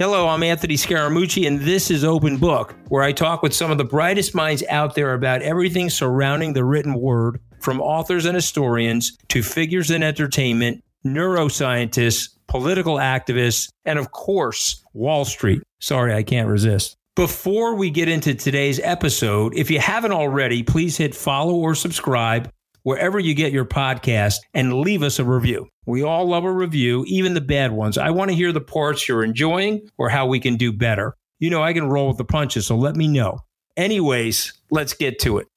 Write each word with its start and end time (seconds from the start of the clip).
Hello, 0.00 0.28
I'm 0.28 0.42
Anthony 0.42 0.76
Scaramucci, 0.76 1.46
and 1.46 1.60
this 1.60 1.90
is 1.90 2.04
Open 2.04 2.38
Book, 2.38 2.74
where 2.88 3.02
I 3.02 3.12
talk 3.12 3.42
with 3.42 3.52
some 3.52 3.70
of 3.70 3.76
the 3.76 3.84
brightest 3.84 4.34
minds 4.34 4.64
out 4.70 4.94
there 4.94 5.12
about 5.12 5.42
everything 5.42 5.90
surrounding 5.90 6.54
the 6.54 6.64
written 6.64 6.94
word, 6.94 7.38
from 7.60 7.82
authors 7.82 8.24
and 8.24 8.34
historians 8.34 9.18
to 9.28 9.42
figures 9.42 9.90
in 9.90 10.02
entertainment, 10.02 10.82
neuroscientists, 11.04 12.30
political 12.46 12.94
activists, 12.94 13.68
and 13.84 13.98
of 13.98 14.10
course, 14.10 14.82
Wall 14.94 15.26
Street. 15.26 15.62
Sorry, 15.80 16.14
I 16.14 16.22
can't 16.22 16.48
resist. 16.48 16.96
Before 17.14 17.74
we 17.74 17.90
get 17.90 18.08
into 18.08 18.34
today's 18.34 18.80
episode, 18.80 19.54
if 19.54 19.70
you 19.70 19.80
haven't 19.80 20.12
already, 20.12 20.62
please 20.62 20.96
hit 20.96 21.14
follow 21.14 21.56
or 21.56 21.74
subscribe 21.74 22.50
wherever 22.82 23.18
you 23.18 23.34
get 23.34 23.52
your 23.52 23.64
podcast 23.64 24.36
and 24.54 24.80
leave 24.80 25.02
us 25.02 25.18
a 25.18 25.24
review. 25.24 25.68
We 25.86 26.02
all 26.02 26.26
love 26.26 26.44
a 26.44 26.52
review, 26.52 27.04
even 27.06 27.34
the 27.34 27.40
bad 27.40 27.72
ones. 27.72 27.98
I 27.98 28.10
want 28.10 28.30
to 28.30 28.36
hear 28.36 28.52
the 28.52 28.60
parts 28.60 29.08
you're 29.08 29.24
enjoying 29.24 29.88
or 29.98 30.08
how 30.08 30.26
we 30.26 30.40
can 30.40 30.56
do 30.56 30.72
better. 30.72 31.16
You 31.38 31.50
know, 31.50 31.62
I 31.62 31.72
can 31.72 31.88
roll 31.88 32.08
with 32.08 32.18
the 32.18 32.24
punches, 32.24 32.66
so 32.66 32.76
let 32.76 32.96
me 32.96 33.08
know. 33.08 33.38
Anyways, 33.76 34.52
let's 34.70 34.92
get 34.94 35.18
to 35.20 35.38
it. 35.38 35.48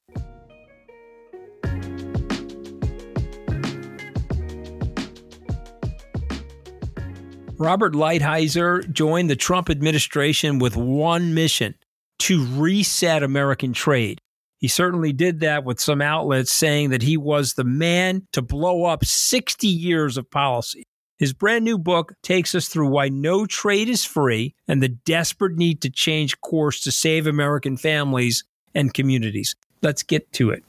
Robert 7.60 7.94
Lighthizer 7.94 8.92
joined 8.92 9.30
the 9.30 9.36
Trump 9.36 9.70
administration 9.70 10.60
with 10.60 10.76
one 10.76 11.34
mission 11.34 11.76
to 12.20 12.46
reset 12.58 13.24
American 13.24 13.74
trade. 13.74 14.20
He 14.64 14.70
certainly 14.70 15.12
did 15.12 15.42
that 15.42 15.66
with 15.66 15.82
some 15.82 16.02
outlets 16.02 16.50
saying 16.50 16.92
that 16.92 17.02
he 17.02 17.18
was 17.18 17.56
the 17.56 17.66
man 17.66 18.26
to 18.32 18.42
blow 18.42 18.86
up 18.86 19.04
60 19.04 19.68
years 19.68 20.16
of 20.16 20.32
policy. 20.32 20.88
His 21.18 21.34
brand 21.34 21.66
new 21.66 21.78
book 21.78 22.14
takes 22.24 22.56
us 22.56 22.70
through 22.70 22.88
why 22.88 23.10
no 23.10 23.46
trade 23.46 23.90
is 23.90 24.06
free 24.06 24.56
and 24.66 24.82
the 24.82 24.88
desperate 24.88 25.58
need 25.58 25.82
to 25.82 25.90
change 25.90 26.40
course 26.40 26.80
to 26.80 26.94
save 26.94 27.28
American 27.28 27.76
families 27.76 28.46
and 28.74 28.94
communities. 28.94 29.54
Let's 29.82 30.02
get 30.02 30.32
to 30.32 30.52
it. 30.52 30.64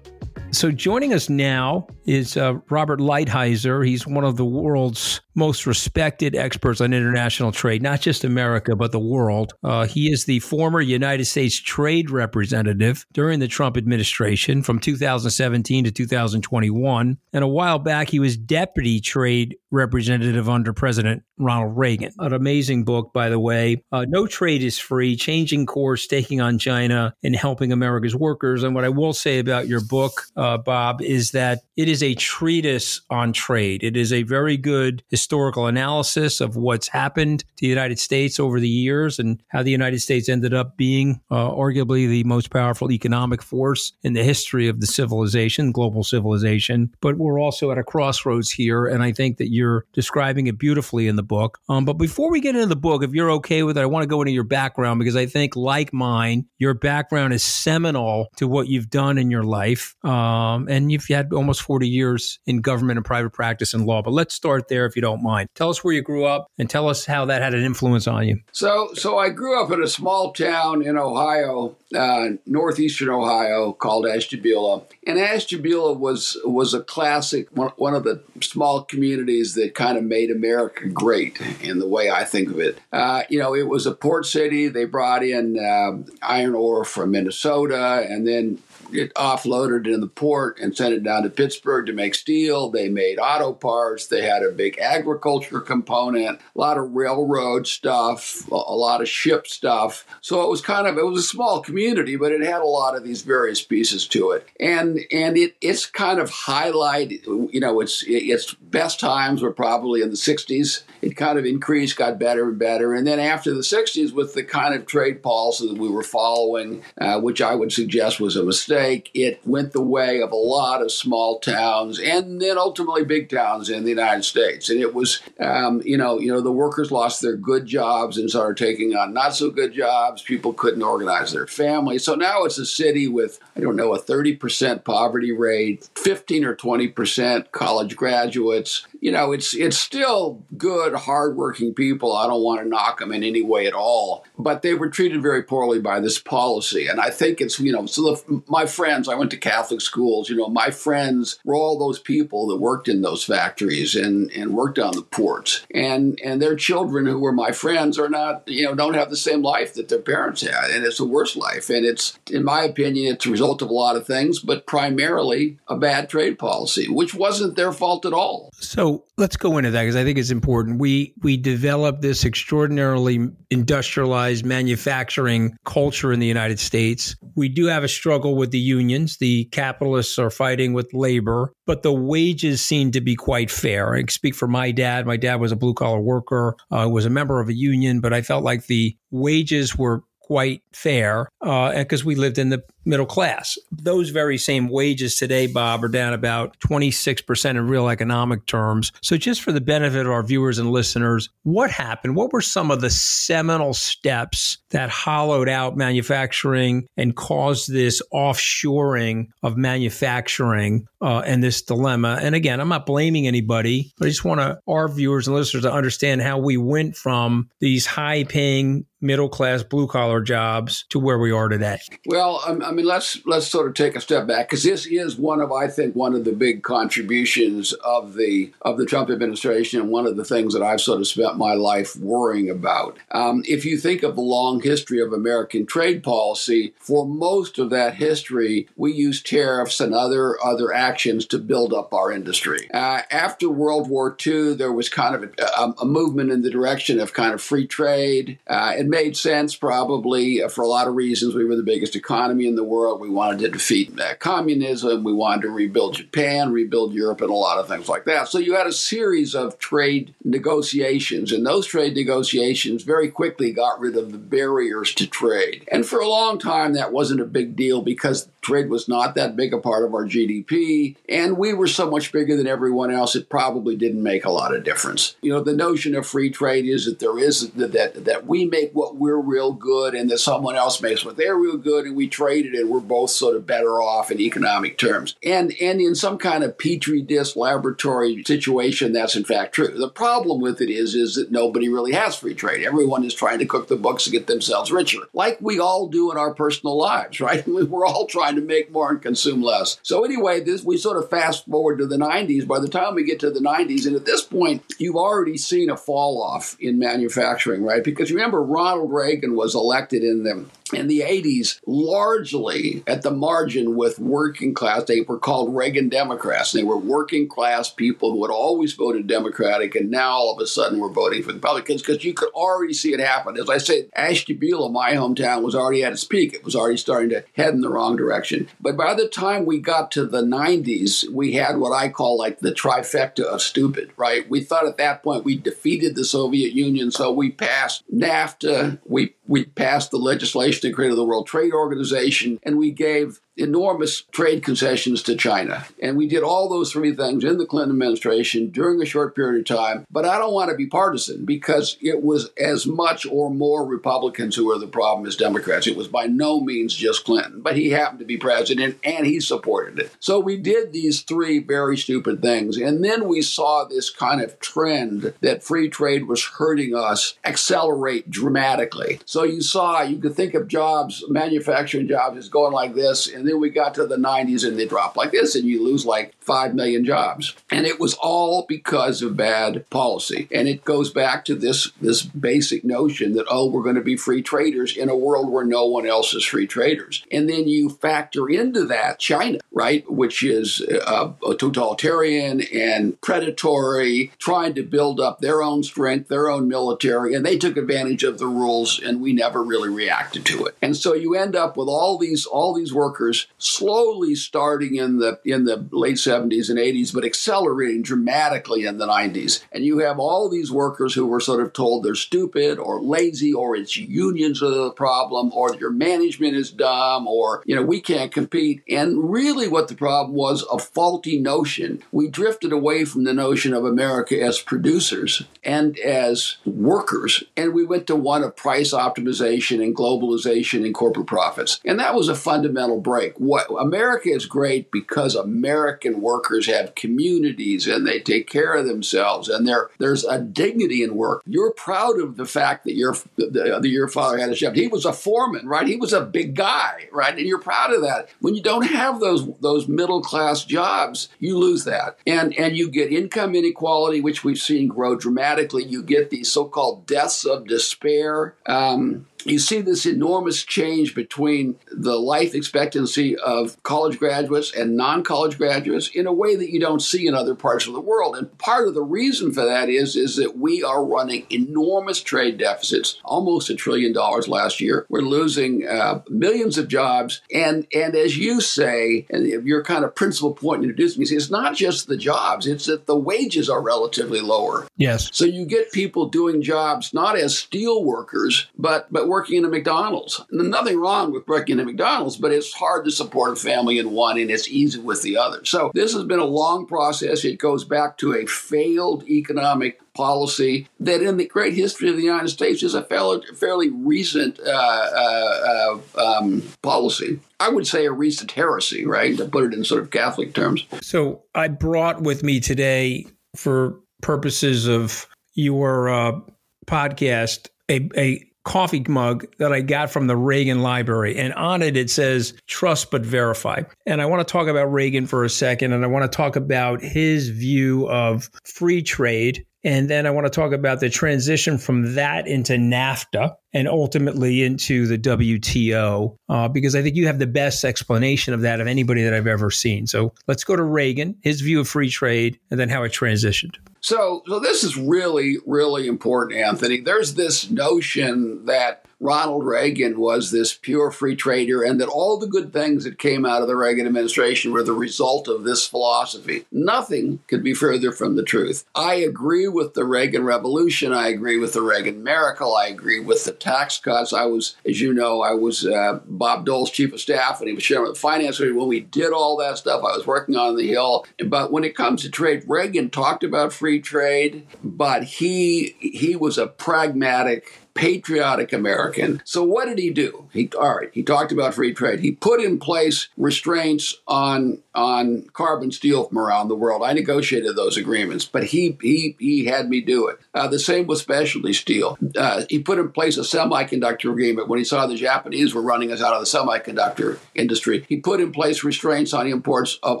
So, 0.52 0.70
joining 0.70 1.12
us 1.12 1.28
now 1.28 1.88
is 2.06 2.36
uh, 2.36 2.54
Robert 2.70 3.00
Lighthizer. 3.00 3.86
He's 3.86 4.06
one 4.06 4.24
of 4.24 4.36
the 4.36 4.44
world's 4.44 5.20
most 5.34 5.66
respected 5.66 6.36
experts 6.36 6.80
on 6.80 6.92
international 6.92 7.52
trade, 7.52 7.82
not 7.82 8.00
just 8.00 8.24
America, 8.24 8.76
but 8.76 8.92
the 8.92 8.98
world. 8.98 9.54
Uh, 9.62 9.86
he 9.86 10.10
is 10.12 10.24
the 10.24 10.40
former 10.40 10.80
United 10.80 11.24
States 11.24 11.58
Trade 11.58 12.10
Representative 12.10 13.06
during 13.12 13.40
the 13.40 13.48
Trump 13.48 13.76
administration 13.76 14.62
from 14.62 14.78
2017 14.78 15.84
to 15.84 15.90
2021. 15.90 17.18
And 17.32 17.44
a 17.44 17.48
while 17.48 17.78
back, 17.78 18.10
he 18.10 18.18
was 18.18 18.36
Deputy 18.36 19.00
Trade 19.00 19.56
Representative 19.70 20.48
under 20.48 20.72
President 20.72 21.22
Ronald 21.38 21.76
Reagan. 21.76 22.12
An 22.18 22.34
amazing 22.34 22.84
book, 22.84 23.12
by 23.12 23.30
the 23.30 23.40
way. 23.40 23.82
Uh, 23.90 24.04
no 24.06 24.26
Trade 24.26 24.62
is 24.62 24.78
Free 24.78 25.16
Changing 25.16 25.66
Course, 25.66 26.06
Taking 26.06 26.40
on 26.40 26.58
China, 26.58 27.14
and 27.22 27.34
Helping 27.34 27.72
America's 27.72 28.14
Workers. 28.14 28.62
And 28.62 28.74
what 28.74 28.84
I 28.84 28.90
will 28.90 29.14
say 29.14 29.38
about 29.38 29.66
your 29.66 29.80
book, 29.80 30.24
uh, 30.36 30.58
Bob, 30.58 31.00
is 31.00 31.30
that 31.32 31.60
it 31.76 31.88
is 31.92 32.02
a 32.02 32.14
treatise 32.14 33.02
on 33.10 33.34
trade. 33.34 33.84
It 33.84 33.98
is 33.98 34.14
a 34.14 34.22
very 34.22 34.56
good 34.56 35.04
historical 35.10 35.66
analysis 35.66 36.40
of 36.40 36.56
what's 36.56 36.88
happened 36.88 37.40
to 37.40 37.46
the 37.60 37.66
United 37.66 37.98
States 37.98 38.40
over 38.40 38.58
the 38.58 38.68
years 38.68 39.18
and 39.18 39.42
how 39.48 39.62
the 39.62 39.70
United 39.70 40.00
States 40.00 40.30
ended 40.30 40.54
up 40.54 40.78
being 40.78 41.20
uh, 41.30 41.50
arguably 41.50 42.08
the 42.08 42.24
most 42.24 42.50
powerful 42.50 42.90
economic 42.90 43.42
force 43.42 43.92
in 44.02 44.14
the 44.14 44.24
history 44.24 44.68
of 44.68 44.80
the 44.80 44.86
civilization, 44.86 45.70
global 45.70 46.02
civilization. 46.02 46.90
But 47.02 47.18
we're 47.18 47.38
also 47.38 47.70
at 47.70 47.76
a 47.76 47.84
crossroads 47.84 48.50
here, 48.50 48.86
and 48.86 49.02
I 49.02 49.12
think 49.12 49.36
that 49.36 49.52
you're 49.52 49.84
describing 49.92 50.46
it 50.46 50.58
beautifully 50.58 51.08
in 51.08 51.16
the 51.16 51.22
book. 51.22 51.58
Um, 51.68 51.84
but 51.84 51.98
before 51.98 52.30
we 52.30 52.40
get 52.40 52.54
into 52.56 52.68
the 52.68 52.74
book, 52.74 53.04
if 53.04 53.12
you're 53.12 53.32
okay 53.32 53.64
with 53.64 53.76
it, 53.76 53.82
I 53.82 53.86
want 53.86 54.02
to 54.04 54.08
go 54.08 54.22
into 54.22 54.32
your 54.32 54.44
background 54.44 54.98
because 54.98 55.16
I 55.16 55.26
think, 55.26 55.56
like 55.56 55.92
mine, 55.92 56.46
your 56.56 56.72
background 56.72 57.34
is 57.34 57.42
seminal 57.42 58.28
to 58.36 58.48
what 58.48 58.68
you've 58.68 58.88
done 58.88 59.18
in 59.18 59.30
your 59.30 59.44
life. 59.44 59.94
Um, 60.02 60.68
and 60.70 60.90
you've 60.90 61.06
had 61.06 61.34
almost 61.34 61.60
40 61.62 61.81
years 61.86 62.40
in 62.46 62.60
government 62.60 62.96
and 62.96 63.06
private 63.06 63.30
practice 63.30 63.72
and 63.72 63.86
law. 63.86 64.02
But 64.02 64.12
let's 64.12 64.34
start 64.34 64.68
there 64.68 64.84
if 64.86 64.96
you 64.96 65.02
don't 65.02 65.12
don't 65.12 65.22
mind. 65.22 65.48
Tell 65.54 65.70
us 65.70 65.84
where 65.84 65.94
you 65.94 66.02
grew 66.02 66.24
up 66.24 66.50
and 66.58 66.68
tell 66.68 66.88
us 66.88 67.06
how 67.06 67.24
that 67.26 67.42
had 67.42 67.54
an 67.54 67.62
influence 67.62 68.06
on 68.06 68.26
you. 68.26 68.40
So, 68.52 68.90
so 68.94 69.18
I 69.18 69.28
grew 69.28 69.62
up 69.62 69.70
in 69.70 69.82
a 69.82 69.88
small 69.88 70.32
town 70.32 70.82
in 70.82 70.96
Ohio, 70.96 71.76
uh, 71.94 72.30
northeastern 72.46 73.10
Ohio, 73.10 73.72
called 73.72 74.06
Ashtabula, 74.06 74.82
and 75.06 75.18
Ashtabula 75.18 75.92
was 75.92 76.36
was 76.44 76.74
a 76.74 76.82
classic 76.82 77.48
one, 77.52 77.72
one 77.76 77.94
of 77.94 78.04
the 78.04 78.22
small 78.40 78.82
communities 78.82 79.54
that 79.54 79.74
kind 79.74 79.98
of 79.98 80.04
made 80.04 80.30
America 80.30 80.88
great 80.88 81.40
in 81.62 81.78
the 81.78 81.88
way 81.88 82.10
I 82.10 82.24
think 82.24 82.50
of 82.50 82.58
it. 82.58 82.78
Uh, 82.92 83.22
you 83.28 83.38
know, 83.38 83.54
it 83.54 83.68
was 83.68 83.86
a 83.86 83.92
port 83.92 84.26
city. 84.26 84.68
They 84.68 84.84
brought 84.84 85.22
in 85.22 85.58
uh, 85.58 86.02
iron 86.22 86.54
ore 86.54 86.84
from 86.84 87.10
Minnesota, 87.10 88.06
and 88.08 88.26
then 88.26 88.58
it 88.94 89.14
offloaded 89.14 89.92
in 89.92 90.00
the 90.00 90.06
port 90.06 90.58
and 90.60 90.76
sent 90.76 90.94
it 90.94 91.02
down 91.02 91.22
to 91.22 91.30
Pittsburgh 91.30 91.86
to 91.86 91.92
make 91.92 92.14
steel. 92.14 92.70
They 92.70 92.88
made 92.88 93.18
auto 93.18 93.52
parts. 93.52 94.06
They 94.06 94.22
had 94.22 94.42
a 94.42 94.50
big 94.50 94.78
agriculture 94.78 95.60
component, 95.60 96.40
a 96.40 96.58
lot 96.58 96.78
of 96.78 96.92
railroad 96.92 97.66
stuff, 97.66 98.48
a 98.50 98.54
lot 98.54 99.00
of 99.00 99.08
ship 99.08 99.46
stuff. 99.46 100.06
So 100.20 100.42
it 100.42 100.48
was 100.48 100.60
kind 100.60 100.86
of 100.86 100.98
it 100.98 101.06
was 101.06 101.20
a 101.20 101.26
small 101.26 101.60
community, 101.60 102.16
but 102.16 102.32
it 102.32 102.42
had 102.42 102.60
a 102.60 102.66
lot 102.66 102.96
of 102.96 103.04
these 103.04 103.22
various 103.22 103.62
pieces 103.62 104.06
to 104.08 104.32
it. 104.32 104.46
And 104.60 105.00
and 105.12 105.36
it 105.36 105.56
it's 105.60 105.86
kind 105.86 106.18
of 106.18 106.30
highlight. 106.30 107.12
You 107.26 107.60
know, 107.60 107.80
its 107.80 108.04
its 108.06 108.54
best 108.54 109.00
times 109.00 109.42
were 109.42 109.52
probably 109.52 110.02
in 110.02 110.10
the 110.10 110.16
'60s. 110.16 110.82
It 111.00 111.16
kind 111.16 111.38
of 111.38 111.44
increased, 111.44 111.96
got 111.96 112.18
better 112.18 112.48
and 112.48 112.58
better, 112.58 112.94
and 112.94 113.06
then 113.06 113.18
after 113.18 113.52
the 113.52 113.60
'60s, 113.60 114.12
with 114.12 114.34
the 114.34 114.44
kind 114.44 114.74
of 114.74 114.86
trade 114.86 115.22
policy 115.22 115.68
that 115.68 115.78
we 115.78 115.88
were 115.88 116.02
following, 116.02 116.82
uh, 117.00 117.20
which 117.20 117.40
I 117.40 117.54
would 117.54 117.72
suggest 117.72 118.20
was 118.20 118.36
a 118.36 118.42
mistake 118.42 118.81
it 119.14 119.40
went 119.46 119.72
the 119.72 119.82
way 119.82 120.20
of 120.20 120.32
a 120.32 120.36
lot 120.36 120.82
of 120.82 120.92
small 120.92 121.38
towns 121.38 121.98
and 121.98 122.40
then 122.40 122.58
ultimately 122.58 123.04
big 123.04 123.28
towns 123.28 123.70
in 123.70 123.84
the 123.84 123.90
United 123.90 124.24
States. 124.24 124.68
And 124.68 124.80
it 124.80 124.94
was, 124.94 125.20
um, 125.40 125.82
you 125.84 125.96
know, 125.96 126.18
you 126.18 126.32
know, 126.32 126.40
the 126.40 126.52
workers 126.52 126.90
lost 126.90 127.22
their 127.22 127.36
good 127.36 127.66
jobs 127.66 128.18
and 128.18 128.30
started 128.30 128.62
taking 128.62 128.94
on 128.94 129.12
not 129.12 129.34
so 129.34 129.50
good 129.50 129.72
jobs. 129.72 130.22
People 130.22 130.52
couldn't 130.52 130.82
organize 130.82 131.32
their 131.32 131.46
families. 131.46 132.04
So 132.04 132.14
now 132.14 132.44
it's 132.44 132.58
a 132.58 132.66
city 132.66 133.08
with, 133.08 133.38
I 133.56 133.60
don't 133.60 133.76
know, 133.76 133.94
a 133.94 134.00
30% 134.00 134.84
poverty 134.84 135.32
rate, 135.32 135.88
15 135.96 136.44
or 136.44 136.56
20% 136.56 137.52
college 137.52 137.96
graduates. 137.96 138.86
You 139.02 139.10
know, 139.10 139.32
it's 139.32 139.52
it's 139.52 139.76
still 139.76 140.44
good, 140.56 140.94
hardworking 140.94 141.74
people. 141.74 142.14
I 142.16 142.28
don't 142.28 142.44
want 142.44 142.62
to 142.62 142.68
knock 142.68 143.00
them 143.00 143.10
in 143.10 143.24
any 143.24 143.42
way 143.42 143.66
at 143.66 143.72
all, 143.74 144.24
but 144.38 144.62
they 144.62 144.74
were 144.74 144.88
treated 144.88 145.20
very 145.20 145.42
poorly 145.42 145.80
by 145.80 145.98
this 145.98 146.20
policy. 146.20 146.86
And 146.86 147.00
I 147.00 147.10
think 147.10 147.40
it's, 147.40 147.58
you 147.58 147.72
know, 147.72 147.84
so 147.86 148.02
the, 148.02 148.42
my 148.46 148.64
friends, 148.64 149.08
I 149.08 149.16
went 149.16 149.32
to 149.32 149.36
Catholic 149.36 149.80
schools, 149.80 150.30
you 150.30 150.36
know, 150.36 150.48
my 150.48 150.70
friends 150.70 151.40
were 151.44 151.56
all 151.56 151.80
those 151.80 151.98
people 151.98 152.46
that 152.46 152.58
worked 152.58 152.86
in 152.86 153.02
those 153.02 153.24
factories 153.24 153.96
and, 153.96 154.30
and 154.30 154.54
worked 154.54 154.78
on 154.78 154.94
the 154.94 155.02
ports. 155.02 155.66
And 155.74 156.16
and 156.24 156.40
their 156.40 156.54
children 156.54 157.06
who 157.06 157.18
were 157.18 157.32
my 157.32 157.50
friends 157.50 157.98
are 157.98 158.08
not, 158.08 158.46
you 158.46 158.64
know, 158.64 158.76
don't 158.76 158.94
have 158.94 159.10
the 159.10 159.16
same 159.16 159.42
life 159.42 159.74
that 159.74 159.88
their 159.88 159.98
parents 159.98 160.42
had. 160.42 160.70
And 160.70 160.84
it's 160.84 161.00
a 161.00 161.04
worse 161.04 161.34
life. 161.34 161.70
And 161.70 161.84
it's, 161.84 162.20
in 162.30 162.44
my 162.44 162.62
opinion, 162.62 163.14
it's 163.14 163.26
a 163.26 163.30
result 163.30 163.62
of 163.62 163.68
a 163.68 163.72
lot 163.72 163.96
of 163.96 164.06
things, 164.06 164.38
but 164.38 164.64
primarily 164.64 165.58
a 165.66 165.76
bad 165.76 166.08
trade 166.08 166.38
policy, 166.38 166.88
which 166.88 167.14
wasn't 167.14 167.56
their 167.56 167.72
fault 167.72 168.06
at 168.06 168.12
all. 168.12 168.50
So 168.54 168.91
let's 169.16 169.36
go 169.36 169.58
into 169.58 169.70
that 169.70 169.82
because 169.82 169.96
I 169.96 170.04
think 170.04 170.18
it's 170.18 170.30
important. 170.30 170.80
We 170.80 171.14
we 171.22 171.36
developed 171.36 172.02
this 172.02 172.24
extraordinarily 172.24 173.28
industrialized 173.50 174.44
manufacturing 174.44 175.56
culture 175.64 176.12
in 176.12 176.20
the 176.20 176.26
United 176.26 176.58
States. 176.58 177.16
We 177.36 177.48
do 177.48 177.66
have 177.66 177.84
a 177.84 177.88
struggle 177.88 178.34
with 178.36 178.50
the 178.50 178.58
unions. 178.58 179.18
The 179.18 179.44
capitalists 179.46 180.18
are 180.18 180.30
fighting 180.30 180.72
with 180.72 180.92
labor, 180.92 181.52
but 181.66 181.82
the 181.82 181.92
wages 181.92 182.64
seem 182.64 182.90
to 182.92 183.00
be 183.00 183.14
quite 183.14 183.50
fair. 183.50 183.94
I 183.94 183.98
can 184.00 184.08
speak 184.08 184.34
for 184.34 184.48
my 184.48 184.70
dad. 184.70 185.06
My 185.06 185.16
dad 185.16 185.40
was 185.40 185.52
a 185.52 185.56
blue 185.56 185.74
collar 185.74 186.00
worker, 186.00 186.56
uh, 186.70 186.88
was 186.90 187.06
a 187.06 187.10
member 187.10 187.40
of 187.40 187.48
a 187.48 187.54
union, 187.54 188.00
but 188.00 188.12
I 188.12 188.22
felt 188.22 188.44
like 188.44 188.66
the 188.66 188.96
wages 189.10 189.76
were 189.76 190.02
quite 190.32 190.62
fair 190.72 191.28
because 191.42 192.02
uh, 192.02 192.06
we 192.06 192.14
lived 192.14 192.38
in 192.38 192.48
the 192.48 192.62
middle 192.86 193.04
class. 193.04 193.58
Those 193.70 194.08
very 194.08 194.38
same 194.38 194.68
wages 194.70 195.16
today, 195.16 195.46
Bob, 195.46 195.84
are 195.84 195.88
down 195.88 196.14
about 196.14 196.58
26% 196.60 197.50
in 197.50 197.68
real 197.68 197.88
economic 197.88 198.46
terms. 198.46 198.92
So, 199.02 199.18
just 199.18 199.42
for 199.42 199.52
the 199.52 199.60
benefit 199.60 200.06
of 200.06 200.10
our 200.10 200.22
viewers 200.22 200.58
and 200.58 200.70
listeners, 200.70 201.28
what 201.42 201.70
happened? 201.70 202.16
What 202.16 202.32
were 202.32 202.40
some 202.40 202.70
of 202.70 202.80
the 202.80 202.88
seminal 202.88 203.74
steps 203.74 204.56
that 204.70 204.88
hollowed 204.88 205.50
out 205.50 205.76
manufacturing 205.76 206.86
and 206.96 207.14
caused 207.14 207.70
this 207.70 208.00
offshoring 208.10 209.26
of 209.42 209.58
manufacturing 209.58 210.86
uh, 211.02 211.18
and 211.26 211.44
this 211.44 211.60
dilemma? 211.60 212.18
And 212.22 212.34
again, 212.34 212.58
I'm 212.58 212.70
not 212.70 212.86
blaming 212.86 213.26
anybody, 213.26 213.92
but 213.98 214.06
I 214.06 214.08
just 214.08 214.24
want 214.24 214.58
our 214.66 214.88
viewers 214.88 215.28
and 215.28 215.36
listeners 215.36 215.64
to 215.64 215.72
understand 215.72 216.22
how 216.22 216.38
we 216.38 216.56
went 216.56 216.96
from 216.96 217.50
these 217.60 217.84
high 217.84 218.24
paying 218.24 218.86
middle 219.02 219.28
class, 219.28 219.62
blue 219.62 219.86
collar 219.86 220.20
jobs 220.20 220.84
to 220.88 220.98
where 220.98 221.18
we 221.18 221.32
are 221.32 221.48
today? 221.48 221.78
Well, 222.06 222.42
I 222.46 222.72
mean, 222.72 222.86
let's 222.86 223.24
let's 223.26 223.46
sort 223.46 223.68
of 223.68 223.74
take 223.74 223.96
a 223.96 224.00
step 224.00 224.26
back 224.26 224.48
because 224.48 224.62
this 224.62 224.86
is 224.86 225.16
one 225.16 225.40
of, 225.40 225.52
I 225.52 225.68
think, 225.68 225.94
one 225.94 226.14
of 226.14 226.24
the 226.24 226.32
big 226.32 226.62
contributions 226.62 227.72
of 227.72 228.14
the 228.14 228.52
of 228.62 228.78
the 228.78 228.86
Trump 228.86 229.10
administration, 229.10 229.80
and 229.80 229.90
one 229.90 230.06
of 230.06 230.16
the 230.16 230.24
things 230.24 230.54
that 230.54 230.62
I've 230.62 230.80
sort 230.80 231.00
of 231.00 231.06
spent 231.06 231.36
my 231.36 231.54
life 231.54 231.96
worrying 231.96 232.48
about. 232.48 232.98
Um, 233.10 233.42
if 233.46 233.64
you 233.64 233.76
think 233.76 234.02
of 234.02 234.14
the 234.14 234.22
long 234.22 234.62
history 234.62 235.00
of 235.00 235.12
American 235.12 235.66
trade 235.66 236.02
policy, 236.02 236.74
for 236.78 237.06
most 237.06 237.58
of 237.58 237.70
that 237.70 237.94
history, 237.94 238.68
we 238.76 238.92
used 238.92 239.26
tariffs 239.26 239.80
and 239.80 239.94
other 239.94 240.42
other 240.42 240.72
actions 240.72 241.26
to 241.26 241.38
build 241.38 241.72
up 241.72 241.92
our 241.92 242.12
industry. 242.12 242.70
Uh, 242.72 243.02
after 243.10 243.50
World 243.50 243.88
War 243.88 244.16
II, 244.24 244.54
there 244.54 244.72
was 244.72 244.88
kind 244.88 245.14
of 245.14 245.34
a, 245.38 245.74
a, 245.80 245.84
movement 245.84 246.30
in 246.30 246.42
the 246.42 246.50
direction 246.50 246.98
of 247.00 247.12
kind 247.12 247.34
of 247.34 247.42
free 247.42 247.66
trade. 247.66 248.38
Uh, 248.46 248.74
it 248.76 248.86
made 248.92 249.16
sense 249.16 249.56
probably 249.56 250.42
uh, 250.42 250.48
for 250.48 250.62
a 250.62 250.68
lot 250.68 250.86
of 250.86 250.94
reasons. 250.94 251.34
We 251.34 251.46
were 251.46 251.56
the 251.56 251.62
biggest 251.62 251.96
economy 251.96 252.46
in 252.46 252.56
the 252.56 252.62
world. 252.62 253.00
We 253.00 253.08
wanted 253.08 253.40
to 253.40 253.48
defeat 253.48 253.98
uh, 253.98 254.14
communism. 254.16 255.02
We 255.02 255.14
wanted 255.14 255.42
to 255.42 255.50
rebuild 255.50 255.94
Japan, 255.94 256.52
rebuild 256.52 256.92
Europe, 256.92 257.22
and 257.22 257.30
a 257.30 257.34
lot 257.34 257.58
of 257.58 257.66
things 257.66 257.88
like 257.88 258.04
that. 258.04 258.28
So 258.28 258.38
you 258.38 258.54
had 258.54 258.66
a 258.66 258.72
series 258.72 259.34
of 259.34 259.58
trade 259.58 260.14
negotiations, 260.22 261.32
and 261.32 261.44
those 261.46 261.66
trade 261.66 261.94
negotiations 261.96 262.82
very 262.82 263.10
quickly 263.10 263.50
got 263.50 263.80
rid 263.80 263.96
of 263.96 264.12
the 264.12 264.18
barriers 264.18 264.94
to 264.96 265.06
trade. 265.06 265.66
And 265.72 265.86
for 265.86 265.98
a 265.98 266.08
long 266.08 266.38
time, 266.38 266.74
that 266.74 266.92
wasn't 266.92 267.22
a 267.22 267.24
big 267.24 267.56
deal 267.56 267.80
because 267.80 268.28
trade 268.42 268.68
was 268.68 268.88
not 268.88 269.14
that 269.14 269.36
big 269.36 269.54
a 269.54 269.58
part 269.58 269.84
of 269.84 269.94
our 269.94 270.04
GDP, 270.04 270.96
and 271.08 271.38
we 271.38 271.54
were 271.54 271.66
so 271.66 271.90
much 271.90 272.12
bigger 272.12 272.36
than 272.36 272.46
everyone 272.46 272.90
else, 272.90 273.16
it 273.16 273.30
probably 273.30 273.74
didn't 273.74 274.02
make 274.02 274.26
a 274.26 274.30
lot 274.30 274.54
of 274.54 274.64
difference. 274.64 275.16
You 275.22 275.32
know, 275.32 275.42
the 275.42 275.54
notion 275.54 275.94
of 275.94 276.06
free 276.06 276.28
trade 276.28 276.66
is 276.66 276.84
that 276.84 276.98
there 276.98 277.18
is 277.18 277.50
that 277.52 277.72
that, 277.72 278.04
that 278.04 278.26
we 278.26 278.44
make 278.44 278.74
what 278.82 278.96
we're 278.96 279.20
real 279.20 279.52
good 279.52 279.94
and 279.94 280.10
that 280.10 280.18
someone 280.18 280.56
else 280.56 280.82
makes 280.82 281.04
what 281.04 281.16
they're 281.16 281.36
real 281.36 281.56
good, 281.56 281.86
and 281.86 281.94
we 281.94 282.08
trade 282.08 282.46
it, 282.46 282.54
and 282.54 282.68
we're 282.68 282.80
both 282.80 283.10
sort 283.10 283.36
of 283.36 283.46
better 283.46 283.80
off 283.80 284.10
in 284.10 284.20
economic 284.20 284.76
terms. 284.76 285.14
And 285.22 285.54
and 285.60 285.80
in 285.80 285.94
some 285.94 286.18
kind 286.18 286.42
of 286.42 286.58
petri 286.58 287.00
dish 287.00 287.36
laboratory 287.36 288.24
situation, 288.24 288.92
that's 288.92 289.14
in 289.14 289.24
fact 289.24 289.54
true. 289.54 289.68
The 289.68 289.88
problem 289.88 290.40
with 290.40 290.60
it 290.60 290.68
is 290.68 290.94
is 290.96 291.14
that 291.14 291.30
nobody 291.30 291.68
really 291.68 291.92
has 291.92 292.16
free 292.16 292.34
trade. 292.34 292.64
Everyone 292.64 293.04
is 293.04 293.14
trying 293.14 293.38
to 293.38 293.46
cook 293.46 293.68
the 293.68 293.76
books 293.76 294.04
to 294.04 294.10
get 294.10 294.26
themselves 294.26 294.72
richer, 294.72 294.98
like 295.12 295.38
we 295.40 295.60
all 295.60 295.86
do 295.86 296.10
in 296.10 296.18
our 296.18 296.34
personal 296.34 296.76
lives, 296.76 297.20
right? 297.28 297.46
We're 297.46 297.86
all 297.86 298.06
trying 298.06 298.34
to 298.34 298.42
make 298.42 298.72
more 298.72 298.90
and 298.90 299.00
consume 299.00 299.42
less. 299.42 299.78
So 299.82 300.04
anyway, 300.04 300.40
this 300.40 300.64
we 300.64 300.76
sort 300.76 300.96
of 300.96 301.08
fast 301.08 301.46
forward 301.46 301.78
to 301.78 301.86
the 301.86 301.96
90s. 301.96 302.46
By 302.46 302.58
the 302.58 302.68
time 302.68 302.96
we 302.96 303.04
get 303.04 303.20
to 303.20 303.30
the 303.30 303.40
90s, 303.40 303.86
and 303.86 303.94
at 303.94 304.06
this 304.06 304.22
point, 304.22 304.64
you've 304.78 304.96
already 304.96 305.38
seen 305.38 305.70
a 305.70 305.76
fall 305.76 306.20
off 306.20 306.56
in 306.58 306.78
manufacturing, 306.78 307.62
right? 307.62 307.84
Because 307.84 308.10
remember, 308.10 308.42
Ronald 308.72 308.90
Reagan 308.90 309.36
was 309.36 309.54
elected 309.54 310.02
in 310.02 310.22
the 310.22 310.46
in 310.74 310.88
the 310.88 311.00
80s, 311.00 311.60
largely 311.66 312.82
at 312.86 313.02
the 313.02 313.10
margin 313.10 313.76
with 313.76 313.98
working 313.98 314.54
class. 314.54 314.84
They 314.84 315.00
were 315.02 315.18
called 315.18 315.54
Reagan 315.54 315.88
Democrats. 315.88 316.52
They 316.52 316.64
were 316.64 316.76
working 316.76 317.28
class 317.28 317.70
people 317.70 318.12
who 318.12 318.24
had 318.24 318.32
always 318.32 318.72
voted 318.72 319.06
Democratic, 319.06 319.74
and 319.74 319.90
now 319.90 320.12
all 320.12 320.34
of 320.34 320.42
a 320.42 320.46
sudden 320.46 320.78
were 320.78 320.88
voting 320.88 321.22
for 321.22 321.28
the 321.28 321.34
Republicans 321.34 321.82
because 321.82 322.04
you 322.04 322.14
could 322.14 322.30
already 322.30 322.74
see 322.74 322.92
it 322.92 323.00
happen. 323.00 323.38
As 323.38 323.50
I 323.50 323.58
said, 323.58 323.88
Ashtabula, 323.94 324.70
my 324.70 324.92
hometown, 324.92 325.42
was 325.42 325.54
already 325.54 325.84
at 325.84 325.92
its 325.92 326.04
peak. 326.04 326.34
It 326.34 326.44
was 326.44 326.56
already 326.56 326.76
starting 326.76 327.10
to 327.10 327.24
head 327.34 327.54
in 327.54 327.60
the 327.60 327.70
wrong 327.70 327.96
direction. 327.96 328.48
But 328.60 328.76
by 328.76 328.94
the 328.94 329.08
time 329.08 329.44
we 329.44 329.58
got 329.58 329.90
to 329.92 330.06
the 330.06 330.22
90s, 330.22 331.08
we 331.08 331.32
had 331.32 331.58
what 331.58 331.72
I 331.72 331.88
call 331.88 332.16
like 332.16 332.40
the 332.40 332.52
trifecta 332.52 333.24
of 333.24 333.42
stupid, 333.42 333.92
right? 333.96 334.28
We 334.28 334.40
thought 334.40 334.66
at 334.66 334.76
that 334.78 335.02
point 335.02 335.24
we 335.24 335.36
defeated 335.36 335.94
the 335.94 336.04
Soviet 336.04 336.52
Union, 336.52 336.90
so 336.90 337.12
we 337.12 337.30
passed 337.30 337.84
NAFTA, 337.92 338.78
we 338.86 339.14
we 339.32 339.44
passed 339.44 339.90
the 339.90 339.96
legislation 339.96 340.60
to 340.60 340.70
create 340.70 340.94
the 340.94 341.06
World 341.06 341.26
Trade 341.26 341.54
Organization, 341.54 342.38
and 342.42 342.58
we 342.58 342.70
gave 342.70 343.22
enormous 343.36 344.02
trade 344.12 344.42
concessions 344.42 345.02
to 345.02 345.16
China. 345.16 345.66
And 345.80 345.96
we 345.96 346.06
did 346.06 346.22
all 346.22 346.48
those 346.48 346.72
three 346.72 346.94
things 346.94 347.24
in 347.24 347.38
the 347.38 347.46
Clinton 347.46 347.72
administration 347.72 348.50
during 348.50 348.80
a 348.82 348.86
short 348.86 349.14
period 349.14 349.40
of 349.40 349.56
time. 349.56 349.86
But 349.90 350.04
I 350.04 350.18
don't 350.18 350.34
want 350.34 350.50
to 350.50 350.56
be 350.56 350.66
partisan 350.66 351.24
because 351.24 351.76
it 351.80 352.02
was 352.02 352.30
as 352.38 352.66
much 352.66 353.06
or 353.06 353.30
more 353.30 353.66
Republicans 353.66 354.36
who 354.36 354.46
were 354.46 354.58
the 354.58 354.66
problem 354.66 355.06
as 355.06 355.16
Democrats. 355.16 355.66
It 355.66 355.76
was 355.76 355.88
by 355.88 356.06
no 356.06 356.40
means 356.40 356.74
just 356.74 357.04
Clinton, 357.04 357.40
but 357.40 357.56
he 357.56 357.70
happened 357.70 358.00
to 358.00 358.04
be 358.04 358.16
president 358.16 358.78
and 358.84 359.06
he 359.06 359.20
supported 359.20 359.78
it. 359.78 359.92
So 360.00 360.20
we 360.20 360.36
did 360.36 360.72
these 360.72 361.02
three 361.02 361.38
very 361.38 361.76
stupid 361.76 362.20
things. 362.20 362.56
And 362.58 362.84
then 362.84 363.08
we 363.08 363.22
saw 363.22 363.64
this 363.64 363.90
kind 363.90 364.20
of 364.20 364.38
trend 364.40 365.14
that 365.20 365.42
free 365.42 365.68
trade 365.68 366.06
was 366.06 366.24
hurting 366.24 366.74
us 366.74 367.14
accelerate 367.24 368.10
dramatically. 368.10 369.00
So 369.06 369.24
you 369.24 369.40
saw, 369.40 369.82
you 369.82 369.98
could 369.98 370.14
think 370.14 370.34
of 370.34 370.48
jobs, 370.48 371.04
manufacturing 371.08 371.88
jobs, 371.88 372.18
as 372.18 372.28
going 372.28 372.52
like 372.52 372.74
this 372.74 373.08
and 373.22 373.26
then 373.32 373.40
we 373.40 373.50
got 373.50 373.74
to 373.74 373.86
the 373.86 373.96
90s 373.96 374.46
and 374.46 374.58
they 374.58 374.66
dropped 374.66 374.96
like 374.96 375.10
this, 375.10 375.34
and 375.34 375.46
you 375.46 375.64
lose 375.64 375.86
like 375.86 376.14
5 376.20 376.54
million 376.54 376.84
jobs. 376.84 377.34
And 377.50 377.66
it 377.66 377.80
was 377.80 377.94
all 377.94 378.44
because 378.48 379.02
of 379.02 379.16
bad 379.16 379.68
policy. 379.70 380.28
And 380.30 380.48
it 380.48 380.64
goes 380.64 380.90
back 380.90 381.24
to 381.24 381.34
this, 381.34 381.72
this 381.80 382.02
basic 382.02 382.64
notion 382.64 383.14
that, 383.14 383.26
oh, 383.28 383.46
we're 383.46 383.62
going 383.62 383.76
to 383.76 383.80
be 383.82 383.96
free 383.96 384.22
traders 384.22 384.76
in 384.76 384.88
a 384.88 384.96
world 384.96 385.30
where 385.30 385.44
no 385.44 385.66
one 385.66 385.86
else 385.86 386.14
is 386.14 386.24
free 386.24 386.46
traders. 386.46 387.04
And 387.10 387.28
then 387.28 387.48
you 387.48 387.70
factor 387.70 388.28
into 388.28 388.64
that 388.66 388.98
China, 388.98 389.38
right, 389.50 389.90
which 389.90 390.22
is 390.22 390.60
uh, 390.60 391.12
a 391.26 391.34
totalitarian 391.34 392.42
and 392.52 393.00
predatory, 393.00 394.12
trying 394.18 394.54
to 394.54 394.62
build 394.62 395.00
up 395.00 395.20
their 395.20 395.42
own 395.42 395.62
strength, 395.62 396.08
their 396.08 396.28
own 396.28 396.48
military, 396.48 397.14
and 397.14 397.24
they 397.24 397.38
took 397.38 397.56
advantage 397.56 398.04
of 398.04 398.18
the 398.18 398.26
rules, 398.26 398.80
and 398.80 399.00
we 399.00 399.12
never 399.12 399.42
really 399.42 399.70
reacted 399.70 400.26
to 400.26 400.44
it. 400.44 400.56
And 400.60 400.76
so 400.76 400.94
you 400.94 401.14
end 401.14 401.34
up 401.34 401.56
with 401.56 401.68
all 401.68 401.96
these 401.98 402.26
all 402.26 402.54
these 402.54 402.72
workers 402.72 403.11
slowly 403.38 404.14
starting 404.14 404.76
in 404.76 404.98
the 404.98 405.20
in 405.24 405.44
the 405.44 405.66
late 405.70 405.96
70s 405.96 406.48
and 406.48 406.58
80s, 406.58 406.92
but 406.94 407.04
accelerating 407.04 407.82
dramatically 407.82 408.64
in 408.64 408.78
the 408.78 408.86
90s. 408.86 409.42
And 409.52 409.64
you 409.64 409.78
have 409.78 409.98
all 409.98 410.28
these 410.28 410.50
workers 410.50 410.94
who 410.94 411.06
were 411.06 411.20
sort 411.20 411.42
of 411.42 411.52
told 411.52 411.84
they're 411.84 411.94
stupid 411.94 412.58
or 412.58 412.80
lazy 412.80 413.32
or 413.32 413.56
it's 413.56 413.76
unions 413.76 414.42
are 414.42 414.50
the 414.50 414.70
problem 414.70 415.32
or 415.32 415.54
your 415.56 415.70
management 415.70 416.34
is 416.34 416.50
dumb 416.50 417.06
or 417.06 417.42
you 417.46 417.54
know 417.54 417.62
we 417.62 417.80
can't 417.80 418.12
compete. 418.12 418.62
And 418.68 419.10
really 419.10 419.48
what 419.48 419.68
the 419.68 419.74
problem 419.74 420.16
was 420.16 420.44
a 420.52 420.58
faulty 420.58 421.18
notion. 421.18 421.82
We 421.92 422.08
drifted 422.08 422.52
away 422.52 422.84
from 422.84 423.04
the 423.04 423.14
notion 423.14 423.54
of 423.54 423.64
America 423.64 424.20
as 424.20 424.40
producers 424.40 425.22
and 425.44 425.78
as 425.78 426.36
workers, 426.44 427.24
and 427.36 427.52
we 427.52 427.64
went 427.64 427.86
to 427.88 427.96
one 427.96 428.22
of 428.22 428.36
price 428.36 428.72
optimization 428.72 429.62
and 429.62 429.76
globalization 429.76 430.64
and 430.64 430.74
corporate 430.74 431.06
profits. 431.06 431.60
And 431.64 431.78
that 431.78 431.94
was 431.94 432.08
a 432.08 432.14
fundamental 432.14 432.80
break 432.80 433.01
break. 433.02 433.18
What 433.18 433.46
America 433.60 434.08
is 434.10 434.26
great 434.26 434.70
because 434.70 435.14
American 435.14 436.00
workers 436.00 436.46
have 436.46 436.74
communities 436.74 437.66
and 437.66 437.86
they 437.86 438.00
take 438.00 438.28
care 438.28 438.54
of 438.54 438.66
themselves, 438.66 439.28
and 439.28 439.46
there 439.46 439.70
there's 439.78 440.04
a 440.04 440.20
dignity 440.20 440.82
in 440.82 440.94
work. 440.94 441.22
You're 441.26 441.52
proud 441.52 442.00
of 442.00 442.16
the 442.16 442.26
fact 442.26 442.64
that 442.64 442.74
your 442.74 442.94
your 443.16 443.88
father 443.88 444.18
had 444.18 444.30
a 444.30 444.34
job. 444.34 444.54
He 444.54 444.68
was 444.68 444.84
a 444.84 444.92
foreman, 444.92 445.46
right? 445.46 445.66
He 445.66 445.76
was 445.76 445.92
a 445.92 446.00
big 446.00 446.34
guy, 446.34 446.88
right? 446.92 447.16
And 447.16 447.26
you're 447.26 447.38
proud 447.38 447.72
of 447.72 447.82
that. 447.82 448.08
When 448.20 448.34
you 448.34 448.42
don't 448.42 448.66
have 448.66 449.00
those 449.00 449.28
those 449.40 449.68
middle 449.68 450.02
class 450.02 450.44
jobs, 450.44 451.08
you 451.18 451.38
lose 451.38 451.64
that, 451.64 451.98
and 452.06 452.34
and 452.38 452.56
you 452.56 452.70
get 452.70 452.92
income 452.92 453.34
inequality, 453.34 454.00
which 454.00 454.24
we've 454.24 454.38
seen 454.38 454.68
grow 454.68 454.96
dramatically. 454.96 455.64
You 455.64 455.82
get 455.82 456.10
these 456.10 456.30
so-called 456.30 456.86
deaths 456.86 457.24
of 457.24 457.46
despair. 457.46 458.34
Um, 458.46 459.06
you 459.26 459.38
see 459.38 459.60
this 459.60 459.86
enormous 459.86 460.42
change 460.42 460.94
between 460.94 461.56
the 461.70 461.96
life 461.96 462.34
expectancy 462.34 463.16
of 463.16 463.60
college 463.62 463.98
graduates 463.98 464.52
and 464.54 464.76
non 464.76 465.02
college 465.02 465.38
graduates 465.38 465.88
in 465.88 466.06
a 466.06 466.12
way 466.12 466.36
that 466.36 466.50
you 466.50 466.60
don't 466.60 466.82
see 466.82 467.06
in 467.06 467.14
other 467.14 467.34
parts 467.34 467.66
of 467.66 467.72
the 467.72 467.80
world. 467.80 468.16
And 468.16 468.36
part 468.38 468.68
of 468.68 468.74
the 468.74 468.82
reason 468.82 469.32
for 469.32 469.44
that 469.44 469.68
is, 469.68 469.96
is 469.96 470.16
that 470.16 470.36
we 470.36 470.62
are 470.62 470.84
running 470.84 471.26
enormous 471.30 472.02
trade 472.02 472.38
deficits, 472.38 473.00
almost 473.04 473.50
a 473.50 473.54
trillion 473.54 473.92
dollars 473.92 474.28
last 474.28 474.60
year. 474.60 474.86
We're 474.88 475.00
losing 475.00 475.66
uh, 475.66 476.02
millions 476.08 476.58
of 476.58 476.68
jobs. 476.68 477.22
And, 477.32 477.66
and 477.74 477.94
as 477.94 478.16
you 478.16 478.40
say, 478.40 479.06
and 479.10 479.26
your 479.26 479.62
kind 479.62 479.84
of 479.84 479.94
principal 479.94 480.34
point 480.34 480.62
in 480.62 480.70
introducing 480.70 481.00
me, 481.00 481.06
it's 481.16 481.30
not 481.30 481.54
just 481.54 481.86
the 481.86 481.96
jobs, 481.96 482.46
it's 482.46 482.66
that 482.66 482.86
the 482.86 482.98
wages 482.98 483.48
are 483.48 483.62
relatively 483.62 484.20
lower. 484.20 484.66
Yes. 484.76 485.10
So 485.12 485.24
you 485.24 485.44
get 485.44 485.72
people 485.72 486.08
doing 486.08 486.42
jobs 486.42 486.94
not 486.94 487.16
as 487.16 487.38
steel 487.38 487.84
workers, 487.84 488.48
but, 488.56 488.92
but 488.92 489.08
working 489.12 489.36
in 489.36 489.44
a 489.44 489.48
McDonald's. 489.48 490.20
Nothing 490.30 490.80
wrong 490.80 491.12
with 491.12 491.28
working 491.28 491.58
in 491.58 491.60
a 491.60 491.64
McDonald's, 491.66 492.16
but 492.16 492.32
it's 492.32 492.54
hard 492.54 492.84
to 492.86 492.90
support 492.90 493.32
a 493.32 493.36
family 493.36 493.78
in 493.78 493.92
one 493.92 494.18
and 494.18 494.30
it's 494.30 494.48
easy 494.48 494.80
with 494.80 495.02
the 495.02 495.18
other. 495.18 495.44
So 495.44 495.70
this 495.74 495.92
has 495.92 496.04
been 496.04 496.18
a 496.18 496.24
long 496.24 496.66
process. 496.66 497.24
It 497.24 497.38
goes 497.38 497.64
back 497.64 497.98
to 497.98 498.14
a 498.14 498.26
failed 498.26 499.06
economic 499.08 499.78
policy 499.94 500.66
that 500.80 501.02
in 501.02 501.18
the 501.18 501.26
great 501.26 501.52
history 501.52 501.90
of 501.90 501.96
the 501.96 502.02
United 502.02 502.28
States 502.28 502.62
is 502.62 502.74
a 502.74 502.82
fairly, 502.82 503.68
recent 503.70 504.40
uh, 504.40 504.50
uh, 504.50 505.78
uh, 505.98 506.00
um, 506.00 506.42
policy. 506.62 507.20
I 507.38 507.50
would 507.50 507.66
say 507.66 507.84
a 507.84 507.92
recent 507.92 508.30
heresy, 508.30 508.86
right? 508.86 509.16
To 509.18 509.26
put 509.26 509.44
it 509.44 509.52
in 509.52 509.64
sort 509.64 509.82
of 509.82 509.90
Catholic 509.90 510.32
terms. 510.32 510.64
So 510.80 511.22
I 511.34 511.48
brought 511.48 512.00
with 512.00 512.22
me 512.22 512.40
today, 512.40 513.06
for 513.36 513.78
purposes 514.00 514.66
of 514.66 515.06
your 515.34 515.88
uh, 515.88 516.20
podcast, 516.66 517.48
a, 517.70 517.88
a 517.96 518.24
coffee 518.44 518.84
mug 518.88 519.26
that 519.38 519.52
I 519.52 519.60
got 519.60 519.90
from 519.90 520.06
the 520.06 520.16
Reagan 520.16 520.62
Library. 520.62 521.18
And 521.18 521.32
on 521.34 521.62
it, 521.62 521.76
it 521.76 521.90
says, 521.90 522.34
trust 522.46 522.90
but 522.90 523.02
verify. 523.02 523.62
And 523.86 524.02
I 524.02 524.06
want 524.06 524.26
to 524.26 524.30
talk 524.30 524.48
about 524.48 524.72
Reagan 524.72 525.06
for 525.06 525.24
a 525.24 525.30
second. 525.30 525.72
And 525.72 525.84
I 525.84 525.88
want 525.88 526.10
to 526.10 526.16
talk 526.16 526.36
about 526.36 526.82
his 526.82 527.28
view 527.28 527.88
of 527.88 528.30
free 528.44 528.82
trade 528.82 529.46
and 529.64 529.88
then 529.88 530.06
I 530.06 530.10
want 530.10 530.26
to 530.26 530.30
talk 530.30 530.52
about 530.52 530.80
the 530.80 530.90
transition 530.90 531.56
from 531.56 531.94
that 531.94 532.26
into 532.26 532.54
NAFTA 532.54 533.34
and 533.52 533.68
ultimately 533.68 534.42
into 534.42 534.86
the 534.86 534.98
WTO, 534.98 536.16
uh, 536.28 536.48
because 536.48 536.74
I 536.74 536.82
think 536.82 536.96
you 536.96 537.06
have 537.06 537.20
the 537.20 537.26
best 537.26 537.64
explanation 537.64 538.34
of 538.34 538.40
that 538.40 538.60
of 538.60 538.66
anybody 538.66 539.04
that 539.04 539.14
I've 539.14 539.26
ever 539.26 539.50
seen. 539.50 539.86
So 539.86 540.12
let's 540.26 540.44
go 540.44 540.56
to 540.56 540.62
Reagan, 540.62 541.16
his 541.20 541.40
view 541.40 541.60
of 541.60 541.68
free 541.68 541.90
trade, 541.90 542.40
and 542.50 542.58
then 542.58 542.68
how 542.68 542.82
it 542.82 542.92
transitioned. 542.92 543.56
So, 543.82 544.22
so 544.28 544.38
this 544.38 544.62
is 544.62 544.76
really, 544.78 545.38
really 545.44 545.88
important, 545.88 546.40
Anthony. 546.40 546.80
There's 546.80 547.14
this 547.14 547.50
notion 547.50 548.46
that 548.46 548.86
Ronald 549.02 549.44
Reagan 549.44 549.98
was 549.98 550.30
this 550.30 550.54
pure 550.54 550.92
free 550.92 551.16
trader 551.16 551.62
and 551.62 551.80
that 551.80 551.88
all 551.88 552.18
the 552.18 552.28
good 552.28 552.52
things 552.52 552.84
that 552.84 553.00
came 553.00 553.26
out 553.26 553.42
of 553.42 553.48
the 553.48 553.56
Reagan 553.56 553.84
administration 553.84 554.52
were 554.52 554.62
the 554.62 554.72
result 554.72 555.26
of 555.26 555.42
this 555.42 555.66
philosophy. 555.66 556.46
Nothing 556.52 557.18
could 557.26 557.42
be 557.42 557.52
further 557.52 557.90
from 557.90 558.14
the 558.14 558.22
truth. 558.22 558.64
I 558.76 558.94
agree 558.94 559.48
with 559.48 559.74
the 559.74 559.84
Reagan 559.84 560.24
Revolution. 560.24 560.92
I 560.92 561.08
agree 561.08 561.36
with 561.36 561.52
the 561.52 561.62
Reagan 561.62 562.04
miracle. 562.04 562.54
I 562.54 562.68
agree 562.68 563.00
with 563.00 563.24
the 563.24 563.32
tax 563.32 563.76
cuts. 563.78 564.12
I 564.12 564.26
was, 564.26 564.54
as 564.64 564.80
you 564.80 564.94
know, 564.94 565.20
I 565.20 565.32
was 565.32 565.66
uh, 565.66 565.98
Bob 566.06 566.46
Dole's 566.46 566.70
chief 566.70 566.92
of 566.92 567.00
staff 567.00 567.40
and 567.40 567.48
he 567.48 567.54
was 567.54 567.64
chairman 567.64 567.88
of 567.88 567.94
the 567.94 568.00
finance 568.00 568.36
committee 568.36 568.56
when 568.56 568.68
we 568.68 568.80
did 568.80 569.12
all 569.12 569.36
that 569.38 569.58
stuff. 569.58 569.82
I 569.82 569.96
was 569.96 570.06
working 570.06 570.36
on 570.36 570.54
the 570.54 570.68
Hill. 570.68 571.06
But 571.26 571.50
when 571.50 571.64
it 571.64 571.74
comes 571.74 572.02
to 572.02 572.10
trade, 572.10 572.44
Reagan 572.46 572.88
talked 572.88 573.24
about 573.24 573.52
free 573.52 573.80
trade, 573.80 574.46
but 574.62 575.02
he 575.02 575.76
he 575.80 576.14
was 576.14 576.38
a 576.38 576.46
pragmatic 576.46 577.61
patriotic 577.74 578.52
American. 578.52 579.22
So 579.24 579.42
what 579.42 579.66
did 579.66 579.78
he 579.78 579.90
do? 579.90 580.28
He 580.32 580.50
all 580.58 580.76
right, 580.76 580.90
he 580.92 581.02
talked 581.02 581.32
about 581.32 581.54
free 581.54 581.72
trade. 581.72 582.00
He 582.00 582.12
put 582.12 582.40
in 582.40 582.58
place 582.58 583.08
restraints 583.16 583.96
on 584.06 584.58
on 584.74 585.22
carbon 585.32 585.70
steel 585.70 586.04
from 586.04 586.18
around 586.18 586.48
the 586.48 586.56
world. 586.56 586.82
I 586.82 586.92
negotiated 586.92 587.56
those 587.56 587.76
agreements, 587.76 588.24
but 588.24 588.44
he 588.44 588.76
he 588.80 589.16
he 589.18 589.44
had 589.46 589.68
me 589.68 589.80
do 589.80 590.08
it. 590.08 590.18
Uh, 590.34 590.48
the 590.48 590.58
same 590.58 590.86
with 590.86 590.98
specialty 590.98 591.52
steel. 591.52 591.98
Uh, 592.16 592.42
he 592.48 592.58
put 592.58 592.78
in 592.78 592.90
place 592.90 593.16
a 593.16 593.20
semiconductor 593.20 594.10
agreement 594.10 594.48
when 594.48 594.58
he 594.58 594.64
saw 594.64 594.86
the 594.86 594.94
Japanese 594.94 595.54
were 595.54 595.62
running 595.62 595.92
us 595.92 596.02
out 596.02 596.14
of 596.14 596.20
the 596.20 596.26
semiconductor 596.26 597.18
industry. 597.34 597.84
He 597.88 597.98
put 597.98 598.20
in 598.20 598.32
place 598.32 598.64
restraints 598.64 599.12
on 599.12 599.26
imports 599.26 599.78
of 599.82 600.00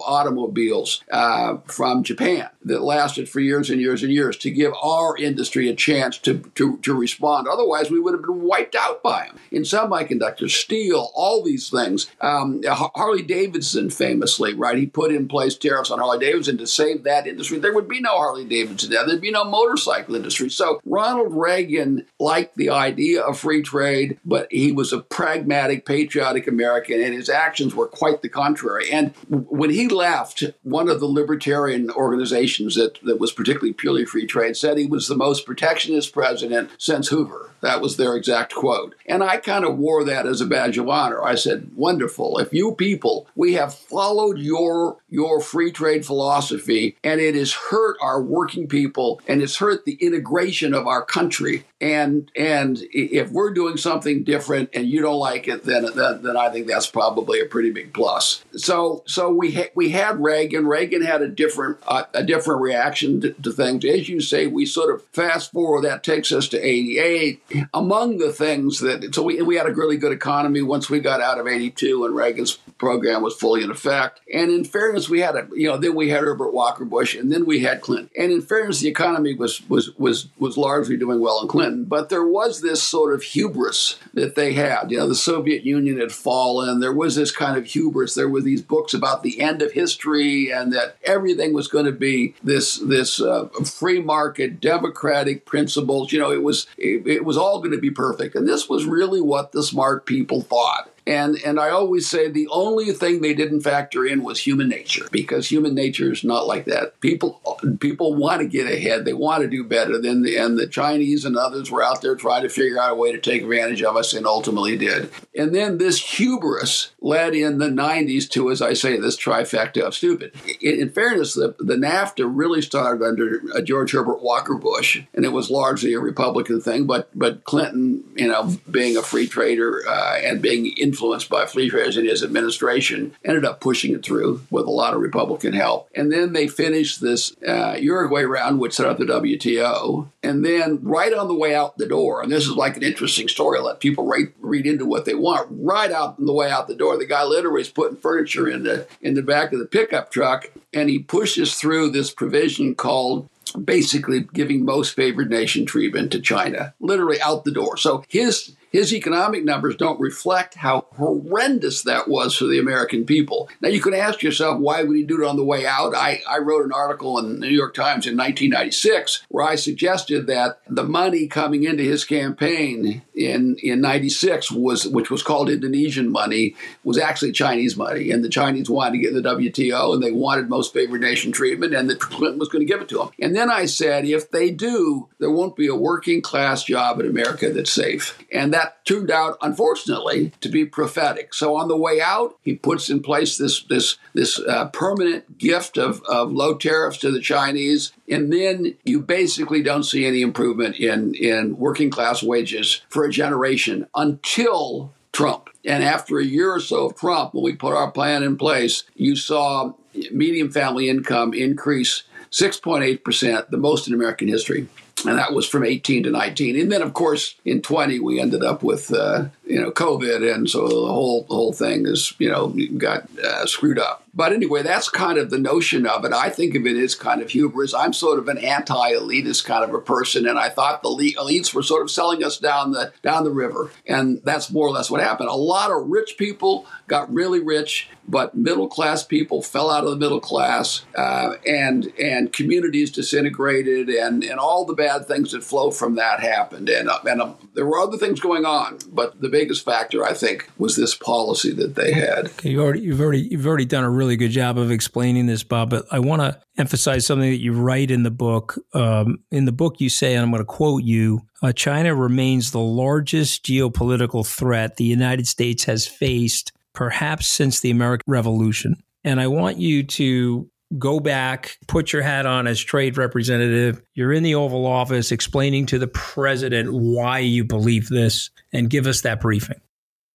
automobiles 0.06 1.02
uh, 1.10 1.58
from 1.66 2.02
Japan 2.02 2.48
that 2.64 2.82
lasted 2.82 3.28
for 3.28 3.40
years 3.40 3.70
and 3.70 3.80
years 3.80 4.02
and 4.02 4.12
years 4.12 4.36
to 4.38 4.50
give 4.50 4.72
our 4.82 5.16
industry 5.16 5.68
a 5.68 5.74
chance 5.74 6.18
to 6.18 6.38
to, 6.54 6.78
to 6.78 6.94
respond. 6.94 7.46
Otherwise, 7.48 7.90
we 7.90 8.00
would 8.00 8.14
have 8.14 8.22
been 8.22 8.42
wiped 8.42 8.74
out 8.74 9.02
by 9.02 9.26
them. 9.26 9.38
In 9.50 9.62
semiconductors, 9.62 10.50
steel, 10.50 11.10
all 11.14 11.42
these 11.42 11.68
things. 11.68 12.10
Um, 12.20 12.62
Harley 12.66 13.22
Davidson 13.22 13.90
famously, 13.90 14.54
right? 14.62 14.78
He 14.78 14.86
put 14.86 15.12
in 15.12 15.28
place 15.28 15.56
tariffs 15.56 15.90
on 15.90 15.98
Harley 15.98 16.20
Davidson 16.20 16.56
to 16.58 16.66
save 16.66 17.02
that 17.02 17.26
industry. 17.26 17.58
There 17.58 17.74
would 17.74 17.88
be 17.88 18.00
no 18.00 18.16
Harley 18.16 18.44
Davidson 18.44 18.90
now. 18.90 19.04
There'd 19.04 19.20
be 19.20 19.32
no 19.32 19.44
motorcycle 19.44 20.14
industry. 20.14 20.48
So 20.50 20.80
Ronald 20.84 21.34
Reagan 21.34 22.06
liked 22.20 22.56
the 22.56 22.70
idea 22.70 23.22
of 23.22 23.38
free 23.38 23.62
trade, 23.62 24.18
but 24.24 24.46
he 24.52 24.70
was 24.72 24.92
a 24.92 25.00
pragmatic, 25.00 25.84
patriotic 25.84 26.46
American, 26.46 27.02
and 27.02 27.12
his 27.12 27.28
actions 27.28 27.74
were 27.74 27.88
quite 27.88 28.22
the 28.22 28.28
contrary. 28.28 28.90
And 28.90 29.14
when 29.28 29.70
he 29.70 29.88
left, 29.88 30.44
one 30.62 30.88
of 30.88 31.00
the 31.00 31.06
libertarian 31.06 31.90
organizations 31.90 32.76
that, 32.76 32.98
that 33.02 33.18
was 33.18 33.32
particularly 33.32 33.72
purely 33.72 34.04
free 34.04 34.26
trade 34.26 34.56
said 34.56 34.78
he 34.78 34.86
was 34.86 35.08
the 35.08 35.16
most 35.16 35.44
protectionist 35.44 36.12
president 36.12 36.70
since 36.78 37.08
Hoover. 37.08 37.51
That 37.62 37.80
was 37.80 37.96
their 37.96 38.16
exact 38.16 38.54
quote. 38.54 38.94
And 39.06 39.22
I 39.22 39.38
kind 39.38 39.64
of 39.64 39.78
wore 39.78 40.04
that 40.04 40.26
as 40.26 40.40
a 40.40 40.46
badge 40.46 40.78
of 40.78 40.88
honor. 40.88 41.22
I 41.22 41.36
said, 41.36 41.70
wonderful. 41.74 42.38
If 42.38 42.52
you 42.52 42.74
people, 42.74 43.28
we 43.34 43.54
have 43.54 43.74
followed 43.74 44.38
your, 44.38 44.98
your 45.08 45.40
free 45.40 45.70
trade 45.70 46.04
philosophy 46.04 46.96
and 47.02 47.20
it 47.20 47.34
has 47.36 47.52
hurt 47.52 47.96
our 48.02 48.20
working 48.20 48.66
people 48.66 49.20
and 49.26 49.40
it's 49.42 49.56
hurt 49.56 49.84
the 49.84 49.94
integration 49.94 50.74
of 50.74 50.86
our 50.86 51.04
country. 51.04 51.64
And, 51.80 52.30
and 52.36 52.78
if 52.92 53.30
we're 53.30 53.52
doing 53.52 53.76
something 53.76 54.24
different 54.24 54.70
and 54.72 54.88
you 54.88 55.00
don't 55.00 55.18
like 55.18 55.48
it, 55.48 55.64
then, 55.64 55.86
then, 55.94 56.22
then 56.22 56.36
I 56.36 56.48
think 56.50 56.66
that's 56.66 56.86
probably 56.86 57.40
a 57.40 57.46
pretty 57.46 57.70
big 57.70 57.94
plus. 57.94 58.44
So, 58.56 59.02
so 59.06 59.30
we, 59.30 59.52
ha- 59.52 59.70
we 59.74 59.90
had 59.90 60.22
Reagan. 60.22 60.66
Reagan 60.66 61.02
had 61.02 61.22
a 61.22 61.28
different, 61.28 61.78
uh, 61.86 62.04
a 62.12 62.22
different 62.22 62.60
reaction 62.60 63.20
to, 63.20 63.32
to 63.32 63.52
things. 63.52 63.84
As 63.84 64.08
you 64.08 64.20
say, 64.20 64.46
we 64.46 64.66
sort 64.66 64.94
of 64.94 65.04
fast 65.12 65.52
forward, 65.52 65.82
that 65.82 66.02
takes 66.02 66.32
us 66.32 66.48
to 66.48 66.58
88 66.58 67.42
among 67.74 68.18
the 68.18 68.32
things 68.32 68.80
that 68.80 69.14
so 69.14 69.22
we 69.22 69.40
we 69.42 69.56
had 69.56 69.66
a 69.66 69.74
really 69.74 69.96
good 69.96 70.12
economy 70.12 70.62
once 70.62 70.88
we 70.88 71.00
got 71.00 71.20
out 71.20 71.38
of 71.38 71.46
82 71.46 72.04
and 72.04 72.14
Reagan's 72.14 72.58
program 72.78 73.22
was 73.22 73.34
fully 73.34 73.62
in 73.62 73.70
effect. 73.70 74.20
And 74.32 74.50
in 74.50 74.64
fairness, 74.64 75.08
we 75.08 75.20
had 75.20 75.36
a 75.36 75.48
you 75.54 75.68
know 75.68 75.76
then 75.76 75.94
we 75.94 76.10
had 76.10 76.20
Herbert 76.20 76.52
Walker 76.52 76.84
Bush 76.84 77.14
and 77.14 77.32
then 77.32 77.46
we 77.46 77.60
had 77.60 77.80
Clinton. 77.80 78.10
And 78.16 78.32
in 78.32 78.42
fairness, 78.42 78.80
the 78.80 78.88
economy 78.88 79.34
was 79.34 79.68
was 79.68 79.96
was 79.96 80.28
was 80.38 80.56
largely 80.56 80.96
doing 80.96 81.20
well 81.20 81.40
in 81.40 81.48
Clinton, 81.48 81.84
but 81.84 82.08
there 82.08 82.26
was 82.26 82.60
this 82.60 82.82
sort 82.82 83.14
of 83.14 83.22
hubris 83.22 83.98
that 84.14 84.34
they 84.34 84.54
had. 84.54 84.90
You 84.90 84.98
know, 84.98 85.08
the 85.08 85.14
Soviet 85.14 85.64
Union 85.64 85.98
had 85.98 86.12
fallen. 86.12 86.80
There 86.80 86.92
was 86.92 87.14
this 87.14 87.30
kind 87.30 87.56
of 87.56 87.66
hubris. 87.66 88.14
There 88.14 88.28
were 88.28 88.40
these 88.40 88.62
books 88.62 88.94
about 88.94 89.22
the 89.22 89.40
end 89.40 89.62
of 89.62 89.72
history 89.72 90.50
and 90.50 90.72
that 90.72 90.96
everything 91.04 91.52
was 91.52 91.68
going 91.68 91.86
to 91.86 91.92
be 91.92 92.34
this 92.42 92.78
this 92.78 93.20
uh, 93.20 93.48
free 93.64 94.00
market 94.00 94.60
democratic 94.60 95.46
principles. 95.46 96.12
You 96.12 96.20
know, 96.20 96.32
it 96.32 96.42
was 96.42 96.66
it, 96.76 97.06
it 97.06 97.24
was 97.24 97.36
all 97.42 97.58
going 97.58 97.72
to 97.72 97.78
be 97.78 97.90
perfect. 97.90 98.34
And 98.34 98.48
this 98.48 98.68
was 98.68 98.84
really 98.84 99.20
what 99.20 99.52
the 99.52 99.62
smart 99.62 100.06
people 100.06 100.40
thought. 100.40 100.91
And 101.06 101.36
and 101.44 101.58
I 101.58 101.70
always 101.70 102.08
say 102.08 102.28
the 102.28 102.48
only 102.48 102.92
thing 102.92 103.20
they 103.20 103.34
didn't 103.34 103.62
factor 103.62 104.06
in 104.06 104.22
was 104.22 104.38
human 104.38 104.68
nature 104.68 105.06
because 105.10 105.50
human 105.50 105.74
nature 105.74 106.12
is 106.12 106.22
not 106.22 106.46
like 106.46 106.66
that. 106.66 107.00
People 107.00 107.40
people 107.80 108.14
want 108.14 108.40
to 108.40 108.46
get 108.46 108.70
ahead. 108.70 109.04
They 109.04 109.12
want 109.12 109.42
to 109.42 109.48
do 109.48 109.64
better 109.64 110.00
than 110.00 110.22
the, 110.22 110.36
and 110.36 110.58
the 110.58 110.66
Chinese 110.66 111.24
and 111.24 111.36
others 111.36 111.70
were 111.70 111.82
out 111.82 112.02
there 112.02 112.14
trying 112.14 112.42
to 112.42 112.48
figure 112.48 112.78
out 112.78 112.92
a 112.92 112.94
way 112.94 113.10
to 113.12 113.18
take 113.18 113.42
advantage 113.42 113.82
of 113.82 113.96
us 113.96 114.14
and 114.14 114.26
ultimately 114.26 114.76
did. 114.76 115.10
And 115.36 115.54
then 115.54 115.78
this 115.78 115.98
hubris 115.98 116.92
led 117.00 117.34
in 117.34 117.58
the 117.58 117.68
90s 117.68 118.28
to, 118.30 118.50
as 118.50 118.62
I 118.62 118.74
say, 118.74 118.98
this 118.98 119.16
trifecta 119.16 119.82
of 119.82 119.94
stupid. 119.94 120.32
In, 120.60 120.80
in 120.80 120.90
fairness, 120.90 121.34
the, 121.34 121.54
the 121.58 121.76
NAFTA 121.76 122.30
really 122.30 122.62
started 122.62 123.04
under 123.04 123.40
uh, 123.54 123.60
George 123.60 123.92
Herbert 123.92 124.22
Walker 124.22 124.54
Bush, 124.54 125.02
and 125.14 125.24
it 125.24 125.32
was 125.32 125.50
largely 125.50 125.94
a 125.94 126.00
Republican 126.00 126.60
thing. 126.60 126.86
But 126.86 127.10
but 127.14 127.44
Clinton, 127.44 128.04
you 128.16 128.28
know, 128.28 128.56
being 128.70 128.96
a 128.96 129.02
free 129.02 129.26
trader 129.26 129.82
uh, 129.88 130.18
and 130.22 130.40
being 130.40 130.66
in 130.76 130.91
influenced 130.92 131.30
by 131.30 131.46
Fleischer 131.46 131.98
in 131.98 132.04
his 132.04 132.22
administration, 132.22 133.14
ended 133.24 133.46
up 133.46 133.60
pushing 133.60 133.94
it 133.94 134.04
through 134.04 134.42
with 134.50 134.66
a 134.66 134.70
lot 134.70 134.92
of 134.92 135.00
Republican 135.00 135.54
help. 135.54 135.88
And 135.94 136.12
then 136.12 136.34
they 136.34 136.46
finished 136.46 137.00
this 137.00 137.34
uh, 137.46 137.76
Uruguay 137.80 138.22
round, 138.22 138.60
which 138.60 138.74
set 138.74 138.86
up 138.86 138.98
the 138.98 139.06
WTO. 139.06 140.08
And 140.22 140.44
then 140.44 140.80
right 140.82 141.14
on 141.14 141.28
the 141.28 141.34
way 141.34 141.54
out 141.54 141.78
the 141.78 141.88
door, 141.88 142.22
and 142.22 142.30
this 142.30 142.44
is 142.44 142.54
like 142.54 142.76
an 142.76 142.82
interesting 142.82 143.26
story, 143.26 143.58
let 143.58 143.80
people 143.80 144.06
read, 144.06 144.32
read 144.40 144.66
into 144.66 144.84
what 144.84 145.06
they 145.06 145.14
want. 145.14 145.48
Right 145.50 145.90
out 145.90 146.16
on 146.18 146.26
the 146.26 146.32
way 146.34 146.50
out 146.50 146.68
the 146.68 146.74
door, 146.74 146.98
the 146.98 147.06
guy 147.06 147.24
literally 147.24 147.62
is 147.62 147.70
putting 147.70 147.96
furniture 147.96 148.48
in 148.48 148.64
the 148.64 148.86
in 149.00 149.14
the 149.14 149.22
back 149.22 149.52
of 149.52 149.58
the 149.58 149.66
pickup 149.66 150.10
truck, 150.12 150.50
and 150.74 150.90
he 150.90 150.98
pushes 150.98 151.54
through 151.54 151.90
this 151.90 152.10
provision 152.10 152.74
called 152.74 153.28
basically 153.52 154.20
giving 154.32 154.64
most 154.64 154.94
favored 154.94 155.30
nation 155.30 155.66
treatment 155.66 156.12
to 156.12 156.20
China, 156.20 156.74
literally 156.80 157.20
out 157.20 157.44
the 157.44 157.52
door. 157.52 157.76
So 157.76 158.04
his 158.08 158.54
his 158.72 158.94
economic 158.94 159.44
numbers 159.44 159.76
don't 159.76 160.00
reflect 160.00 160.54
how 160.54 160.86
horrendous 160.96 161.82
that 161.82 162.08
was 162.08 162.34
for 162.34 162.46
the 162.46 162.58
American 162.58 163.04
people. 163.04 163.50
Now, 163.60 163.68
you 163.68 163.82
can 163.82 163.92
ask 163.92 164.22
yourself, 164.22 164.58
why 164.58 164.82
would 164.82 164.96
he 164.96 165.02
do 165.04 165.22
it 165.22 165.28
on 165.28 165.36
the 165.36 165.44
way 165.44 165.66
out? 165.66 165.94
I, 165.94 166.22
I 166.26 166.38
wrote 166.38 166.64
an 166.64 166.72
article 166.72 167.18
in 167.18 167.38
the 167.38 167.46
New 167.46 167.54
York 167.54 167.74
Times 167.74 168.06
in 168.06 168.16
1996 168.16 169.26
where 169.28 169.46
I 169.46 169.56
suggested 169.56 170.26
that 170.28 170.60
the 170.66 170.84
money 170.84 171.26
coming 171.26 171.64
into 171.64 171.82
his 171.82 172.04
campaign 172.04 173.02
in, 173.14 173.56
in 173.62 173.82
96 173.82 174.50
was, 174.50 174.88
which 174.88 175.10
was 175.10 175.22
called 175.22 175.50
Indonesian 175.50 176.10
money, 176.10 176.56
was 176.82 176.96
actually 176.96 177.32
Chinese 177.32 177.76
money. 177.76 178.10
And 178.10 178.24
the 178.24 178.30
Chinese 178.30 178.70
wanted 178.70 178.92
to 178.92 178.98
get 178.98 179.14
in 179.14 179.22
the 179.22 179.36
WTO 179.36 179.92
and 179.92 180.02
they 180.02 180.12
wanted 180.12 180.48
most 180.48 180.72
favored 180.72 181.02
nation 181.02 181.30
treatment, 181.30 181.74
and 181.74 181.90
that 181.90 182.00
Clinton 182.00 182.38
was 182.38 182.48
going 182.48 182.66
to 182.66 182.72
give 182.72 182.80
it 182.80 182.88
to 182.88 182.98
them. 182.98 183.10
And 183.20 183.36
then 183.36 183.41
I 183.50 183.66
said, 183.66 184.04
if 184.04 184.30
they 184.30 184.50
do, 184.50 185.08
there 185.18 185.30
won't 185.30 185.56
be 185.56 185.68
a 185.68 185.74
working 185.74 186.20
class 186.20 186.64
job 186.64 187.00
in 187.00 187.06
America 187.06 187.50
that's 187.52 187.72
safe. 187.72 188.18
And 188.30 188.52
that 188.52 188.84
turned 188.84 189.10
out, 189.10 189.38
unfortunately, 189.42 190.32
to 190.40 190.48
be 190.48 190.64
prophetic. 190.64 191.34
So 191.34 191.56
on 191.56 191.68
the 191.68 191.76
way 191.76 192.00
out, 192.00 192.36
he 192.42 192.54
puts 192.54 192.90
in 192.90 193.02
place 193.02 193.38
this 193.38 193.62
this 193.64 193.96
this 194.14 194.38
uh, 194.38 194.68
permanent 194.68 195.38
gift 195.38 195.78
of, 195.78 196.02
of 196.02 196.32
low 196.32 196.54
tariffs 196.54 196.98
to 196.98 197.10
the 197.10 197.20
Chinese, 197.20 197.92
and 198.08 198.32
then 198.32 198.76
you 198.84 199.00
basically 199.00 199.62
don't 199.62 199.84
see 199.84 200.06
any 200.06 200.22
improvement 200.22 200.76
in 200.76 201.14
in 201.14 201.56
working 201.56 201.90
class 201.90 202.22
wages 202.22 202.82
for 202.88 203.04
a 203.04 203.10
generation 203.10 203.86
until 203.94 204.92
Trump. 205.12 205.48
And 205.64 205.84
after 205.84 206.18
a 206.18 206.24
year 206.24 206.52
or 206.52 206.60
so 206.60 206.86
of 206.86 206.96
Trump, 206.96 207.34
when 207.34 207.44
we 207.44 207.54
put 207.54 207.74
our 207.74 207.90
plan 207.90 208.22
in 208.22 208.36
place, 208.36 208.84
you 208.94 209.14
saw 209.14 209.74
median 210.10 210.50
family 210.50 210.88
income 210.88 211.34
increase 211.34 212.02
6.8%, 212.32 213.50
the 213.50 213.56
most 213.58 213.86
in 213.86 213.94
American 213.94 214.28
history. 214.28 214.68
and 215.06 215.18
that 215.18 215.32
was 215.32 215.46
from 215.48 215.64
18 215.64 216.04
to 216.04 216.10
19. 216.10 216.58
And 216.58 216.72
then, 216.72 216.82
of 216.82 216.94
course, 216.94 217.34
in 217.44 217.60
20 217.62 218.00
we 218.00 218.20
ended 218.20 218.42
up 218.42 218.62
with 218.62 218.92
uh, 218.92 219.26
you 219.44 219.60
know 219.60 219.70
COVID, 219.70 220.34
and 220.34 220.48
so 220.48 220.68
the 220.68 220.92
whole 220.92 221.24
the 221.24 221.34
whole 221.34 221.52
thing 221.52 221.86
is 221.86 222.14
you 222.18 222.30
know 222.30 222.54
got 222.78 223.08
uh, 223.18 223.46
screwed 223.46 223.78
up. 223.78 224.04
But 224.14 224.32
anyway, 224.32 224.62
that's 224.62 224.90
kind 224.90 225.16
of 225.16 225.30
the 225.30 225.38
notion 225.38 225.86
of 225.86 226.04
it. 226.04 226.12
I 226.12 226.28
think 226.28 226.54
of 226.54 226.66
it 226.66 226.76
as 226.76 226.94
kind 226.94 227.22
of 227.22 227.30
hubris. 227.30 227.72
I'm 227.72 227.94
sort 227.94 228.18
of 228.18 228.28
an 228.28 228.36
anti-elitist 228.36 229.44
kind 229.46 229.64
of 229.64 229.72
a 229.72 229.80
person, 229.80 230.26
and 230.26 230.38
I 230.38 230.50
thought 230.50 230.82
the 230.82 231.16
elites 231.18 231.54
were 231.54 231.62
sort 231.62 231.82
of 231.82 231.90
selling 231.90 232.22
us 232.22 232.38
down 232.38 232.72
the 232.72 232.92
down 233.02 233.24
the 233.24 233.30
river, 233.30 233.70
and 233.86 234.20
that's 234.22 234.50
more 234.50 234.66
or 234.66 234.70
less 234.70 234.90
what 234.90 235.00
happened. 235.00 235.30
A 235.30 235.34
lot 235.34 235.70
of 235.70 235.88
rich 235.88 236.16
people 236.18 236.66
got 236.88 237.12
really 237.12 237.40
rich, 237.40 237.88
but 238.06 238.34
middle 238.34 238.68
class 238.68 239.02
people 239.02 239.40
fell 239.40 239.70
out 239.70 239.84
of 239.84 239.90
the 239.90 239.96
middle 239.96 240.20
class, 240.20 240.84
uh, 240.94 241.34
and 241.46 241.90
and 241.98 242.32
communities 242.34 242.90
disintegrated, 242.90 243.88
and 243.88 244.22
and 244.22 244.38
all 244.38 244.66
the 244.66 244.74
bad 244.74 245.06
things 245.06 245.32
that 245.32 245.42
flow 245.42 245.70
from 245.70 245.94
that 245.94 246.20
happened, 246.20 246.68
and 246.68 246.90
uh, 246.90 246.98
and 247.06 247.22
uh, 247.22 247.32
there 247.54 247.66
were 247.66 247.78
other 247.78 247.96
things 247.96 248.20
going 248.20 248.44
on, 248.44 248.78
but 248.92 249.18
the 249.22 249.30
biggest 249.32 249.64
factor 249.64 250.04
I 250.04 250.12
think 250.12 250.48
was 250.58 250.76
this 250.76 250.94
policy 250.94 251.52
that 251.54 251.74
they 251.74 251.92
had. 251.92 252.26
Okay, 252.26 252.50
you 252.50 252.62
already 252.62 252.80
you've 252.80 253.00
already 253.00 253.22
you've 253.22 253.46
already 253.46 253.64
done 253.64 253.82
a 253.82 253.90
really 253.90 254.16
good 254.16 254.30
job 254.30 254.58
of 254.58 254.70
explaining 254.70 255.26
this, 255.26 255.42
Bob. 255.42 255.70
But 255.70 255.86
I 255.90 255.98
want 255.98 256.22
to 256.22 256.38
emphasize 256.58 257.06
something 257.06 257.30
that 257.30 257.40
you 257.40 257.52
write 257.52 257.90
in 257.90 258.04
the 258.04 258.10
book. 258.10 258.56
Um, 258.74 259.18
in 259.32 259.46
the 259.46 259.52
book, 259.52 259.80
you 259.80 259.88
say, 259.88 260.14
and 260.14 260.22
I'm 260.22 260.30
going 260.30 260.42
to 260.42 260.44
quote 260.44 260.84
you 260.84 261.22
uh, 261.42 261.52
China 261.52 261.94
remains 261.94 262.52
the 262.52 262.60
largest 262.60 263.44
geopolitical 263.44 264.26
threat 264.26 264.76
the 264.76 264.84
United 264.84 265.26
States 265.26 265.64
has 265.64 265.86
faced, 265.86 266.52
perhaps 266.72 267.28
since 267.28 267.60
the 267.60 267.70
American 267.70 268.04
Revolution. 268.06 268.76
And 269.04 269.20
I 269.20 269.26
want 269.26 269.58
you 269.58 269.82
to 269.82 270.48
go 270.78 271.00
back, 271.00 271.58
put 271.68 271.92
your 271.92 272.02
hat 272.02 272.26
on 272.26 272.46
as 272.46 272.60
trade 272.60 272.96
representative. 272.96 273.82
You're 273.94 274.12
in 274.12 274.22
the 274.22 274.34
Oval 274.34 274.66
Office 274.66 275.12
explaining 275.12 275.66
to 275.66 275.78
the 275.78 275.88
president 275.88 276.72
why 276.72 277.18
you 277.18 277.44
believe 277.44 277.88
this 277.88 278.30
and 278.52 278.70
give 278.70 278.86
us 278.86 279.02
that 279.02 279.20
briefing. 279.20 279.60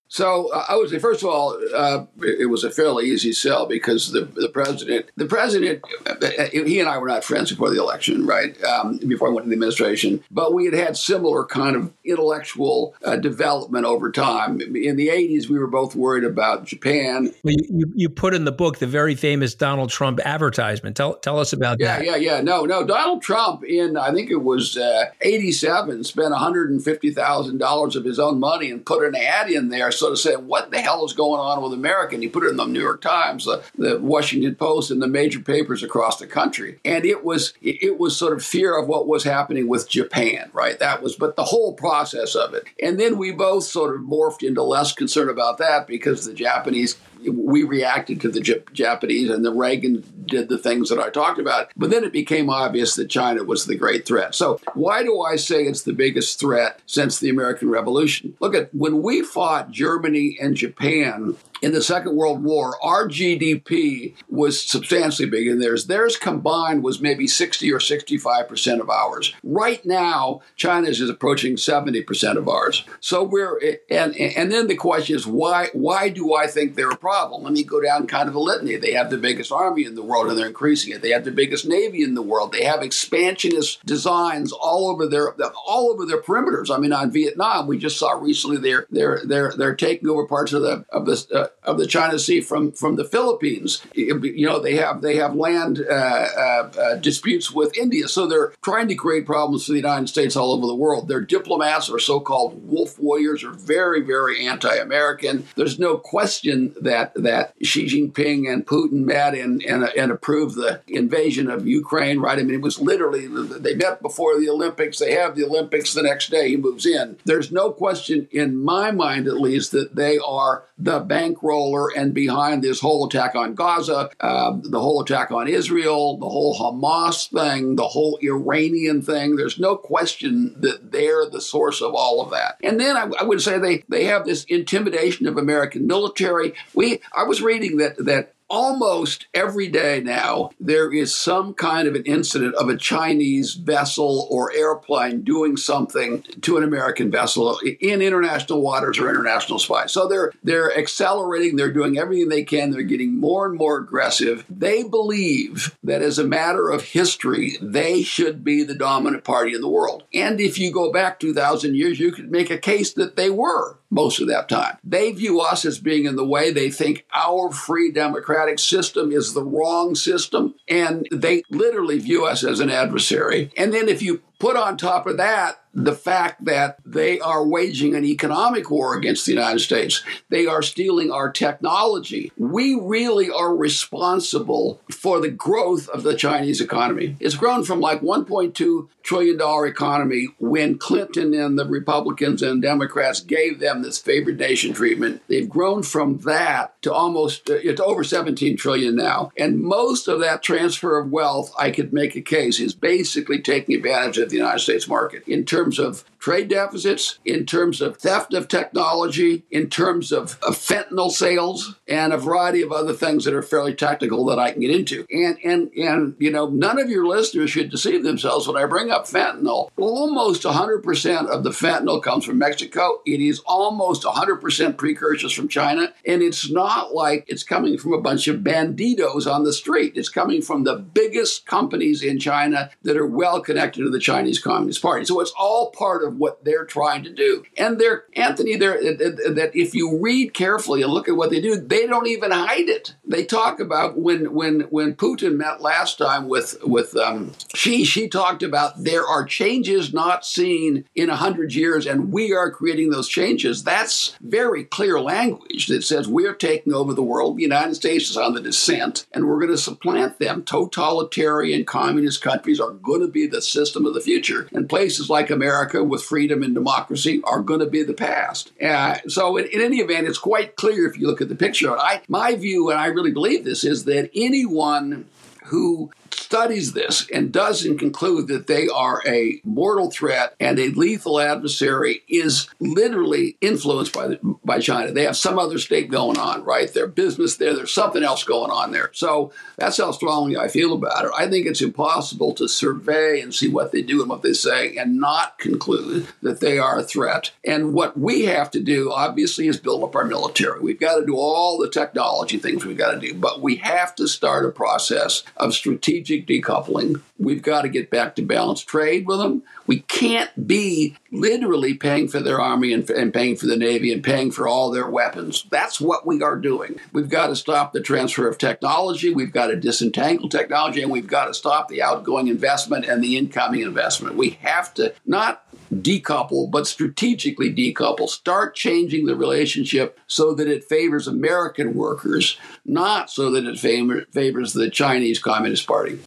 So 0.10 0.52
uh, 0.54 0.66
I 0.70 0.76
would 0.76 0.90
say, 0.90 1.00
first 1.00 1.22
of 1.22 1.30
all, 1.30 1.58
uh, 1.76 2.06
it 2.22 2.50
was 2.50 2.64
a 2.64 2.72
fairly 2.72 3.08
easy 3.08 3.34
sell 3.34 3.66
because 3.66 4.12
the 4.12 4.22
the 4.22 4.50
president, 4.50 5.12
the 5.16 5.26
president, 5.26 5.84
uh, 6.06 6.46
he 6.52 6.80
and 6.80 6.88
I 6.88 6.98
were 6.98 7.08
not 7.08 7.24
friends 7.24 7.52
before 7.52 7.70
the 7.70 7.80
election, 7.80 8.26
right? 8.26 8.62
Um, 8.64 8.98
before 8.98 9.28
I 9.28 9.32
went 9.32 9.46
to 9.46 9.50
the 9.50 9.56
administration, 9.56 10.24
but 10.32 10.54
we 10.54 10.66
had 10.66 10.74
had 10.74 10.98
similar 10.98 11.46
kind 11.46 11.76
of 11.76 11.92
intellectual 12.06 12.96
uh, 13.04 13.18
development 13.18 13.86
over 13.86 14.12
time. 14.12 14.62
In 14.62 14.96
the 14.96 15.10
'80s, 15.10 15.50
we 15.50 15.60
were 15.60 15.68
both 15.68 15.96
worried 15.96 16.24
about 16.24 16.66
Japan. 16.66 17.34
Well, 17.44 17.56
you, 17.70 17.92
you, 17.96 18.10
put 18.10 18.34
in 18.34 18.46
the 18.46 18.52
book 18.52 18.80
the 18.80 18.88
very 18.88 19.16
famous 19.16 19.56
Donald 19.56 19.90
Trump 19.90 20.20
advertisement. 20.24 20.96
Tell 20.96 21.16
tell 21.16 21.40
us 21.40 21.52
about 21.52 21.78
yeah, 21.80 21.98
that. 21.98 22.06
Yeah, 22.06 22.16
yeah, 22.16 22.36
yeah. 22.36 22.42
No, 22.42 22.64
no. 22.64 22.86
Donald 22.86 23.22
Trump 23.22 23.66
in 23.66 23.98
I 23.98 24.14
think 24.14 24.30
it 24.32 24.42
was 24.42 24.78
'87 25.22 26.00
uh, 26.00 26.04
spent 26.04 26.32
150 26.32 27.12
thousand 27.12 27.58
dollars 27.58 27.98
of 27.98 28.06
his 28.06 28.20
own 28.20 28.40
money 28.40 28.72
and 28.72 28.86
put 28.86 29.04
an 29.04 29.16
ad 29.16 29.50
in 29.50 29.68
there 29.68 29.92
sort 29.98 30.14
of 30.14 30.20
saying, 30.20 30.48
what 30.48 30.72
the 30.72 30.80
hell 30.80 31.06
is 31.06 31.14
going 31.14 31.40
on 31.40 31.62
with 31.62 31.74
America? 31.74 32.16
And 32.16 32.24
he 32.24 32.30
put 32.30 32.44
it 32.44 32.50
in 32.50 32.58
the 32.58 32.66
New 32.66 32.82
York 32.82 33.02
Times, 33.02 33.46
the, 33.46 33.64
the 33.78 34.00
Washington 34.00 34.56
Post, 34.56 34.92
and 34.92 35.02
the 35.02 35.08
major 35.08 35.40
papers 35.40 35.84
across 35.84 36.18
the 36.18 36.28
country. 36.28 36.80
And 36.86 37.06
it 37.06 37.24
was 37.24 37.54
it 37.62 37.98
was 38.00 38.16
sort 38.16 38.34
of 38.34 38.44
fear 38.44 38.78
of 38.78 38.88
what 38.88 39.08
was 39.08 39.24
happening 39.24 39.68
with 39.68 39.90
Japan, 39.90 40.50
right? 40.54 40.80
That 40.80 41.02
was, 41.02 41.16
but 41.16 41.36
the 41.36 41.44
whole 41.44 41.74
process 41.74 42.36
of 42.36 42.54
it. 42.54 42.66
And 42.82 43.00
then 43.00 43.18
we 43.18 43.32
both 43.32 43.64
sort 43.64 43.96
of 43.96 44.02
morphed 44.02 44.44
into 44.44 44.64
less 44.64 44.94
concern 44.94 45.30
about 45.30 45.58
that 45.58 45.88
because 45.88 46.26
the 46.26 46.34
Japanese 46.34 46.98
we 47.26 47.64
reacted 47.64 48.22
to 48.22 48.30
the 48.30 48.64
Japanese 48.74 49.30
and 49.30 49.44
the 49.44 49.54
Reagan 49.54 50.04
did 50.26 50.50
the 50.50 50.58
things 50.58 50.90
that 50.90 51.00
I 51.00 51.10
talked 51.10 51.40
about. 51.40 51.72
But 51.76 51.90
then 51.90 52.04
it 52.04 52.12
became 52.12 52.50
obvious 52.50 52.96
that 52.96 53.10
China 53.10 53.44
was 53.44 53.66
the 53.66 53.76
great 53.76 54.06
threat. 54.06 54.36
So 54.36 54.60
why 54.74 55.04
do 55.04 55.22
I 55.22 55.36
say 55.36 55.64
it's 55.64 55.84
the 55.84 55.94
biggest 55.94 56.40
threat 56.40 56.82
since 56.86 57.20
the 57.20 57.30
American 57.30 57.70
Revolution? 57.70 58.36
Look 58.40 58.56
at 58.56 58.74
when 58.74 59.02
we 59.02 59.22
fought 59.24 59.72
Germany 59.72 60.38
and 60.42 60.56
Japan 60.56 61.38
in 61.62 61.72
the 61.72 61.82
Second 61.82 62.16
World 62.16 62.44
War, 62.44 62.78
our 62.84 63.08
GDP 63.08 64.16
was 64.30 64.64
substantially 64.64 65.30
bigger 65.30 65.52
than 65.52 65.60
theirs. 65.60 65.88
Theirs 65.88 66.18
combined 66.18 66.84
was 66.84 67.02
maybe 67.02 67.28
60 67.28 67.72
or 67.72 67.80
65% 67.80 68.80
of 68.80 68.90
ours. 68.90 69.34
Right 69.44 69.84
now, 69.86 70.42
China's 70.56 71.02
is 71.02 71.10
approaching 71.10 71.56
70% 71.56 72.38
of 72.38 72.48
ours. 72.48 72.86
So 73.00 73.24
we're, 73.24 73.60
and, 73.90 74.16
and 74.16 74.52
then 74.52 74.68
the 74.68 74.76
question 74.76 75.16
is, 75.16 75.26
why, 75.26 75.70
why 75.74 76.10
do 76.10 76.36
I 76.36 76.48
think 76.48 76.76
they're 76.76 76.90
a 76.90 76.98
problem? 76.98 77.44
Let 77.44 77.54
me 77.54 77.64
go 77.64 77.82
down 77.82 78.08
kind 78.08 78.30
of 78.30 78.36
a 78.36 78.40
litany. 78.40 78.76
They 78.76 78.94
have 78.94 79.10
the 79.10 79.18
biggest 79.18 79.52
army 79.52 79.86
in 79.86 79.96
the 79.96 80.04
world 80.04 80.28
and 80.28 80.38
they're 80.38 80.48
increasing 80.48 80.94
it. 80.94 81.02
They 81.02 81.12
have 81.12 81.26
the 81.26 81.32
biggest 81.32 81.66
navy 81.66 82.04
in 82.04 82.14
the 82.14 82.22
world. 82.22 82.52
They 82.52 82.64
have 82.64 82.82
expansionist 82.82 83.86
designs 83.86 84.52
all 84.52 84.90
over 84.90 85.08
their, 85.08 85.34
all 85.68 85.92
over 85.92 86.06
their 86.06 86.22
perimeters. 86.22 86.74
I 86.74 86.80
mean, 86.80 86.94
on 86.94 87.12
Vietnam, 87.12 87.68
we 87.68 87.78
just 87.78 87.98
saw 87.98 88.12
recently 88.12 88.58
they're, 88.58 88.86
they're, 88.90 89.22
they're, 89.26 89.54
they're 89.56 89.76
taking 89.76 90.10
over 90.10 90.26
parts 90.28 90.54
of 90.54 90.62
the, 90.62 90.86
of 90.90 91.06
the, 91.06 91.28
uh, 91.34 91.47
of 91.64 91.78
the 91.78 91.88
China 91.88 92.20
Sea 92.20 92.42
from 92.42 92.72
from 92.72 92.96
the 92.96 93.04
Philippines. 93.04 93.82
You 93.94 94.46
know, 94.46 94.60
they 94.60 94.76
have 94.76 95.02
they 95.02 95.16
have 95.18 95.36
land 95.36 95.80
uh, 95.80 95.94
uh, 95.94 96.72
uh, 96.78 96.96
disputes 96.96 97.52
with 97.52 97.78
India, 97.78 98.08
so 98.08 98.26
they're 98.26 98.54
trying 98.64 98.88
to 98.88 98.96
create 98.96 99.26
problems 99.26 99.66
for 99.66 99.72
the 99.72 99.78
United 99.78 100.10
States 100.10 100.36
all 100.36 100.52
over 100.54 100.66
the 100.66 100.76
world. 100.76 101.08
Their 101.08 101.22
diplomats 101.22 101.90
or 101.90 102.00
so-called 102.00 102.68
wolf 102.68 103.00
warriors 103.00 103.44
are 103.44 103.52
very 103.54 104.02
very 104.02 104.46
anti-American. 104.46 105.48
There's 105.56 105.80
no 105.80 105.98
question 105.98 106.76
that 106.82 107.14
that 107.16 107.54
Xi 107.62 107.86
Jinping 107.86 108.52
and 108.52 108.66
Putin 108.66 109.04
met 109.06 109.36
and 109.36 109.62
and, 109.64 109.84
and 109.84 110.12
approved 110.12 110.56
the 110.56 110.82
invasion 110.88 111.50
of 111.50 111.68
Ukraine. 111.68 112.20
Right? 112.20 112.40
I 112.40 112.44
mean, 112.44 112.56
it 112.56 112.62
was 112.62 112.80
literally 112.80 113.28
they 113.28 113.76
met 113.76 114.02
before 114.02 114.40
the 114.40 114.50
Olympics. 114.50 115.00
They 115.00 115.14
have 115.14 115.36
the 115.36 115.46
Olympics 115.46 115.94
the 115.94 116.04
next 116.04 116.30
day. 116.30 116.50
He 116.50 116.58
moves 116.58 116.86
in. 116.86 117.18
There's 117.26 117.52
no 117.52 117.72
question 117.72 118.28
in 118.32 118.58
my 118.64 118.92
mind, 118.92 119.28
at 119.28 119.40
least, 119.40 119.72
that 119.72 119.96
they 119.96 120.18
are 120.18 120.64
the 120.78 121.02
bankroller 121.02 121.90
and 121.96 122.14
behind 122.14 122.64
this 122.64 122.80
whole 122.80 123.08
attack 123.08 123.36
on 123.36 123.56
Gaza, 123.56 124.10
uh, 124.20 124.58
the 124.62 124.80
whole 124.80 125.02
attack 125.02 125.32
on 125.32 125.48
Israel, 125.48 126.18
the 126.18 126.30
whole 126.30 126.58
Hamas 126.58 127.30
thing, 127.30 127.76
the 127.76 127.88
whole 127.88 128.20
Iranian 128.22 129.02
thing. 129.02 129.36
There's 129.36 129.60
no 129.60 129.76
question 129.76 130.56
that 130.62 130.92
they're 130.92 131.26
the 131.30 131.42
source 131.42 131.82
of 131.82 131.96
all 131.96 132.22
of 132.22 132.32
that. 132.32 132.58
And 132.64 132.80
then 132.80 132.96
I, 132.96 133.10
I 133.20 133.24
would 133.24 133.42
say 133.42 133.58
they, 133.58 133.84
they 133.90 134.06
have 134.06 134.26
this 134.26 134.44
intimidation 134.46 135.28
of 135.28 135.38
American 135.38 135.88
military. 135.88 136.54
We 136.76 137.02
I 137.16 137.24
was 137.24 137.42
reading 137.42 137.78
that 137.78 137.98
that 138.06 138.34
almost 138.50 139.28
every 139.34 139.68
day 139.68 140.02
now, 140.02 140.52
there 140.60 140.92
is 140.94 141.16
some 141.16 141.54
kind 141.54 141.88
of 141.88 141.96
an 141.96 142.04
incident 142.04 142.56
of 142.56 142.70
a 142.70 142.78
Chinese 142.78 143.54
vessel 143.54 144.28
or 144.30 144.52
airplane 144.54 145.22
doing 145.22 145.58
something 145.58 146.24
to 146.42 146.58
an 146.58 146.64
American 146.64 147.12
vessel 147.12 147.60
in 147.80 148.02
international 148.02 148.62
waters 148.62 148.98
or 149.00 149.10
international 149.10 149.60
spies. 149.60 149.92
So 149.92 150.08
they're 150.08 150.32
they're 150.44 150.78
accelerating, 150.78 151.56
they're 151.56 151.72
doing 151.72 151.98
everything 151.98 152.30
they 152.30 152.44
can, 152.44 152.72
they're 152.72 152.84
getting 152.84 153.20
more 153.20 153.46
and 153.46 153.58
more 153.58 153.78
aggressive. 153.78 154.46
They 154.50 154.84
believe 154.84 155.76
that 155.84 156.02
as 156.02 156.20
a 156.20 156.24
matter 156.24 156.70
of 156.70 156.84
history, 156.84 157.58
they 157.62 158.02
should 158.02 158.44
be 158.44 158.64
the 158.64 158.76
dominant 158.76 159.24
party 159.24 159.54
in 159.54 159.62
the 159.62 159.70
world. 159.70 160.04
And 160.14 160.40
if 160.40 160.58
you 160.58 160.72
go 160.72 160.92
back 160.92 161.20
2,000 161.20 161.76
years, 161.76 162.00
you 162.00 162.12
could 162.12 162.32
make 162.32 162.50
a 162.50 162.58
case 162.58 162.94
that 162.94 163.16
they 163.16 163.30
were 163.30 163.78
most 163.90 164.20
of 164.20 164.28
that 164.28 164.50
time. 164.50 164.78
They 164.84 165.12
view 165.12 165.40
us 165.40 165.66
as 165.66 165.80
being 165.80 166.06
in 166.06 166.16
the 166.16 166.26
way. 166.26 166.52
They 166.52 166.70
think 166.70 167.06
our 167.14 167.52
free 167.52 167.92
democratic 167.92 168.60
system 168.60 169.12
is 169.12 169.34
the 169.34 169.44
wrong 169.44 169.96
system, 169.96 170.56
and 170.68 171.08
they 171.12 171.44
literally 171.50 172.00
view 172.00 172.26
us 172.26 172.44
as 172.44 172.60
an 172.60 172.70
adversary. 172.70 173.52
And 173.56 173.74
then 173.74 173.88
if 173.88 174.02
you 174.02 174.22
put 174.40 174.56
on 174.56 174.78
top 174.78 175.08
of 175.08 175.18
that 175.18 175.62
the 175.78 175.94
fact 175.94 176.44
that 176.44 176.80
they 176.84 177.20
are 177.20 177.46
waging 177.46 177.94
an 177.94 178.04
economic 178.04 178.72
war 178.72 178.98
against 178.98 179.28
the 179.28 179.32
United 179.32 179.60
States. 179.60 180.04
They 180.30 180.48
are 180.48 180.64
stealing 180.64 181.12
our 181.12 181.32
technology. 181.32 182.32
We 182.36 182.74
really 182.74 183.30
are 183.30 183.56
responsible 183.56 184.82
for 184.92 185.22
the 185.22 185.30
growth 185.30 185.88
of 185.90 186.02
the 186.02 186.16
Chinese 186.16 186.62
economy. 186.62 187.16
It's 187.20 187.36
grown 187.36 187.64
from 187.64 187.80
like 187.80 188.02
1.2 188.02 188.88
trillion 189.04 189.38
dollar 189.38 189.68
economy 189.68 190.28
when 190.40 190.78
Clinton 190.78 191.34
and 191.34 191.58
the 191.58 191.66
Republicans 191.66 192.42
and 192.42 192.62
Democrats 192.62 193.22
gave 193.22 193.60
them 193.60 193.82
this 193.82 194.00
favored 194.00 194.38
nation 194.38 194.74
treatment. 194.74 195.22
They've 195.28 195.48
grown 195.48 195.84
from 195.84 196.18
that 196.20 196.82
to 196.82 196.92
almost 196.92 197.50
uh, 197.50 197.54
it's 197.54 197.80
over 197.80 198.04
17 198.04 198.58
trillion 198.58 198.96
now. 198.96 199.32
And 199.38 199.62
most 199.62 200.08
of 200.10 200.20
that 200.22 200.44
transfer 200.44 200.98
of 200.98 201.12
wealth, 201.12 201.54
I 201.58 201.72
could 201.72 201.94
make 201.94 202.16
a 202.16 202.22
case, 202.22 202.60
is 202.60 202.74
basically 202.74 203.42
taking 203.42 203.76
advantage 203.76 204.18
of 204.18 204.27
the 204.30 204.38
United 204.38 204.60
States 204.60 204.88
market. 204.88 205.28
In 205.28 205.46
terms 205.46 205.80
of 205.80 206.04
trade 206.28 206.50
deficits, 206.50 207.20
in 207.24 207.46
terms 207.46 207.80
of 207.80 207.96
theft 207.96 208.34
of 208.34 208.50
technology, 208.50 209.46
in 209.50 209.70
terms 209.70 210.12
of, 210.12 210.38
of 210.42 210.58
fentanyl 210.58 211.10
sales, 211.10 211.76
and 211.88 212.12
a 212.12 212.18
variety 212.18 212.62
of 212.62 212.70
other 212.70 212.92
things 212.92 213.24
that 213.24 213.34
are 213.34 213.42
fairly 213.42 213.74
technical 213.74 214.26
that 214.26 214.38
I 214.38 214.52
can 214.52 214.60
get 214.60 214.72
into. 214.72 215.06
And 215.10 215.38
and 215.46 215.72
and 215.78 216.18
you 216.20 216.30
know, 216.30 216.50
none 216.50 216.80
of 216.80 216.90
your 216.90 217.08
listeners 217.08 217.52
should 217.52 217.70
deceive 217.70 218.04
themselves 218.04 218.46
when 218.46 218.62
I 218.62 218.66
bring 218.66 218.92
up 218.92 219.06
fentanyl. 219.06 219.70
Almost 219.78 220.44
100% 220.44 221.28
of 221.28 221.44
the 221.46 221.52
fentanyl 221.52 222.04
comes 222.04 222.26
from 222.26 222.40
Mexico. 222.40 223.02
It 223.06 223.22
is 223.22 223.40
almost 223.46 224.04
100% 224.04 224.76
precursors 224.78 225.32
from 225.32 225.48
China, 225.48 225.94
and 226.06 226.22
it's 226.22 226.52
not 226.52 226.94
like 226.94 227.24
it's 227.30 227.44
coming 227.44 227.78
from 227.78 227.94
a 227.94 228.02
bunch 228.02 228.28
of 228.28 228.42
banditos 228.42 229.32
on 229.34 229.46
the 229.46 229.54
street. 229.54 229.94
It's 229.96 230.10
coming 230.10 230.42
from 230.42 230.66
the 230.66 230.76
biggest 230.76 231.46
companies 231.46 232.04
in 232.04 232.20
China 232.20 232.70
that 232.82 232.98
are 232.98 233.08
well 233.08 233.40
connected 233.40 233.84
to 233.84 233.90
the 233.90 234.00
Chinese 234.00 234.40
Communist 234.40 234.82
Party. 234.82 235.06
So 235.06 235.22
it's 235.22 235.34
all 235.40 235.72
part 235.72 236.04
of 236.04 236.17
what 236.18 236.44
they're 236.44 236.66
trying 236.66 237.04
to 237.04 237.14
do. 237.14 237.44
And 237.58 237.80
they're 237.80 238.06
Anthony, 238.14 238.56
they're 238.56 238.82
that 238.82 239.52
if 239.54 239.74
you 239.74 240.00
read 240.02 240.34
carefully 240.34 240.82
and 240.82 240.92
look 240.92 241.08
at 241.08 241.16
what 241.16 241.30
they 241.30 241.42
do, 241.42 241.56
they 241.56 241.88
don't 241.88 242.08
even 242.08 242.32
hide 242.32 242.70
it. 242.70 242.96
They 243.06 243.26
talk 243.26 243.60
about 243.60 243.98
when 243.98 244.34
when 244.34 244.62
when 244.62 244.96
Putin 244.96 245.38
met 245.38 245.62
last 245.62 245.98
time 245.98 246.28
with 246.28 246.58
with 246.64 246.96
um, 246.96 247.34
Xi, 247.56 247.84
she 247.84 248.08
talked 248.08 248.44
about 248.44 248.84
there 248.84 249.06
are 249.06 249.26
changes 249.26 249.94
not 249.94 250.26
seen 250.26 250.86
in 250.96 251.10
a 251.10 251.16
hundred 251.16 251.54
years, 251.54 251.86
and 251.86 252.12
we 252.12 252.34
are 252.34 252.52
creating 252.52 252.90
those 252.90 253.08
changes. 253.08 253.64
That's 253.64 254.16
very 254.22 254.64
clear 254.64 255.00
language 255.00 255.68
that 255.68 255.84
says 255.84 256.08
we're 256.08 256.34
taking 256.34 256.74
over 256.74 256.94
the 256.94 257.04
world. 257.04 257.38
The 257.38 257.44
United 257.44 257.76
States 257.76 258.10
is 258.10 258.18
on 258.18 258.34
the 258.34 258.42
descent, 258.42 259.06
and 259.12 259.28
we're 259.28 259.40
going 259.40 259.52
to 259.52 259.58
supplant 259.58 260.20
them. 260.20 260.44
Totalitarian 260.44 261.66
communist 261.66 262.22
countries 262.22 262.60
are 262.60 262.72
going 262.72 263.02
to 263.02 263.08
be 263.08 263.28
the 263.28 263.42
system 263.42 263.86
of 263.86 263.94
the 263.94 264.02
future, 264.02 264.48
and 264.52 264.70
places 264.70 265.10
like 265.10 265.30
America 265.30 265.84
with 265.84 265.97
freedom 266.04 266.44
and 266.44 266.54
democracy 266.54 267.22
are 267.24 267.42
going 267.42 267.60
to 267.60 267.66
be 267.66 267.84
the 267.84 267.94
past. 267.94 268.52
Uh, 268.62 268.98
so, 269.08 269.38
in, 269.38 269.46
in 269.46 269.62
any 269.62 269.78
event, 269.78 270.08
it's 270.08 270.18
quite 270.18 270.56
clear 270.56 270.88
if 270.88 270.98
you 270.98 271.08
look 271.08 271.22
at 271.22 271.30
the 271.30 271.36
picture. 271.36 271.78
I, 271.78 272.02
my 272.08 272.36
view, 272.36 272.70
and 272.70 272.80
I 272.80 272.88
really 272.88 273.12
believe 273.12 273.44
this, 273.44 273.64
is 273.64 273.86
that 273.86 274.10
anyone 274.16 275.06
who 275.46 275.92
studies 276.14 276.74
this 276.74 277.08
and 277.12 277.32
doesn't 277.32 277.78
conclude 277.78 278.28
that 278.28 278.48
they 278.48 278.68
are 278.68 279.02
a 279.08 279.42
mortal 279.44 279.92
threat 279.92 280.36
and 280.40 280.60
a 280.60 280.70
lethal 280.70 281.20
adversary 281.20 282.04
is 282.08 282.48
literally 282.60 283.38
influenced 283.42 283.94
by 283.94 284.08
the, 284.08 284.20
by 284.44 284.60
China. 284.60 284.92
They 284.92 285.04
have 285.04 285.18
some 285.18 285.40
other 285.40 285.60
state 285.60 285.90
going 285.90 286.18
on, 286.18 286.44
right? 286.44 286.74
Their 286.74 286.88
business 286.88 287.38
there, 287.38 287.56
there's 287.56 287.74
something 287.74 288.04
else 288.04 288.24
going 288.24 288.52
on 288.52 288.72
there. 288.72 288.90
So 288.94 289.32
that's 289.58 289.78
how 289.78 289.92
strongly 289.92 290.38
I 290.38 290.48
feel 290.48 290.74
about 290.74 291.06
it. 291.06 291.12
I 291.18 291.28
think 291.30 291.46
it's 291.46 291.62
impossible 291.62 292.34
to 292.36 292.48
survey 292.48 293.22
and 293.22 293.34
see 293.34 293.48
what 293.48 293.72
they 293.72 293.82
do 293.82 294.02
and 294.02 294.10
what 294.10 294.22
they 294.22 294.34
say 294.34 294.76
and 294.78 295.00
not 295.00 295.38
conclude 295.40 296.08
that 296.22 296.40
they 296.40 296.58
are 296.58 296.80
a 296.80 296.84
threat. 296.84 297.32
And 297.46 297.74
what 297.74 297.98
we 297.98 298.26
have 298.26 298.52
to 298.52 298.60
do, 298.60 298.92
obviously, 298.92 299.48
is 299.48 299.60
build 299.60 299.84
up 299.84 299.96
our 299.96 300.06
military. 300.06 300.60
We've 300.60 300.80
got 300.80 300.96
to 300.96 301.06
do 301.06 301.16
all 301.16 301.58
the 301.58 301.70
technology 301.70 302.38
things 302.38 302.66
we've 302.66 302.78
got 302.78 302.92
to 302.92 303.00
do, 303.00 303.14
but 303.14 303.42
we 303.42 303.58
have 303.58 303.96
to 303.96 304.08
start 304.08 304.46
a 304.46 304.52
process 304.52 305.24
of 305.36 305.54
strategic 305.54 305.97
strategic 306.04 306.28
decoupling. 306.28 307.02
We've 307.18 307.42
got 307.42 307.64
to 307.64 307.70
get 307.70 307.90
back 307.90 308.16
to 308.16 308.22
balanced 308.22 308.68
trade 308.68 309.08
with 309.08 309.20
them. 309.20 309.44
We 309.66 309.80
can't 309.80 310.48
be 310.48 310.96
literally 311.12 311.74
paying 311.74 312.08
for 312.08 312.20
their 312.20 312.40
army 312.40 312.74
and, 312.74 312.88
and, 312.90 313.14
paying 313.14 313.36
for 313.36 313.48
the 313.48 313.58
Navy 313.58 313.92
and 313.92 314.04
paying 314.04 314.32
for 314.32 314.48
all 314.48 314.72
their 314.72 314.90
weapons. 314.90 315.46
That's 315.50 315.82
what 315.82 316.06
we 316.06 316.22
are 316.22 316.36
doing. 316.36 316.80
We've 316.94 317.10
got 317.10 317.28
to 317.28 317.36
stop 317.36 317.74
the 317.74 317.82
transfer 317.82 318.28
of 318.28 318.38
technology. 318.38 319.14
We've 319.14 319.34
got 319.34 319.48
to 319.48 319.56
disentangle 319.56 320.30
technology 320.30 320.82
and 320.82 320.92
we've 320.92 321.08
got 321.08 321.26
to 321.26 321.34
stop 321.34 321.68
the 321.68 321.82
outgoing 321.82 322.28
investment 322.28 322.86
and 322.86 323.04
the 323.04 323.18
incoming 323.18 323.62
investment. 323.62 324.16
We 324.16 324.32
have 324.42 324.74
to 324.76 324.94
not 325.06 325.44
decouple, 325.74 326.50
but 326.50 326.68
strategically 326.68 327.54
decouple. 327.54 328.10
Start 328.10 328.56
changing 328.56 329.06
the 329.06 329.16
relationship 329.16 330.00
so 330.08 330.34
that 330.34 330.48
it 330.48 330.64
favors 330.64 331.08
American 331.08 331.74
workers, 331.74 332.38
not 332.66 333.10
so 333.10 333.32
that 333.32 333.46
it 333.46 333.60
favors 333.60 334.54
the 334.54 334.70
Chinese 334.70 335.20
Communist 335.20 335.68
Party. 335.68 336.00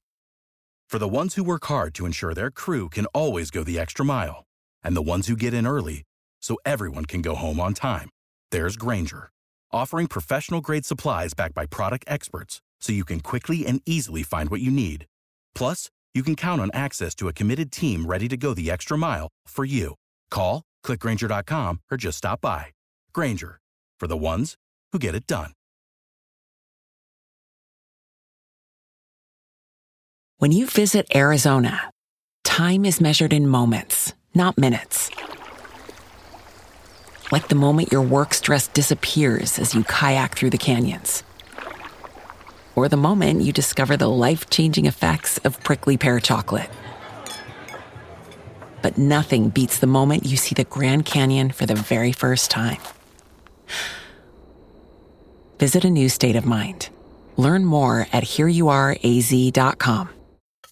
For 0.89 0.99
the 0.99 1.09
ones 1.09 1.37
who 1.37 1.45
work 1.45 1.65
hard 1.67 1.95
to 1.95 2.07
ensure 2.07 2.35
their 2.35 2.51
crew 2.51 2.89
can 2.89 3.07
always 3.07 3.51
go 3.51 3.63
the 3.63 3.79
extra 3.79 4.05
mile, 4.05 4.45
and 4.83 4.97
the 4.97 5.03
ones 5.03 5.29
who 5.29 5.37
get 5.37 5.55
in 5.55 5.67
early 5.67 6.03
so 6.43 6.57
everyone 6.67 7.05
can 7.05 7.23
go 7.23 7.37
home 7.37 7.61
on 7.61 7.75
time, 7.75 8.11
there's 8.51 8.77
Grainger, 8.77 9.31
offering 9.71 10.09
professional 10.09 10.61
grade 10.61 10.85
supplies 10.85 11.33
backed 11.33 11.55
by 11.55 11.67
product 11.67 12.05
experts 12.09 12.61
so 12.81 12.93
you 12.93 13.05
can 13.05 13.21
quickly 13.21 13.65
and 13.67 13.83
easily 13.87 14.25
find 14.25 14.51
what 14.51 14.61
you 14.61 14.71
need. 14.71 15.07
Plus, 15.55 15.91
you 16.15 16.23
can 16.23 16.35
count 16.35 16.61
on 16.61 16.71
access 16.75 17.15
to 17.15 17.29
a 17.29 17.33
committed 17.33 17.71
team 17.71 18.07
ready 18.07 18.29
to 18.29 18.37
go 18.37 18.53
the 18.53 18.71
extra 18.71 18.99
mile 18.99 19.29
for 19.47 19.65
you. 19.65 19.95
Call, 20.31 20.63
clickgrainger.com, 20.85 21.81
or 21.91 21.97
just 21.97 22.19
stop 22.19 22.41
by. 22.41 22.67
Grainger, 23.13 23.61
for 23.99 24.07
the 24.07 24.17
ones 24.17 24.57
who 24.93 24.99
get 24.99 25.15
it 25.15 25.27
done. 25.27 25.53
When 30.39 30.53
you 30.53 30.67
visit 30.67 31.07
Arizona, 31.15 31.91
time 32.45 32.85
is 32.85 33.01
measured 33.01 33.33
in 33.33 33.47
moments, 33.47 34.15
not 34.35 34.57
minutes. 34.57 35.11
Like 37.31 37.49
the 37.49 37.55
moment 37.55 37.93
your 37.93 38.03
work 38.03 38.35
stress 38.35 38.67
disappears 38.69 39.59
as 39.59 39.75
you 39.75 39.85
kayak 39.85 40.35
through 40.35 40.51
the 40.51 40.59
canyons 40.59 41.23
or 42.75 42.89
the 42.89 42.97
moment 42.97 43.43
you 43.43 43.53
discover 43.53 43.97
the 43.97 44.09
life 44.09 44.49
changing 44.51 44.87
effects 44.87 45.39
of 45.39 45.63
prickly 45.63 45.97
pear 45.97 46.21
chocolate. 46.21 46.71
But 48.83 48.97
nothing 48.97 49.51
beats 49.51 49.79
the 49.79 49.87
moment 49.87 50.25
you 50.25 50.37
see 50.37 50.55
the 50.55 50.65
Grand 50.65 51.05
Canyon 51.05 51.51
for 51.51 51.67
the 51.67 51.75
very 51.75 52.13
first 52.13 52.51
time. 52.51 52.79
Visit 55.59 55.85
a 55.85 55.91
new 55.91 56.09
state 56.09 56.37
of 56.37 56.47
mind. 56.47 56.89
Learn 57.37 57.65
more 57.65 58.07
at 58.13 58.25
hereyouareaz.com. 58.25 60.09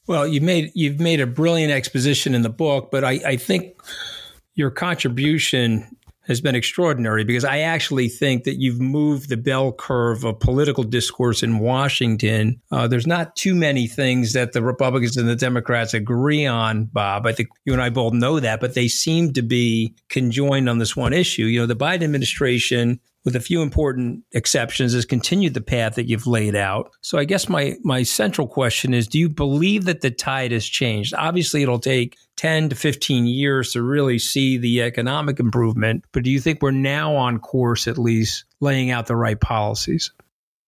Well, 0.06 0.26
you 0.26 0.40
made 0.40 0.72
you've 0.74 0.98
made 0.98 1.20
a 1.20 1.26
brilliant 1.26 1.70
exposition 1.70 2.34
in 2.34 2.40
the 2.40 2.48
book, 2.48 2.90
but 2.90 3.04
I, 3.04 3.20
I 3.26 3.36
think 3.36 3.78
your 4.54 4.70
contribution 4.70 5.97
has 6.28 6.42
been 6.42 6.54
extraordinary 6.54 7.24
because 7.24 7.44
I 7.44 7.60
actually 7.60 8.08
think 8.08 8.44
that 8.44 8.60
you've 8.60 8.80
moved 8.80 9.30
the 9.30 9.36
bell 9.36 9.72
curve 9.72 10.24
of 10.24 10.38
political 10.38 10.84
discourse 10.84 11.42
in 11.42 11.58
Washington. 11.58 12.60
Uh, 12.70 12.86
there's 12.86 13.06
not 13.06 13.34
too 13.34 13.54
many 13.54 13.86
things 13.86 14.34
that 14.34 14.52
the 14.52 14.62
Republicans 14.62 15.16
and 15.16 15.28
the 15.28 15.34
Democrats 15.34 15.94
agree 15.94 16.46
on, 16.46 16.84
Bob. 16.84 17.26
I 17.26 17.32
think 17.32 17.48
you 17.64 17.72
and 17.72 17.82
I 17.82 17.88
both 17.88 18.12
know 18.12 18.38
that, 18.40 18.60
but 18.60 18.74
they 18.74 18.88
seem 18.88 19.32
to 19.32 19.42
be 19.42 19.96
conjoined 20.10 20.68
on 20.68 20.78
this 20.78 20.94
one 20.94 21.14
issue. 21.14 21.44
You 21.44 21.60
know, 21.60 21.66
the 21.66 21.74
Biden 21.74 22.04
administration 22.04 23.00
with 23.24 23.36
a 23.36 23.40
few 23.40 23.60
important 23.60 24.24
exceptions, 24.32 24.94
has 24.94 25.04
continued 25.04 25.52
the 25.52 25.60
path 25.60 25.96
that 25.96 26.08
you've 26.08 26.26
laid 26.26 26.56
out. 26.56 26.92
So 27.02 27.18
I 27.18 27.24
guess 27.24 27.46
my 27.46 27.76
my 27.82 28.02
central 28.02 28.46
question 28.46 28.94
is 28.94 29.06
do 29.06 29.18
you 29.18 29.28
believe 29.28 29.84
that 29.84 30.00
the 30.00 30.10
tide 30.10 30.52
has 30.52 30.64
changed? 30.64 31.12
Obviously 31.12 31.62
it'll 31.62 31.78
take 31.78 32.16
10 32.38 32.70
to 32.70 32.76
15 32.76 33.26
years 33.26 33.72
to 33.72 33.82
really 33.82 34.18
see 34.18 34.56
the 34.56 34.82
economic 34.82 35.40
improvement, 35.40 36.04
but 36.12 36.22
do 36.22 36.30
you 36.30 36.40
think 36.40 36.62
we're 36.62 36.70
now 36.70 37.14
on 37.16 37.38
course 37.38 37.86
at 37.86 37.98
least 37.98 38.44
laying 38.60 38.90
out 38.90 39.06
the 39.06 39.16
right 39.16 39.40
policies? 39.40 40.12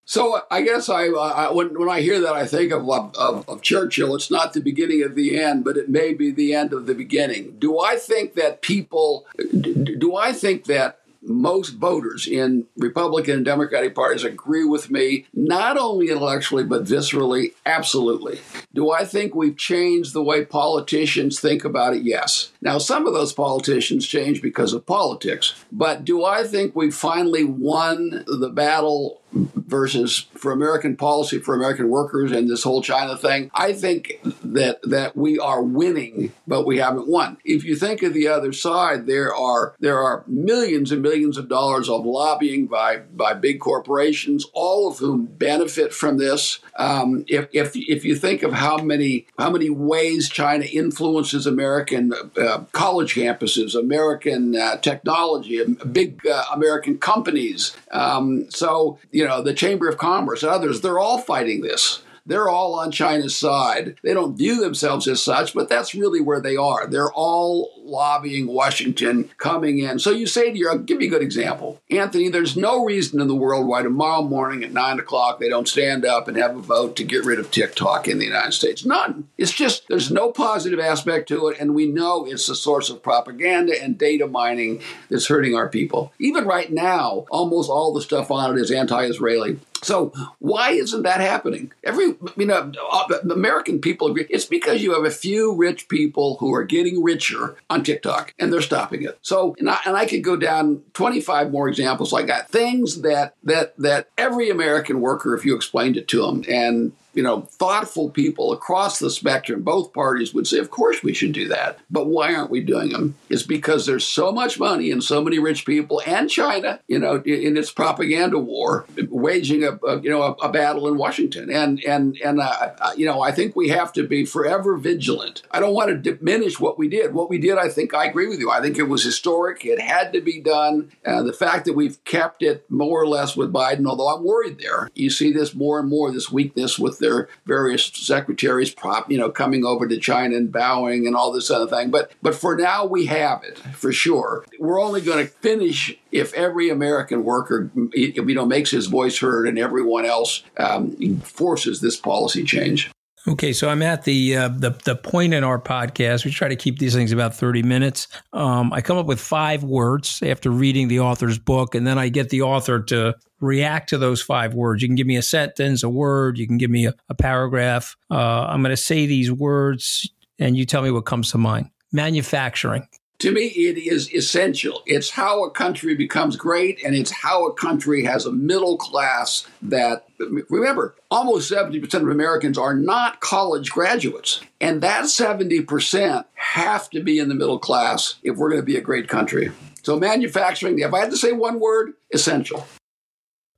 So 0.04 0.40
I 0.50 0.62
guess 0.62 0.88
I, 0.88 1.06
I, 1.06 1.52
when, 1.52 1.78
when 1.78 1.88
I 1.88 2.00
hear 2.00 2.20
that 2.22 2.34
I 2.34 2.44
think 2.44 2.72
of, 2.72 2.90
of, 2.90 3.48
of 3.48 3.62
Churchill. 3.62 4.16
It's 4.16 4.28
not 4.28 4.52
the 4.52 4.60
beginning 4.60 5.04
of 5.04 5.14
the 5.14 5.40
end, 5.40 5.62
but 5.62 5.76
it 5.76 5.88
may 5.88 6.14
be 6.14 6.32
the 6.32 6.52
end 6.52 6.72
of 6.72 6.86
the 6.86 6.94
beginning. 6.96 7.54
Do 7.60 7.78
I 7.78 7.94
think 7.94 8.34
that 8.34 8.60
people? 8.60 9.24
Do 9.52 10.16
I 10.16 10.32
think 10.32 10.64
that 10.64 10.99
most 11.22 11.70
voters 11.70 12.26
in 12.26 12.66
Republican 12.76 13.36
and 13.36 13.44
Democratic 13.44 13.94
parties 13.94 14.24
agree 14.24 14.64
with 14.64 14.90
me, 14.90 15.26
not 15.34 15.76
only 15.76 16.10
intellectually, 16.10 16.64
but 16.64 16.84
viscerally, 16.84 17.54
absolutely. 17.66 18.40
Do 18.72 18.90
I 18.90 19.04
think 19.04 19.34
we've 19.34 19.56
changed 19.56 20.12
the 20.12 20.22
way 20.22 20.44
politicians 20.44 21.40
think 21.40 21.64
about 21.64 21.94
it? 21.94 22.02
Yes. 22.02 22.52
Now, 22.60 22.78
some 22.78 23.06
of 23.06 23.12
those 23.12 23.32
politicians 23.32 24.06
change 24.06 24.40
because 24.42 24.72
of 24.72 24.86
politics, 24.86 25.54
but 25.70 26.04
do 26.04 26.24
I 26.24 26.44
think 26.44 26.74
we 26.74 26.90
finally 26.90 27.44
won 27.44 28.24
the 28.26 28.50
battle 28.50 29.19
versus 29.32 30.26
for 30.34 30.52
American 30.52 30.96
policy 30.96 31.38
for 31.38 31.54
American 31.54 31.88
workers 31.88 32.32
and 32.32 32.48
this 32.48 32.62
whole 32.62 32.82
China 32.82 33.16
thing. 33.16 33.50
I 33.54 33.72
think 33.72 34.20
that 34.42 34.80
that 34.82 35.16
we 35.16 35.38
are 35.38 35.62
winning, 35.62 36.32
but 36.46 36.66
we 36.66 36.78
haven't 36.78 37.08
won. 37.08 37.38
If 37.44 37.64
you 37.64 37.76
think 37.76 38.02
of 38.02 38.14
the 38.14 38.28
other 38.28 38.52
side, 38.52 39.06
there 39.06 39.34
are 39.34 39.74
there 39.78 39.98
are 39.98 40.24
millions 40.26 40.92
and 40.92 41.02
millions 41.02 41.38
of 41.38 41.48
dollars 41.48 41.88
of 41.88 42.04
lobbying 42.04 42.66
by 42.66 42.98
by 42.98 43.34
big 43.34 43.60
corporations, 43.60 44.46
all 44.52 44.88
of 44.90 44.98
whom 44.98 45.26
benefit 45.26 45.94
from 45.94 46.18
this. 46.18 46.60
Um, 46.76 47.24
if, 47.28 47.48
if 47.52 47.72
if 47.74 48.04
you 48.04 48.16
think 48.16 48.42
of 48.42 48.52
how 48.52 48.78
many 48.78 49.26
how 49.38 49.50
many 49.50 49.70
ways 49.70 50.28
China 50.28 50.64
influences 50.64 51.46
American 51.46 52.12
uh, 52.36 52.64
college 52.72 53.14
campuses, 53.14 53.78
American 53.78 54.56
uh, 54.56 54.76
technology, 54.78 55.62
big 55.92 56.26
uh, 56.26 56.44
American 56.52 56.98
companies, 56.98 57.76
um, 57.90 58.50
so 58.50 58.98
you 59.10 59.26
know 59.26 59.42
the 59.42 59.54
Chamber 59.54 59.88
of 59.88 59.98
Commerce 59.98 60.42
and 60.42 60.50
others, 60.50 60.80
they're 60.80 60.98
all 60.98 61.18
fighting 61.18 61.60
this. 61.60 62.02
They're 62.30 62.48
all 62.48 62.78
on 62.78 62.92
China's 62.92 63.36
side. 63.36 63.96
They 64.02 64.14
don't 64.14 64.36
view 64.36 64.60
themselves 64.60 65.08
as 65.08 65.22
such, 65.22 65.54
but 65.54 65.68
that's 65.68 65.94
really 65.94 66.20
where 66.20 66.40
they 66.40 66.56
are. 66.56 66.86
They're 66.86 67.12
all 67.12 67.70
lobbying 67.78 68.46
Washington 68.46 69.28
coming 69.38 69.80
in. 69.80 69.98
So 69.98 70.10
you 70.10 70.26
say 70.26 70.52
to 70.52 70.56
your, 70.56 70.70
I'll 70.70 70.78
give 70.78 71.02
you 71.02 71.08
a 71.08 71.10
good 71.10 71.22
example. 71.22 71.80
Anthony, 71.90 72.28
there's 72.28 72.56
no 72.56 72.84
reason 72.84 73.20
in 73.20 73.26
the 73.26 73.34
world 73.34 73.66
why 73.66 73.82
tomorrow 73.82 74.22
morning 74.22 74.62
at 74.62 74.72
nine 74.72 75.00
o'clock 75.00 75.40
they 75.40 75.48
don't 75.48 75.66
stand 75.66 76.04
up 76.04 76.28
and 76.28 76.36
have 76.36 76.56
a 76.56 76.60
vote 76.60 76.94
to 76.96 77.04
get 77.04 77.24
rid 77.24 77.40
of 77.40 77.50
TikTok 77.50 78.06
in 78.06 78.18
the 78.18 78.26
United 78.26 78.52
States. 78.52 78.84
None. 78.84 79.28
It's 79.36 79.52
just 79.52 79.88
there's 79.88 80.10
no 80.10 80.30
positive 80.30 80.78
aspect 80.78 81.28
to 81.28 81.48
it, 81.48 81.58
and 81.58 81.74
we 81.74 81.86
know 81.86 82.26
it's 82.26 82.48
a 82.48 82.54
source 82.54 82.90
of 82.90 83.02
propaganda 83.02 83.82
and 83.82 83.98
data 83.98 84.26
mining 84.26 84.82
that's 85.08 85.26
hurting 85.26 85.56
our 85.56 85.68
people. 85.68 86.12
Even 86.20 86.44
right 86.44 86.70
now, 86.70 87.26
almost 87.30 87.70
all 87.70 87.92
the 87.92 88.00
stuff 88.00 88.30
on 88.30 88.56
it 88.56 88.60
is 88.60 88.70
anti-Israeli. 88.70 89.58
So 89.82 90.12
why 90.38 90.72
isn't 90.72 91.02
that 91.02 91.20
happening? 91.20 91.72
Every 91.84 92.14
you 92.36 92.46
know, 92.46 92.72
uh, 92.92 93.18
American 93.30 93.80
people 93.80 94.08
agree 94.08 94.26
it's 94.28 94.44
because 94.44 94.82
you 94.82 94.94
have 94.94 95.04
a 95.04 95.10
few 95.10 95.54
rich 95.54 95.88
people 95.88 96.36
who 96.38 96.54
are 96.54 96.64
getting 96.64 97.02
richer 97.02 97.56
on 97.68 97.82
TikTok 97.82 98.34
and 98.38 98.52
they're 98.52 98.60
stopping 98.60 99.02
it. 99.02 99.18
So 99.22 99.56
and 99.58 99.70
I, 99.70 99.78
and 99.86 99.96
I 99.96 100.06
could 100.06 100.24
go 100.24 100.36
down 100.36 100.82
25 100.94 101.50
more 101.50 101.68
examples 101.68 102.12
like 102.12 102.26
that. 102.26 102.48
Things 102.48 103.02
that 103.02 103.34
that 103.44 103.76
that 103.78 104.08
every 104.18 104.50
American 104.50 105.00
worker, 105.00 105.34
if 105.34 105.44
you 105.44 105.56
explained 105.56 105.96
it 105.96 106.08
to 106.08 106.22
them, 106.22 106.44
and 106.48 106.92
you 107.14 107.22
know, 107.22 107.42
thoughtful 107.42 108.10
people 108.10 108.52
across 108.52 108.98
the 108.98 109.10
spectrum, 109.10 109.62
both 109.62 109.92
parties 109.92 110.32
would 110.32 110.46
say, 110.46 110.58
of 110.58 110.70
course 110.70 111.02
we 111.02 111.12
should 111.12 111.32
do 111.32 111.48
that. 111.48 111.78
But 111.90 112.06
why 112.06 112.34
aren't 112.34 112.50
we 112.50 112.60
doing 112.60 112.90
them? 112.90 113.16
It's 113.28 113.42
because 113.42 113.86
there's 113.86 114.06
so 114.06 114.30
much 114.32 114.58
money 114.58 114.90
and 114.90 115.02
so 115.02 115.22
many 115.22 115.38
rich 115.38 115.66
people 115.66 116.00
and 116.06 116.30
China, 116.30 116.80
you 116.86 116.98
know, 116.98 117.16
in 117.24 117.56
its 117.56 117.70
propaganda 117.70 118.38
war, 118.38 118.86
waging 119.08 119.64
a, 119.64 119.72
a 119.86 120.00
you 120.00 120.10
know, 120.10 120.22
a, 120.22 120.32
a, 120.34 120.50
battle 120.50 120.88
in 120.88 120.96
Washington. 120.96 121.50
And, 121.50 121.82
and, 121.84 122.16
and, 122.24 122.40
uh, 122.40 122.92
you 122.96 123.06
know, 123.06 123.22
I 123.22 123.32
think 123.32 123.56
we 123.56 123.68
have 123.68 123.92
to 123.94 124.06
be 124.06 124.24
forever 124.24 124.76
vigilant. 124.76 125.42
I 125.50 125.60
don't 125.60 125.74
want 125.74 125.88
to 125.90 126.14
diminish 126.14 126.60
what 126.60 126.78
we 126.78 126.88
did. 126.88 127.14
What 127.14 127.30
we 127.30 127.38
did, 127.38 127.58
I 127.58 127.68
think 127.68 127.94
I 127.94 128.06
agree 128.06 128.28
with 128.28 128.40
you. 128.40 128.50
I 128.50 128.60
think 128.60 128.78
it 128.78 128.84
was 128.84 129.02
historic. 129.04 129.64
It 129.64 129.80
had 129.80 130.12
to 130.12 130.20
be 130.20 130.40
done. 130.40 130.92
Uh, 131.04 131.22
the 131.22 131.32
fact 131.32 131.64
that 131.64 131.74
we've 131.74 132.02
kept 132.04 132.42
it 132.42 132.70
more 132.70 133.00
or 133.00 133.06
less 133.06 133.36
with 133.36 133.52
Biden, 133.52 133.86
although 133.86 134.14
I'm 134.14 134.24
worried 134.24 134.58
there, 134.58 134.90
you 134.94 135.10
see 135.10 135.32
this 135.32 135.54
more 135.54 135.80
and 135.80 135.88
more, 135.88 136.12
this 136.12 136.30
weakness 136.30 136.78
with 136.78 136.99
their 137.00 137.28
various 137.46 137.86
secretaries 137.86 138.70
prop, 138.70 139.10
you 139.10 139.18
know, 139.18 139.30
coming 139.30 139.64
over 139.64 139.88
to 139.88 139.98
China 139.98 140.36
and 140.36 140.52
bowing 140.52 141.06
and 141.06 141.16
all 141.16 141.32
this 141.32 141.50
other 141.50 141.66
thing. 141.66 141.90
But 141.90 142.12
but 142.22 142.34
for 142.34 142.56
now 142.56 142.86
we 142.86 143.06
have 143.06 143.42
it 143.42 143.58
for 143.58 143.92
sure. 143.92 144.44
We're 144.58 144.80
only 144.80 145.00
going 145.00 145.26
to 145.26 145.32
finish 145.32 145.96
if 146.12 146.32
every 146.34 146.70
American 146.70 147.24
worker, 147.24 147.70
you 147.92 148.34
know, 148.34 148.46
makes 148.46 148.70
his 148.70 148.86
voice 148.86 149.18
heard 149.18 149.48
and 149.48 149.58
everyone 149.58 150.04
else 150.04 150.42
um, 150.56 151.20
forces 151.20 151.80
this 151.80 151.96
policy 151.96 152.44
change. 152.44 152.90
Okay, 153.28 153.52
so 153.52 153.68
I'm 153.68 153.82
at 153.82 154.04
the, 154.04 154.36
uh, 154.36 154.48
the 154.48 154.70
the 154.84 154.96
point 154.96 155.34
in 155.34 155.44
our 155.44 155.60
podcast. 155.60 156.24
We 156.24 156.30
try 156.30 156.48
to 156.48 156.56
keep 156.56 156.78
these 156.78 156.94
things 156.94 157.12
about 157.12 157.34
30 157.34 157.62
minutes. 157.62 158.08
Um, 158.32 158.72
I 158.72 158.80
come 158.80 158.96
up 158.96 159.04
with 159.04 159.20
five 159.20 159.62
words 159.62 160.22
after 160.22 160.50
reading 160.50 160.88
the 160.88 161.00
author's 161.00 161.38
book, 161.38 161.74
and 161.74 161.86
then 161.86 161.98
I 161.98 162.08
get 162.08 162.30
the 162.30 162.42
author 162.42 162.80
to 162.84 163.14
react 163.40 163.90
to 163.90 163.98
those 163.98 164.22
five 164.22 164.54
words. 164.54 164.80
You 164.82 164.88
can 164.88 164.94
give 164.94 165.06
me 165.06 165.16
a 165.16 165.22
sentence, 165.22 165.82
a 165.82 165.88
word. 165.90 166.38
You 166.38 166.46
can 166.46 166.56
give 166.56 166.70
me 166.70 166.86
a, 166.86 166.94
a 167.10 167.14
paragraph. 167.14 167.94
Uh, 168.10 168.46
I'm 168.48 168.62
going 168.62 168.70
to 168.70 168.76
say 168.76 169.04
these 169.04 169.30
words, 169.30 170.08
and 170.38 170.56
you 170.56 170.64
tell 170.64 170.80
me 170.80 170.90
what 170.90 171.04
comes 171.04 171.30
to 171.32 171.38
mind. 171.38 171.70
Manufacturing. 171.92 172.88
To 173.20 173.32
me, 173.32 173.48
it 173.48 173.76
is 173.76 174.12
essential. 174.14 174.82
It's 174.86 175.10
how 175.10 175.44
a 175.44 175.50
country 175.50 175.94
becomes 175.94 176.36
great, 176.36 176.82
and 176.82 176.94
it's 176.94 177.10
how 177.10 177.46
a 177.46 177.52
country 177.52 178.02
has 178.04 178.24
a 178.24 178.32
middle 178.32 178.78
class 178.78 179.46
that, 179.60 180.06
remember, 180.48 180.94
almost 181.10 181.52
70% 181.52 181.92
of 181.94 182.08
Americans 182.08 182.56
are 182.56 182.74
not 182.74 183.20
college 183.20 183.70
graduates. 183.70 184.40
And 184.58 184.80
that 184.80 185.04
70% 185.04 186.24
have 186.32 186.88
to 186.90 187.02
be 187.02 187.18
in 187.18 187.28
the 187.28 187.34
middle 187.34 187.58
class 187.58 188.14
if 188.22 188.38
we're 188.38 188.48
going 188.48 188.62
to 188.62 188.66
be 188.66 188.76
a 188.76 188.80
great 188.80 189.06
country. 189.06 189.52
So, 189.82 189.98
manufacturing, 189.98 190.78
if 190.78 190.94
I 190.94 191.00
had 191.00 191.10
to 191.10 191.16
say 191.18 191.32
one 191.32 191.60
word, 191.60 191.92
essential. 192.14 192.66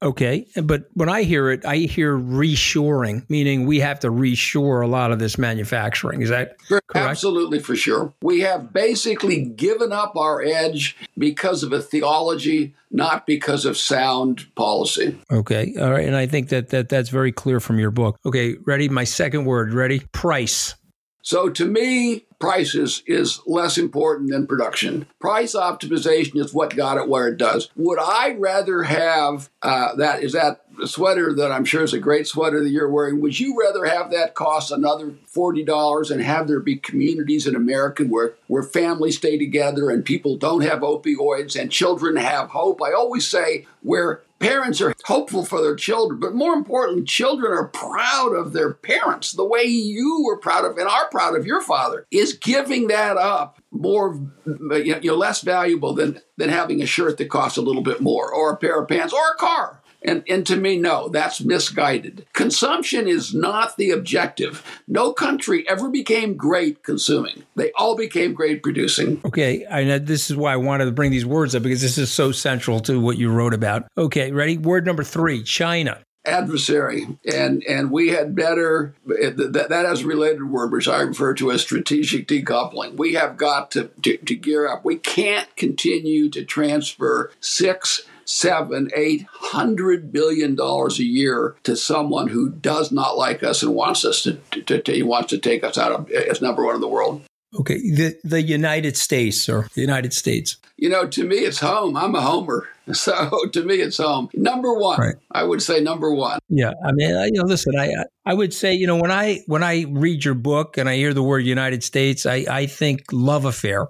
Okay. 0.02 0.46
But 0.62 0.86
when 0.94 1.08
I 1.08 1.22
hear 1.22 1.50
it, 1.50 1.64
I 1.64 1.76
hear 1.76 2.18
reshoring, 2.18 3.28
meaning 3.30 3.66
we 3.66 3.80
have 3.80 4.00
to 4.00 4.10
reshore 4.10 4.82
a 4.82 4.88
lot 4.88 5.12
of 5.12 5.18
this 5.18 5.38
manufacturing. 5.38 6.22
Is 6.22 6.30
that 6.30 6.58
correct? 6.66 6.94
Absolutely, 6.94 7.60
for 7.60 7.76
sure. 7.76 8.12
We 8.20 8.40
have 8.40 8.72
basically 8.72 9.44
given 9.44 9.92
up 9.92 10.16
our 10.16 10.42
edge 10.42 10.96
because 11.16 11.62
of 11.62 11.72
a 11.72 11.80
theology, 11.80 12.74
not 12.90 13.26
because 13.26 13.64
of 13.64 13.78
sound 13.78 14.52
policy. 14.56 15.16
Okay. 15.30 15.74
All 15.80 15.92
right. 15.92 16.06
And 16.06 16.16
I 16.16 16.26
think 16.26 16.48
that, 16.48 16.70
that 16.70 16.88
that's 16.88 17.08
very 17.08 17.32
clear 17.32 17.60
from 17.60 17.78
your 17.78 17.90
book. 17.92 18.18
Okay. 18.26 18.56
Ready? 18.66 18.88
My 18.88 19.04
second 19.04 19.44
word. 19.44 19.72
Ready? 19.72 20.00
Price. 20.12 20.74
So 21.22 21.48
to 21.48 21.64
me, 21.64 22.26
prices 22.42 23.04
is, 23.06 23.40
less 23.46 23.78
important 23.78 24.30
than 24.30 24.48
production. 24.48 25.06
Price 25.20 25.54
optimization 25.54 26.36
is 26.36 26.52
what 26.52 26.74
got 26.74 26.98
it 26.98 27.08
where 27.08 27.28
it 27.28 27.36
does. 27.36 27.70
Would 27.76 28.00
I 28.00 28.34
rather 28.36 28.82
have 28.82 29.48
uh, 29.62 29.94
that? 29.96 30.24
Is 30.24 30.32
that 30.32 30.64
sweater 30.84 31.32
that 31.34 31.52
I'm 31.52 31.64
sure 31.64 31.84
is 31.84 31.92
a 31.92 32.00
great 32.00 32.26
sweater 32.26 32.62
that 32.62 32.70
you're 32.70 32.90
wearing? 32.90 33.20
Would 33.20 33.38
you 33.38 33.56
rather 33.60 33.84
have 33.84 34.10
that 34.10 34.34
cost 34.34 34.72
another 34.72 35.12
forty 35.26 35.62
dollars 35.62 36.10
and 36.10 36.20
have 36.20 36.48
there 36.48 36.58
be 36.58 36.76
communities 36.76 37.46
in 37.46 37.54
America 37.54 38.04
where 38.04 38.34
where 38.48 38.64
families 38.64 39.18
stay 39.18 39.38
together 39.38 39.88
and 39.90 40.04
people 40.04 40.36
don't 40.36 40.62
have 40.62 40.80
opioids 40.80 41.60
and 41.60 41.70
children 41.70 42.16
have 42.16 42.50
hope? 42.50 42.82
I 42.82 42.92
always 42.92 43.26
say 43.26 43.66
where 43.82 44.22
parents 44.42 44.80
are 44.80 44.94
hopeful 45.04 45.44
for 45.44 45.62
their 45.62 45.76
children, 45.76 46.20
but 46.20 46.34
more 46.34 46.54
importantly, 46.54 47.04
children 47.04 47.52
are 47.52 47.68
proud 47.68 48.34
of 48.34 48.52
their 48.52 48.74
parents 48.74 49.32
the 49.32 49.44
way 49.44 49.62
you 49.62 50.24
were 50.26 50.36
proud 50.36 50.64
of 50.64 50.76
and 50.76 50.88
are 50.88 51.08
proud 51.10 51.36
of 51.36 51.46
your 51.46 51.62
father. 51.62 52.06
Is 52.10 52.34
giving 52.34 52.88
that 52.88 53.16
up 53.16 53.60
more, 53.70 54.20
you 54.44 55.00
know, 55.02 55.14
less 55.14 55.40
valuable 55.42 55.94
than 55.94 56.20
than 56.36 56.50
having 56.50 56.82
a 56.82 56.86
shirt 56.86 57.18
that 57.18 57.30
costs 57.30 57.56
a 57.56 57.62
little 57.62 57.82
bit 57.82 58.00
more, 58.00 58.32
or 58.32 58.52
a 58.52 58.56
pair 58.56 58.80
of 58.80 58.88
pants, 58.88 59.14
or 59.14 59.32
a 59.32 59.36
car? 59.36 59.81
And, 60.04 60.24
and 60.28 60.46
to 60.46 60.56
me, 60.56 60.76
no, 60.76 61.08
that's 61.08 61.40
misguided. 61.40 62.26
Consumption 62.32 63.06
is 63.06 63.34
not 63.34 63.76
the 63.76 63.90
objective. 63.90 64.64
No 64.88 65.12
country 65.12 65.68
ever 65.68 65.88
became 65.88 66.36
great 66.36 66.82
consuming. 66.82 67.44
They 67.54 67.72
all 67.72 67.96
became 67.96 68.34
great 68.34 68.62
producing. 68.62 69.20
Okay, 69.24 69.66
I 69.70 69.84
know 69.84 69.98
this 69.98 70.30
is 70.30 70.36
why 70.36 70.52
I 70.52 70.56
wanted 70.56 70.86
to 70.86 70.92
bring 70.92 71.10
these 71.10 71.26
words 71.26 71.54
up 71.54 71.62
because 71.62 71.80
this 71.80 71.98
is 71.98 72.10
so 72.10 72.32
central 72.32 72.80
to 72.80 73.00
what 73.00 73.18
you 73.18 73.30
wrote 73.30 73.54
about. 73.54 73.86
Okay, 73.96 74.32
ready? 74.32 74.58
Word 74.58 74.86
number 74.86 75.04
three 75.04 75.42
China 75.42 75.98
adversary 76.24 77.18
and 77.24 77.64
and 77.64 77.90
we 77.90 78.10
had 78.10 78.34
better 78.34 78.94
eh, 79.20 79.30
that, 79.30 79.66
that 79.68 79.84
has 79.84 80.02
a 80.02 80.06
related 80.06 80.44
word 80.44 80.70
which 80.70 80.86
i 80.86 81.00
refer 81.00 81.34
to 81.34 81.50
as 81.50 81.62
strategic 81.62 82.28
decoupling 82.28 82.96
we 82.96 83.14
have 83.14 83.36
got 83.36 83.72
to, 83.72 83.90
to, 84.00 84.16
to 84.18 84.36
gear 84.36 84.68
up 84.68 84.84
we 84.84 84.94
can't 84.94 85.54
continue 85.56 86.30
to 86.30 86.44
transfer 86.44 87.32
six 87.40 88.02
seven, 88.24 88.90
eight 88.94 89.26
hundred 89.30 90.12
billion 90.12 90.54
dollars 90.54 90.98
a 90.98 91.04
year 91.04 91.56
to 91.64 91.76
someone 91.76 92.28
who 92.28 92.50
does 92.50 92.92
not 92.92 93.16
like 93.16 93.42
us 93.42 93.62
and 93.62 93.74
wants 93.74 94.04
us 94.04 94.22
to, 94.22 94.34
to, 94.62 94.80
to 94.80 95.02
wants 95.02 95.30
to 95.30 95.38
take 95.38 95.64
us 95.64 95.78
out 95.78 95.92
of 95.92 96.10
as 96.10 96.40
number 96.40 96.64
one 96.64 96.74
in 96.74 96.80
the 96.80 96.88
world. 96.88 97.22
Okay, 97.60 97.76
the 97.76 98.18
the 98.24 98.40
United 98.40 98.96
States 98.96 99.48
or 99.48 99.68
the 99.74 99.82
United 99.82 100.14
States. 100.14 100.56
You 100.78 100.88
know, 100.88 101.06
to 101.06 101.24
me, 101.24 101.36
it's 101.36 101.60
home. 101.60 101.96
I'm 101.96 102.14
a 102.14 102.20
homer, 102.22 102.66
so 102.92 103.46
to 103.52 103.62
me, 103.62 103.76
it's 103.76 103.98
home. 103.98 104.30
Number 104.32 104.72
one, 104.72 104.98
right. 104.98 105.14
I 105.30 105.42
would 105.42 105.62
say 105.62 105.80
number 105.80 106.12
one. 106.14 106.38
Yeah, 106.48 106.72
I 106.84 106.92
mean, 106.92 107.10
you 107.10 107.42
know, 107.42 107.44
listen, 107.44 107.74
I 107.78 107.92
I 108.24 108.32
would 108.32 108.54
say, 108.54 108.72
you 108.72 108.86
know, 108.86 108.96
when 108.96 109.10
I 109.10 109.40
when 109.46 109.62
I 109.62 109.84
read 109.88 110.24
your 110.24 110.34
book 110.34 110.78
and 110.78 110.88
I 110.88 110.96
hear 110.96 111.12
the 111.12 111.22
word 111.22 111.40
United 111.40 111.84
States, 111.84 112.24
I 112.24 112.46
I 112.48 112.66
think 112.66 113.02
love 113.12 113.44
affair. 113.44 113.88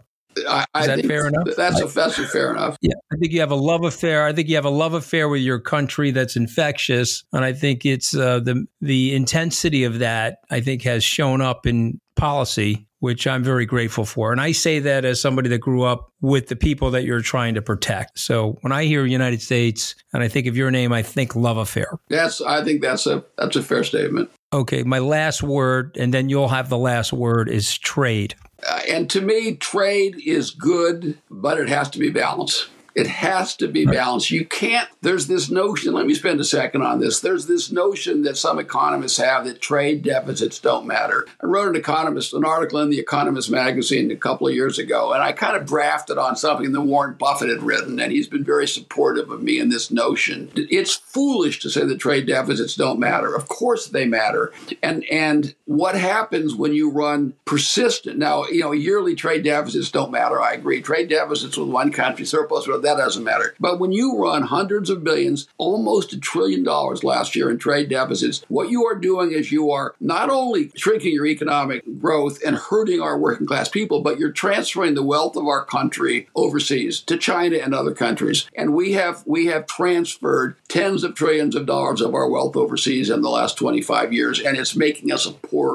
I, 0.48 0.66
Is 0.80 0.86
that 0.86 1.06
fair 1.06 1.26
enough? 1.26 1.48
That's, 1.56 1.80
a, 1.80 1.86
that's 1.86 2.18
a 2.18 2.26
fair 2.26 2.50
enough. 2.50 2.76
Yeah, 2.80 2.94
I 3.12 3.16
think 3.16 3.32
you 3.32 3.40
have 3.40 3.50
a 3.50 3.56
love 3.56 3.84
affair. 3.84 4.26
I 4.26 4.32
think 4.32 4.48
you 4.48 4.54
have 4.56 4.64
a 4.64 4.70
love 4.70 4.94
affair 4.94 5.28
with 5.28 5.42
your 5.42 5.58
country 5.58 6.10
that's 6.10 6.36
infectious, 6.36 7.24
and 7.32 7.44
I 7.44 7.52
think 7.52 7.84
it's 7.84 8.14
uh, 8.14 8.40
the 8.40 8.66
the 8.80 9.14
intensity 9.14 9.84
of 9.84 9.98
that. 10.00 10.38
I 10.50 10.60
think 10.60 10.82
has 10.82 11.04
shown 11.04 11.40
up 11.40 11.66
in 11.66 12.00
policy, 12.16 12.86
which 13.00 13.26
I'm 13.26 13.42
very 13.42 13.66
grateful 13.66 14.04
for. 14.04 14.32
And 14.32 14.40
I 14.40 14.52
say 14.52 14.78
that 14.78 15.04
as 15.04 15.20
somebody 15.20 15.48
that 15.48 15.58
grew 15.58 15.82
up 15.82 16.12
with 16.20 16.48
the 16.48 16.56
people 16.56 16.90
that 16.92 17.04
you're 17.04 17.20
trying 17.20 17.54
to 17.54 17.62
protect. 17.62 18.18
So 18.18 18.58
when 18.60 18.72
I 18.72 18.84
hear 18.84 19.04
United 19.04 19.42
States 19.42 19.94
and 20.12 20.22
I 20.22 20.28
think 20.28 20.46
of 20.46 20.56
your 20.56 20.70
name, 20.70 20.92
I 20.92 21.02
think 21.02 21.34
love 21.34 21.56
affair. 21.56 21.98
That's 22.08 22.40
I 22.40 22.62
think 22.64 22.80
that's 22.80 23.06
a 23.06 23.24
that's 23.38 23.56
a 23.56 23.62
fair 23.62 23.84
statement. 23.84 24.30
Okay, 24.52 24.82
my 24.82 24.98
last 24.98 25.42
word, 25.42 25.96
and 25.98 26.12
then 26.12 26.28
you'll 26.28 26.48
have 26.48 26.68
the 26.68 26.78
last 26.78 27.12
word 27.12 27.48
is 27.48 27.76
trade. 27.78 28.34
Uh, 28.66 28.80
and 28.88 29.10
to 29.10 29.20
me, 29.20 29.56
trade 29.56 30.20
is 30.24 30.50
good, 30.50 31.18
but 31.30 31.58
it 31.58 31.68
has 31.68 31.90
to 31.90 31.98
be 31.98 32.10
balanced. 32.10 32.68
It 32.94 33.06
has 33.06 33.56
to 33.56 33.68
be 33.68 33.86
balanced. 33.86 34.30
You 34.30 34.44
can't, 34.44 34.86
there's 35.00 35.26
this 35.26 35.50
notion, 35.50 35.94
let 35.94 36.06
me 36.06 36.12
spend 36.12 36.38
a 36.40 36.44
second 36.44 36.82
on 36.82 37.00
this. 37.00 37.20
There's 37.20 37.46
this 37.46 37.72
notion 37.72 38.20
that 38.24 38.36
some 38.36 38.58
economists 38.58 39.16
have 39.16 39.46
that 39.46 39.62
trade 39.62 40.02
deficits 40.02 40.58
don't 40.58 40.86
matter. 40.86 41.26
I 41.42 41.46
wrote 41.46 41.68
an 41.68 41.76
economist, 41.76 42.34
an 42.34 42.44
article 42.44 42.80
in 42.80 42.90
the 42.90 42.98
Economist 42.98 43.50
magazine 43.50 44.10
a 44.10 44.16
couple 44.16 44.46
of 44.46 44.54
years 44.54 44.78
ago, 44.78 45.14
and 45.14 45.22
I 45.22 45.32
kind 45.32 45.56
of 45.56 45.64
drafted 45.64 46.18
on 46.18 46.36
something 46.36 46.72
that 46.72 46.80
Warren 46.82 47.14
Buffett 47.14 47.48
had 47.48 47.62
written, 47.62 47.98
and 47.98 48.12
he's 48.12 48.28
been 48.28 48.44
very 48.44 48.68
supportive 48.68 49.30
of 49.30 49.42
me 49.42 49.58
in 49.58 49.70
this 49.70 49.90
notion. 49.90 50.52
It's 50.54 50.94
foolish 50.94 51.60
to 51.60 51.70
say 51.70 51.86
that 51.86 51.98
trade 51.98 52.26
deficits 52.26 52.76
don't 52.76 53.00
matter. 53.00 53.34
Of 53.34 53.48
course 53.48 53.86
they 53.86 54.04
matter. 54.04 54.52
And 54.82 55.04
and 55.10 55.54
what 55.76 55.94
happens 55.94 56.54
when 56.54 56.72
you 56.72 56.90
run 56.90 57.34
persistent 57.44 58.18
now, 58.18 58.44
you 58.46 58.60
know, 58.60 58.72
yearly 58.72 59.14
trade 59.14 59.44
deficits 59.44 59.90
don't 59.90 60.10
matter. 60.10 60.40
I 60.40 60.52
agree. 60.52 60.82
Trade 60.82 61.08
deficits 61.08 61.56
with 61.56 61.68
one 61.68 61.92
country 61.92 62.24
surplus, 62.24 62.66
well, 62.68 62.80
that 62.80 62.96
doesn't 62.96 63.24
matter. 63.24 63.54
But 63.58 63.80
when 63.80 63.92
you 63.92 64.18
run 64.18 64.42
hundreds 64.42 64.90
of 64.90 65.04
billions, 65.04 65.48
almost 65.58 66.12
a 66.12 66.20
trillion 66.20 66.62
dollars 66.62 67.04
last 67.04 67.34
year 67.34 67.50
in 67.50 67.58
trade 67.58 67.88
deficits, 67.88 68.44
what 68.48 68.70
you 68.70 68.84
are 68.84 68.94
doing 68.94 69.32
is 69.32 69.52
you 69.52 69.70
are 69.70 69.94
not 70.00 70.30
only 70.30 70.70
shrinking 70.76 71.14
your 71.14 71.26
economic 71.26 71.82
growth 72.00 72.40
and 72.44 72.56
hurting 72.56 73.00
our 73.00 73.18
working 73.18 73.46
class 73.46 73.68
people, 73.68 74.00
but 74.00 74.18
you're 74.18 74.32
transferring 74.32 74.94
the 74.94 75.02
wealth 75.02 75.36
of 75.36 75.46
our 75.46 75.64
country 75.64 76.28
overseas 76.34 77.00
to 77.02 77.16
China 77.16 77.56
and 77.56 77.74
other 77.74 77.94
countries. 77.94 78.46
And 78.54 78.74
we 78.74 78.92
have 78.92 79.22
we 79.26 79.46
have 79.46 79.66
transferred 79.66 80.56
tens 80.68 81.04
of 81.04 81.14
trillions 81.14 81.54
of 81.54 81.66
dollars 81.66 82.00
of 82.00 82.14
our 82.14 82.28
wealth 82.28 82.56
overseas 82.56 83.10
in 83.10 83.22
the 83.22 83.30
last 83.30 83.56
25 83.56 84.12
years, 84.12 84.40
and 84.40 84.56
it's 84.56 84.76
making 84.76 85.12
us 85.12 85.26
a 85.26 85.32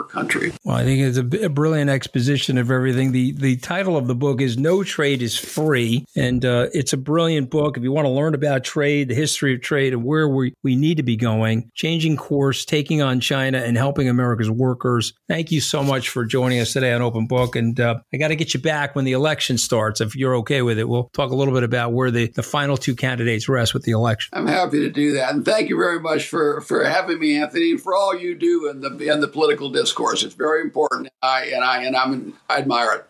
country. 0.09 0.53
Well, 0.63 0.75
I 0.75 0.83
think 0.83 1.01
it's 1.01 1.17
a, 1.17 1.45
a 1.45 1.49
brilliant 1.49 1.89
exposition 1.89 2.57
of 2.57 2.71
everything. 2.71 3.11
The 3.11 3.31
the 3.31 3.57
title 3.57 3.97
of 3.97 4.07
the 4.07 4.15
book 4.15 4.41
is 4.41 4.57
"No 4.57 4.83
Trade 4.83 5.21
is 5.21 5.37
Free," 5.37 6.05
and 6.15 6.43
uh, 6.43 6.67
it's 6.73 6.93
a 6.93 6.97
brilliant 6.97 7.49
book. 7.49 7.77
If 7.77 7.83
you 7.83 7.91
want 7.91 8.05
to 8.05 8.11
learn 8.11 8.33
about 8.33 8.63
trade, 8.63 9.09
the 9.09 9.15
history 9.15 9.53
of 9.55 9.61
trade, 9.61 9.93
and 9.93 10.03
where 10.03 10.27
we 10.27 10.53
we 10.63 10.75
need 10.75 10.97
to 10.97 11.03
be 11.03 11.15
going, 11.15 11.71
changing 11.73 12.17
course, 12.17 12.65
taking 12.65 13.01
on 13.01 13.19
China, 13.19 13.59
and 13.59 13.77
helping 13.77 14.09
America's 14.09 14.49
workers. 14.49 15.13
Thank 15.27 15.51
you 15.51 15.61
so 15.61 15.83
much 15.83 16.09
for 16.09 16.25
joining 16.25 16.59
us 16.59 16.73
today 16.73 16.93
on 16.93 17.01
Open 17.01 17.27
Book, 17.27 17.55
and 17.55 17.79
uh, 17.79 17.99
I 18.13 18.17
got 18.17 18.29
to 18.29 18.35
get 18.35 18.53
you 18.53 18.59
back 18.59 18.95
when 18.95 19.05
the 19.05 19.13
election 19.13 19.57
starts. 19.57 20.01
If 20.01 20.15
you're 20.15 20.35
okay 20.37 20.61
with 20.61 20.79
it, 20.79 20.87
we'll 20.87 21.09
talk 21.13 21.31
a 21.31 21.35
little 21.35 21.53
bit 21.53 21.63
about 21.63 21.93
where 21.93 22.11
the, 22.11 22.27
the 22.27 22.43
final 22.43 22.77
two 22.77 22.95
candidates 22.95 23.49
rest 23.49 23.73
with 23.73 23.83
the 23.83 23.91
election. 23.91 24.29
I'm 24.33 24.47
happy 24.47 24.79
to 24.79 24.89
do 24.89 25.13
that, 25.13 25.33
and 25.33 25.45
thank 25.45 25.69
you 25.69 25.77
very 25.77 25.99
much 25.99 26.27
for 26.27 26.61
for 26.61 26.83
having 26.83 27.19
me, 27.19 27.39
Anthony, 27.39 27.71
and 27.71 27.81
for 27.81 27.95
all 27.95 28.17
you 28.17 28.35
do 28.35 28.69
in 28.69 28.81
the 28.81 29.11
in 29.11 29.21
the 29.21 29.27
political 29.27 29.66
discourse. 29.69 30.23
It's 30.23 30.33
very 30.33 30.61
important. 30.61 31.09
I 31.21 31.45
and 31.53 31.63
I 31.63 31.83
and 31.83 31.95
I'm 31.95 32.33
I 32.49 32.57
admire 32.57 32.93
it. 32.93 33.05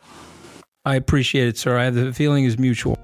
I 0.86 0.96
appreciate 0.96 1.48
it, 1.48 1.58
sir. 1.58 1.78
I, 1.78 1.89
the 1.89 2.13
feeling 2.13 2.46
is 2.46 2.58
mutual. 2.58 2.98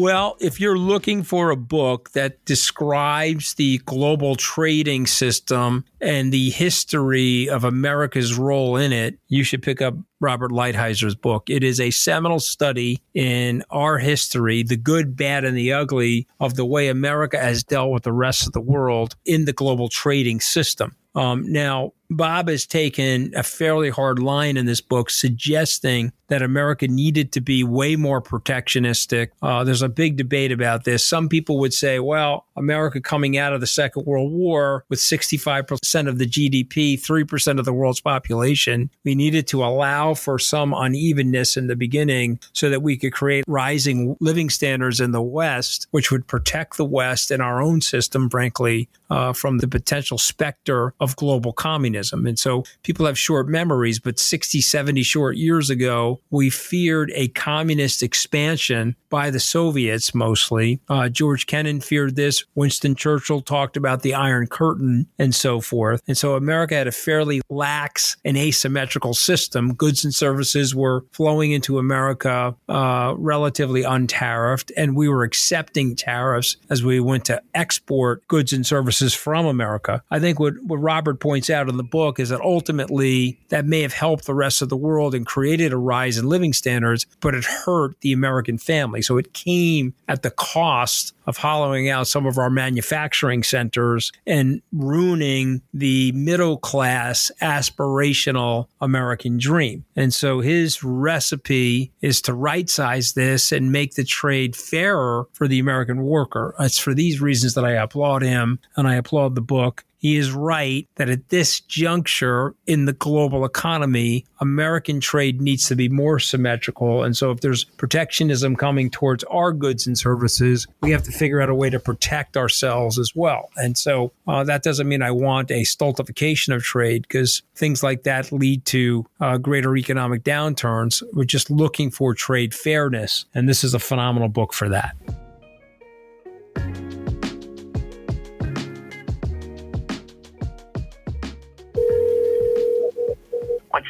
Well, 0.00 0.36
if 0.38 0.60
you're 0.60 0.78
looking 0.78 1.24
for 1.24 1.50
a 1.50 1.56
book 1.56 2.12
that 2.12 2.44
describes 2.44 3.54
the 3.54 3.78
global 3.78 4.36
trading 4.36 5.08
system 5.08 5.84
and 6.00 6.32
the 6.32 6.50
history 6.50 7.48
of 7.48 7.64
America's 7.64 8.38
role 8.38 8.76
in 8.76 8.92
it, 8.92 9.18
you 9.26 9.42
should 9.42 9.60
pick 9.60 9.82
up 9.82 9.96
Robert 10.20 10.52
Lighthizer 10.52 11.20
book. 11.20 11.50
It 11.50 11.64
is 11.64 11.80
a 11.80 11.90
seminal 11.90 12.38
study 12.38 13.02
in 13.12 13.64
our 13.70 13.98
history, 13.98 14.62
the 14.62 14.76
good, 14.76 15.16
bad, 15.16 15.44
and 15.44 15.56
the 15.56 15.72
ugly 15.72 16.28
of 16.38 16.54
the 16.54 16.64
way 16.64 16.86
America 16.86 17.36
has 17.36 17.64
dealt 17.64 17.90
with 17.90 18.04
the 18.04 18.12
rest 18.12 18.46
of 18.46 18.52
the 18.52 18.60
world 18.60 19.16
in 19.24 19.46
the 19.46 19.52
global 19.52 19.88
trading 19.88 20.38
system. 20.38 20.94
Um, 21.18 21.50
now, 21.50 21.94
Bob 22.10 22.48
has 22.48 22.64
taken 22.64 23.32
a 23.34 23.42
fairly 23.42 23.90
hard 23.90 24.18
line 24.18 24.56
in 24.56 24.66
this 24.66 24.80
book, 24.80 25.10
suggesting 25.10 26.12
that 26.28 26.42
America 26.42 26.86
needed 26.86 27.32
to 27.32 27.40
be 27.40 27.64
way 27.64 27.96
more 27.96 28.20
protectionistic. 28.20 29.30
Uh, 29.42 29.64
there's 29.64 29.82
a 29.82 29.88
big 29.88 30.16
debate 30.16 30.52
about 30.52 30.84
this. 30.84 31.04
Some 31.04 31.28
people 31.28 31.58
would 31.58 31.72
say, 31.74 31.98
well, 31.98 32.46
America 32.56 33.00
coming 33.00 33.36
out 33.36 33.52
of 33.52 33.60
the 33.60 33.66
Second 33.66 34.06
World 34.06 34.32
War 34.32 34.84
with 34.88 34.98
65% 34.98 36.08
of 36.08 36.18
the 36.18 36.26
GDP, 36.26 37.00
3% 37.00 37.58
of 37.58 37.64
the 37.64 37.72
world's 37.72 38.00
population, 38.00 38.90
we 39.04 39.14
needed 39.14 39.46
to 39.48 39.64
allow 39.64 40.14
for 40.14 40.38
some 40.38 40.74
unevenness 40.74 41.56
in 41.56 41.66
the 41.66 41.76
beginning 41.76 42.38
so 42.52 42.68
that 42.68 42.82
we 42.82 42.96
could 42.96 43.12
create 43.12 43.44
rising 43.46 44.16
living 44.20 44.50
standards 44.50 45.00
in 45.00 45.12
the 45.12 45.22
West, 45.22 45.86
which 45.92 46.10
would 46.10 46.26
protect 46.26 46.76
the 46.76 46.84
West 46.84 47.30
and 47.30 47.42
our 47.42 47.60
own 47.60 47.80
system, 47.80 48.28
frankly, 48.28 48.88
uh, 49.10 49.32
from 49.32 49.58
the 49.58 49.68
potential 49.68 50.18
specter 50.18 50.94
of 51.00 51.07
global 51.16 51.52
communism. 51.52 52.26
And 52.26 52.38
so 52.38 52.64
people 52.82 53.06
have 53.06 53.18
short 53.18 53.48
memories, 53.48 53.98
but 53.98 54.18
60, 54.18 54.60
70 54.60 55.02
short 55.02 55.36
years 55.36 55.70
ago, 55.70 56.20
we 56.30 56.50
feared 56.50 57.10
a 57.14 57.28
communist 57.28 58.02
expansion 58.02 58.96
by 59.08 59.30
the 59.30 59.40
Soviets 59.40 60.14
mostly. 60.14 60.80
Uh, 60.88 61.08
George 61.08 61.46
Kennan 61.46 61.80
feared 61.80 62.16
this. 62.16 62.44
Winston 62.54 62.94
Churchill 62.94 63.40
talked 63.40 63.76
about 63.76 64.02
the 64.02 64.14
Iron 64.14 64.46
Curtain 64.46 65.06
and 65.18 65.34
so 65.34 65.60
forth. 65.60 66.02
And 66.06 66.16
so 66.16 66.34
America 66.34 66.74
had 66.74 66.86
a 66.86 66.92
fairly 66.92 67.40
lax 67.48 68.16
and 68.24 68.36
asymmetrical 68.36 69.14
system. 69.14 69.74
Goods 69.74 70.04
and 70.04 70.14
services 70.14 70.74
were 70.74 71.04
flowing 71.12 71.52
into 71.52 71.78
America 71.78 72.54
uh, 72.68 73.14
relatively 73.16 73.82
untariffed, 73.82 74.70
and 74.76 74.96
we 74.96 75.08
were 75.08 75.22
accepting 75.22 75.96
tariffs 75.96 76.56
as 76.70 76.84
we 76.84 77.00
went 77.00 77.24
to 77.26 77.42
export 77.54 78.26
goods 78.28 78.52
and 78.52 78.66
services 78.66 79.14
from 79.14 79.46
America. 79.46 80.02
I 80.10 80.18
think 80.18 80.38
what, 80.38 80.54
what 80.62 80.80
points 81.20 81.50
out 81.50 81.68
in 81.68 81.76
the 81.76 81.82
book 81.82 82.18
is 82.20 82.28
that 82.28 82.40
ultimately 82.40 83.38
that 83.48 83.64
may 83.64 83.82
have 83.82 83.92
helped 83.92 84.26
the 84.26 84.34
rest 84.34 84.62
of 84.62 84.68
the 84.68 84.76
world 84.76 85.14
and 85.14 85.26
created 85.26 85.72
a 85.72 85.76
rise 85.76 86.18
in 86.18 86.26
living 86.26 86.52
standards, 86.52 87.06
but 87.20 87.34
it 87.34 87.44
hurt 87.44 88.00
the 88.00 88.12
American 88.12 88.58
family. 88.58 89.02
So 89.02 89.16
it 89.16 89.32
came 89.32 89.94
at 90.08 90.22
the 90.22 90.30
cost 90.30 91.14
of 91.26 91.36
hollowing 91.36 91.90
out 91.90 92.08
some 92.08 92.24
of 92.24 92.38
our 92.38 92.48
manufacturing 92.48 93.42
centers 93.42 94.12
and 94.26 94.62
ruining 94.72 95.60
the 95.74 96.10
middle 96.12 96.56
class 96.56 97.30
aspirational 97.42 98.66
American 98.80 99.36
dream. 99.36 99.84
And 99.94 100.12
so 100.14 100.40
his 100.40 100.82
recipe 100.82 101.92
is 102.00 102.22
to 102.22 102.32
right 102.32 102.68
size 102.68 103.12
this 103.12 103.52
and 103.52 103.70
make 103.70 103.94
the 103.94 104.04
trade 104.04 104.56
fairer 104.56 105.28
for 105.32 105.46
the 105.46 105.58
American 105.58 106.02
worker. 106.02 106.54
It's 106.58 106.78
for 106.78 106.94
these 106.94 107.20
reasons 107.20 107.54
that 107.54 107.64
I 107.64 107.72
applaud 107.72 108.22
him 108.22 108.58
and 108.76 108.88
I 108.88 108.94
applaud 108.94 109.34
the 109.34 109.42
book 109.42 109.84
he 109.98 110.16
is 110.16 110.32
right 110.32 110.88
that 110.94 111.08
at 111.08 111.28
this 111.28 111.60
juncture 111.60 112.54
in 112.66 112.86
the 112.86 112.92
global 112.92 113.44
economy, 113.44 114.24
American 114.40 115.00
trade 115.00 115.40
needs 115.40 115.66
to 115.68 115.76
be 115.76 115.88
more 115.88 116.18
symmetrical. 116.18 117.02
And 117.02 117.16
so 117.16 117.30
if 117.32 117.40
there's 117.40 117.64
protectionism 117.64 118.56
coming 118.56 118.90
towards 118.90 119.24
our 119.24 119.52
goods 119.52 119.86
and 119.86 119.98
services, 119.98 120.66
we 120.80 120.92
have 120.92 121.02
to 121.02 121.10
figure 121.10 121.40
out 121.40 121.50
a 121.50 121.54
way 121.54 121.68
to 121.70 121.80
protect 121.80 122.36
ourselves 122.36 122.98
as 122.98 123.14
well. 123.14 123.50
And 123.56 123.76
so 123.76 124.12
uh, 124.26 124.44
that 124.44 124.62
doesn't 124.62 124.88
mean 124.88 125.02
I 125.02 125.10
want 125.10 125.50
a 125.50 125.64
stultification 125.64 126.52
of 126.52 126.62
trade 126.62 127.02
because 127.02 127.42
things 127.54 127.82
like 127.82 128.04
that 128.04 128.30
lead 128.30 128.64
to 128.66 129.04
uh, 129.20 129.38
greater 129.38 129.76
economic 129.76 130.22
downturns. 130.22 131.02
We're 131.12 131.24
just 131.24 131.50
looking 131.50 131.90
for 131.90 132.14
trade 132.14 132.54
fairness. 132.54 133.24
And 133.34 133.48
this 133.48 133.64
is 133.64 133.74
a 133.74 133.78
phenomenal 133.80 134.28
book 134.28 134.52
for 134.52 134.68
that. 134.68 134.94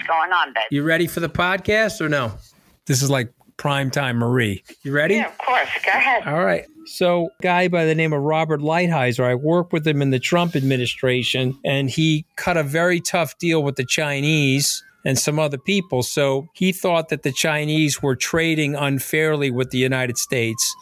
Going 0.08 0.32
on, 0.32 0.52
babe? 0.54 0.64
You 0.70 0.82
ready 0.82 1.06
for 1.06 1.20
the 1.20 1.28
podcast 1.28 2.00
or 2.00 2.08
no? 2.08 2.32
This 2.86 3.02
is 3.02 3.10
like 3.10 3.32
prime 3.58 3.90
time 3.90 4.16
Marie. 4.16 4.64
You 4.82 4.92
ready? 4.92 5.16
Yeah, 5.16 5.28
of 5.28 5.38
course. 5.38 5.68
Go 5.84 5.90
ahead. 5.90 6.26
All 6.26 6.44
right. 6.44 6.66
So, 6.86 7.28
guy 7.42 7.68
by 7.68 7.84
the 7.84 7.94
name 7.94 8.14
of 8.14 8.22
Robert 8.22 8.60
Lighthizer, 8.60 9.22
I 9.22 9.34
worked 9.34 9.74
with 9.74 9.86
him 9.86 10.00
in 10.00 10.10
the 10.10 10.18
Trump 10.18 10.56
administration, 10.56 11.58
and 11.64 11.90
he 11.90 12.24
cut 12.36 12.56
a 12.56 12.62
very 12.62 13.00
tough 13.00 13.36
deal 13.38 13.62
with 13.62 13.76
the 13.76 13.84
Chinese 13.84 14.82
and 15.04 15.18
some 15.18 15.38
other 15.38 15.58
people. 15.58 16.02
So 16.02 16.48
he 16.54 16.72
thought 16.72 17.08
that 17.08 17.22
the 17.22 17.32
Chinese 17.32 18.02
were 18.02 18.16
trading 18.16 18.74
unfairly 18.74 19.50
with 19.50 19.70
the 19.70 19.78
United 19.78 20.18
States, 20.18 20.74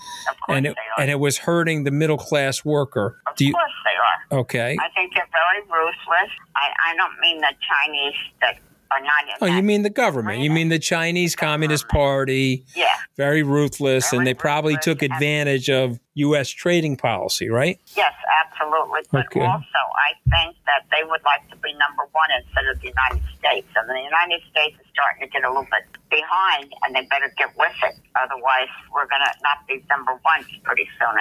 and 0.48 0.66
it, 0.66 0.76
and 0.98 1.10
it 1.10 1.20
was 1.20 1.38
hurting 1.38 1.84
the 1.84 1.90
middle 1.90 2.16
class 2.16 2.64
worker. 2.64 3.20
Of 3.26 3.40
you, 3.40 3.52
course 3.52 3.72
they 3.84 4.36
are. 4.36 4.40
Okay. 4.40 4.76
I 4.80 4.88
think 4.94 5.14
they're 5.14 5.28
very 5.32 5.62
ruthless. 5.62 6.32
I, 6.56 6.92
I 6.92 6.96
don't 6.96 7.18
mean 7.20 7.40
the 7.40 7.52
Chinese 7.68 8.14
that 8.40 8.58
not. 8.90 9.36
oh, 9.40 9.46
you 9.46 9.62
mean 9.62 9.82
the 9.82 9.90
government? 9.90 10.40
You 10.40 10.50
mean 10.50 10.68
the 10.68 10.78
Chinese 10.78 11.36
Communist 11.36 11.88
Party? 11.88 12.64
Yeah. 12.74 12.88
Very 13.16 13.42
ruthless, 13.42 14.10
very 14.10 14.18
and 14.18 14.26
they 14.26 14.34
probably 14.34 14.76
took 14.76 15.02
advantage 15.02 15.70
of 15.70 15.98
U.S. 16.14 16.48
trading 16.48 16.96
policy, 16.96 17.48
right? 17.48 17.78
Yes, 17.96 18.12
absolutely. 18.44 19.00
But 19.10 19.26
okay. 19.26 19.40
also, 19.40 19.82
I 19.96 20.16
think 20.30 20.56
that 20.66 20.86
they 20.90 21.04
would 21.04 21.20
like 21.24 21.48
to 21.50 21.56
be 21.56 21.72
number 21.74 22.08
one 22.12 22.28
instead 22.40 22.66
of 22.72 22.80
the 22.80 22.88
United 22.88 23.22
States, 23.38 23.68
and 23.76 23.88
the 23.88 24.00
United 24.00 24.40
States 24.50 24.76
is 24.80 24.86
starting 24.92 25.26
to 25.26 25.28
get 25.28 25.44
a 25.44 25.48
little 25.48 25.68
bit 25.68 25.84
behind, 26.10 26.72
and 26.82 26.94
they 26.94 27.04
better 27.06 27.32
get 27.36 27.50
with 27.56 27.76
it. 27.84 27.94
Otherwise, 28.16 28.72
we're 28.94 29.06
going 29.06 29.22
to 29.24 29.32
not 29.42 29.66
be 29.68 29.84
number 29.90 30.12
one 30.22 30.44
pretty 30.64 30.88
soon 30.98 31.14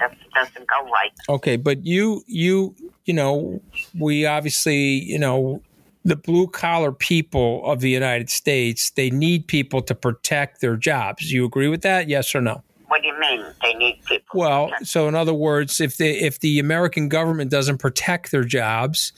if 0.00 0.12
it 0.12 0.32
doesn't 0.34 0.66
go 0.66 0.84
right. 0.88 1.12
Okay, 1.28 1.56
but 1.56 1.84
you, 1.84 2.22
you, 2.26 2.74
you 3.04 3.14
know, 3.14 3.60
we 3.98 4.24
obviously, 4.24 5.04
you 5.04 5.18
know, 5.18 5.62
the 6.04 6.16
blue 6.16 6.46
collar 6.46 6.92
people 6.92 7.62
of 7.64 7.80
the 7.80 7.90
United 7.90 8.30
States, 8.30 8.90
they 8.90 9.10
need 9.10 9.46
people 9.46 9.82
to 9.82 9.94
protect 9.94 10.60
their 10.60 10.76
jobs. 10.76 11.32
You 11.32 11.44
agree 11.44 11.68
with 11.68 11.82
that? 11.82 12.08
Yes 12.08 12.34
or 12.34 12.40
no? 12.40 12.62
What 12.86 13.02
do 13.02 13.08
you 13.08 13.20
mean 13.20 13.44
they 13.62 13.74
need 13.74 14.00
people? 14.06 14.40
Well, 14.40 14.70
so 14.82 15.08
in 15.08 15.14
other 15.14 15.34
words, 15.34 15.80
if 15.80 15.98
the 15.98 16.08
if 16.08 16.40
the 16.40 16.58
American 16.58 17.08
government 17.08 17.50
doesn't 17.50 17.78
protect 17.78 18.30
their 18.30 18.44
jobs, 18.44 19.12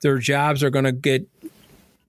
their 0.00 0.16
jobs 0.18 0.62
are 0.64 0.70
going 0.70 0.86
to 0.86 0.92
get 0.92 1.28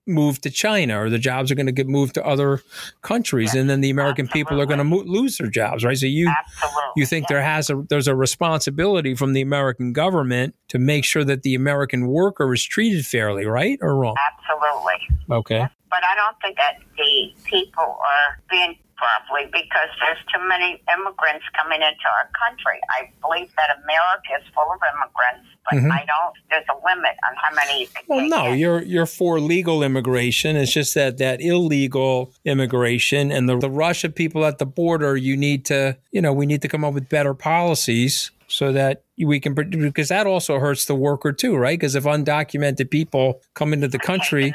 moved 0.06 0.42
to 0.42 0.50
China 0.50 1.00
or 1.00 1.10
the 1.10 1.18
jobs 1.18 1.50
are 1.50 1.54
going 1.54 1.66
to 1.66 1.72
get 1.72 1.86
moved 1.86 2.14
to 2.14 2.26
other 2.26 2.62
countries 3.02 3.48
yes. 3.48 3.56
and 3.56 3.70
then 3.70 3.80
the 3.80 3.90
American 3.90 4.26
Absolutely. 4.26 4.44
people 4.44 4.60
are 4.60 4.66
going 4.66 4.78
to 4.78 4.84
mo- 4.84 5.04
lose 5.06 5.38
their 5.38 5.48
jobs 5.48 5.84
right 5.84 5.96
so 5.96 6.06
you 6.06 6.28
Absolutely. 6.28 6.92
you 6.96 7.06
think 7.06 7.24
yes. 7.24 7.28
there 7.28 7.42
has 7.42 7.70
a 7.70 7.84
there's 7.88 8.08
a 8.08 8.14
responsibility 8.14 9.14
from 9.14 9.32
the 9.32 9.40
American 9.40 9.92
government 9.92 10.54
to 10.68 10.78
make 10.78 11.04
sure 11.04 11.24
that 11.24 11.42
the 11.42 11.54
American 11.54 12.08
worker 12.08 12.52
is 12.52 12.64
treated 12.64 13.06
fairly 13.06 13.46
right 13.46 13.78
or 13.80 13.94
wrong 13.94 14.16
Absolutely 14.32 15.16
okay 15.30 15.68
but 15.92 16.00
I 16.08 16.16
don't 16.16 16.36
think 16.40 16.56
that 16.56 16.80
the 16.96 17.36
people 17.44 17.84
are 17.84 18.40
being 18.48 18.80
properly 18.96 19.50
because 19.52 19.92
there's 20.00 20.24
too 20.32 20.40
many 20.48 20.80
immigrants 20.88 21.44
coming 21.52 21.84
into 21.84 22.08
our 22.08 22.32
country. 22.32 22.80
I 22.96 23.12
believe 23.20 23.52
that 23.60 23.82
America 23.82 24.40
is 24.40 24.46
full 24.56 24.72
of 24.72 24.80
immigrants, 24.80 25.51
but 25.70 25.78
mm-hmm. 25.78 25.92
I 25.92 26.04
don't. 26.06 26.34
There's 26.50 26.64
a 26.68 26.86
limit 26.86 27.16
on 27.28 27.36
how 27.36 27.54
many. 27.54 27.82
you 27.82 27.86
can. 27.88 28.04
well, 28.08 28.28
no, 28.28 28.52
in. 28.52 28.58
you're 28.58 28.82
you're 28.82 29.06
for 29.06 29.40
legal 29.40 29.82
immigration. 29.82 30.56
It's 30.56 30.72
just 30.72 30.94
that 30.94 31.18
that 31.18 31.40
illegal 31.40 32.32
immigration 32.44 33.30
and 33.30 33.48
the 33.48 33.56
the 33.58 33.70
rush 33.70 34.04
of 34.04 34.14
people 34.14 34.44
at 34.44 34.58
the 34.58 34.66
border. 34.66 35.16
You 35.16 35.36
need 35.36 35.64
to, 35.66 35.96
you 36.10 36.20
know, 36.20 36.32
we 36.32 36.46
need 36.46 36.62
to 36.62 36.68
come 36.68 36.84
up 36.84 36.94
with 36.94 37.08
better 37.08 37.34
policies 37.34 38.30
so 38.48 38.72
that 38.72 39.04
we 39.24 39.40
can 39.40 39.54
because 39.54 40.08
that 40.08 40.26
also 40.26 40.58
hurts 40.58 40.86
the 40.86 40.94
worker 40.94 41.32
too, 41.32 41.56
right? 41.56 41.78
Because 41.78 41.94
if 41.94 42.04
undocumented 42.04 42.90
people 42.90 43.40
come 43.54 43.72
into 43.72 43.88
the 43.88 43.98
country, 43.98 44.52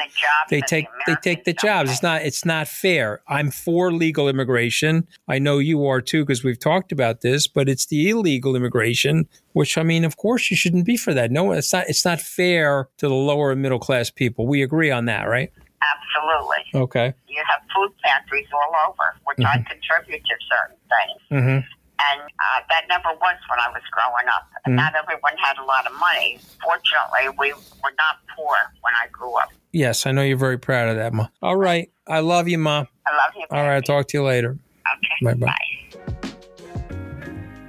they 0.50 0.62
take 0.62 0.88
the 1.06 1.14
they 1.14 1.16
take 1.22 1.44
the 1.46 1.54
jobs. 1.54 1.92
It's 1.92 2.04
not 2.04 2.22
it's 2.22 2.46
not 2.46 2.68
fair. 2.68 3.22
I'm 3.28 3.52
for 3.52 3.92
legal 3.92 4.28
immigration. 4.30 5.08
I 5.28 5.40
know 5.40 5.60
you 5.60 5.86
are 5.86 6.02
too 6.02 6.24
because 6.24 6.44
we've 6.44 6.60
talked 6.60 6.92
about 6.92 7.22
this, 7.22 7.48
but 7.48 7.70
it's 7.70 7.86
the 7.88 8.10
illegal 8.10 8.56
immigration, 8.56 9.28
which 9.54 9.78
I 9.78 9.84
mean, 9.84 10.04
of 10.04 10.18
course, 10.18 10.50
you 10.52 10.58
shouldn't 10.58 10.86
be 10.86 10.98
for 10.98 11.14
that. 11.14 11.32
No, 11.32 11.52
it's 11.52 11.74
not. 11.74 11.88
It's 11.88 12.06
not 12.06 12.20
fair 12.20 12.90
to 12.98 13.08
the 13.08 13.14
lower 13.14 13.52
and 13.52 13.62
middle 13.62 13.80
class 13.80 14.10
people. 14.10 14.48
We 14.48 14.62
agree 14.62 14.92
on 14.92 15.06
that, 15.06 15.24
right? 15.24 15.52
Absolutely. 15.82 16.82
Okay. 16.82 17.14
You 17.28 17.44
have 17.48 17.62
food 17.74 17.94
pantries 18.04 18.48
all 18.54 18.90
over, 18.90 19.16
which 19.26 19.38
mm-hmm. 19.38 19.48
I 19.48 19.66
contribute 19.70 20.24
to 20.26 20.36
certain 20.50 20.78
things. 20.90 21.44
Mm-hmm. 21.44 21.68
And 21.98 22.22
uh, 22.22 22.60
that 22.70 22.84
never 22.88 23.10
was 23.20 23.38
when 23.50 23.60
I 23.60 23.70
was 23.70 23.82
growing 23.92 24.28
up. 24.30 24.48
Mm-hmm. 24.68 24.76
not 24.76 24.94
everyone 24.96 25.34
had 25.42 25.58
a 25.58 25.66
lot 25.66 25.88
of 25.88 25.94
money. 26.00 26.40
Fortunately, 26.64 27.36
we 27.40 27.54
were 27.84 27.94
not 27.98 28.18
poor 28.36 28.56
when 28.82 28.94
I 29.02 29.08
grew 29.12 29.34
up. 29.38 29.50
Yes, 29.72 30.06
I 30.06 30.12
know 30.12 30.22
you're 30.22 30.38
very 30.38 30.60
proud 30.60 30.90
of 30.90 30.96
that, 30.98 31.14
Ma. 31.14 31.28
All 31.42 31.56
right. 31.56 31.92
I 32.08 32.20
love 32.20 32.48
you, 32.48 32.58
Ma. 32.58 32.86
I 33.06 33.16
love 33.16 33.34
you. 33.36 33.46
Baby. 33.50 33.60
All 33.60 33.68
right. 33.68 33.76
I'll 33.76 33.82
talk 33.82 34.08
to 34.10 34.18
you 34.18 34.24
later. 34.24 34.52
Okay. 34.52 35.26
Bye-bye. 35.26 35.46
Bye. 35.46 35.56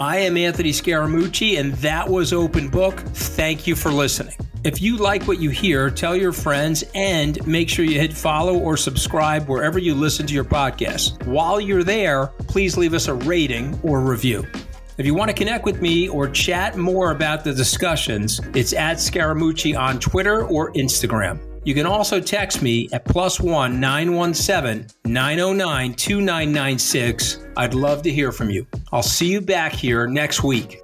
I 0.00 0.18
am 0.18 0.36
Anthony 0.36 0.70
Scaramucci, 0.70 1.58
and 1.58 1.72
that 1.74 2.08
was 2.08 2.32
Open 2.32 2.68
Book. 2.68 3.00
Thank 3.00 3.66
you 3.66 3.74
for 3.74 3.90
listening. 3.90 4.36
If 4.62 4.80
you 4.80 4.96
like 4.96 5.24
what 5.24 5.40
you 5.40 5.50
hear, 5.50 5.90
tell 5.90 6.14
your 6.14 6.30
friends 6.30 6.84
and 6.94 7.44
make 7.48 7.68
sure 7.68 7.84
you 7.84 7.98
hit 7.98 8.12
follow 8.12 8.56
or 8.56 8.76
subscribe 8.76 9.48
wherever 9.48 9.76
you 9.80 9.96
listen 9.96 10.24
to 10.28 10.34
your 10.34 10.44
podcast. 10.44 11.26
While 11.26 11.60
you're 11.60 11.82
there, 11.82 12.28
please 12.46 12.76
leave 12.76 12.94
us 12.94 13.08
a 13.08 13.14
rating 13.14 13.76
or 13.82 14.00
review. 14.00 14.46
If 14.98 15.06
you 15.06 15.14
want 15.14 15.30
to 15.30 15.34
connect 15.34 15.64
with 15.64 15.82
me 15.82 16.08
or 16.08 16.28
chat 16.28 16.76
more 16.76 17.10
about 17.10 17.42
the 17.42 17.52
discussions, 17.52 18.40
it's 18.54 18.72
at 18.72 18.98
Scaramucci 18.98 19.76
on 19.76 19.98
Twitter 19.98 20.44
or 20.44 20.72
Instagram. 20.74 21.40
You 21.68 21.74
can 21.74 21.84
also 21.84 22.18
text 22.18 22.62
me 22.62 22.88
at 22.94 23.04
plus 23.04 23.40
one 23.40 23.78
917 23.78 24.86
909 25.04 25.92
2996. 25.92 27.44
I'd 27.58 27.74
love 27.74 28.00
to 28.04 28.10
hear 28.10 28.32
from 28.32 28.48
you. 28.48 28.66
I'll 28.90 29.02
see 29.02 29.30
you 29.30 29.42
back 29.42 29.74
here 29.74 30.06
next 30.06 30.42
week. 30.42 30.80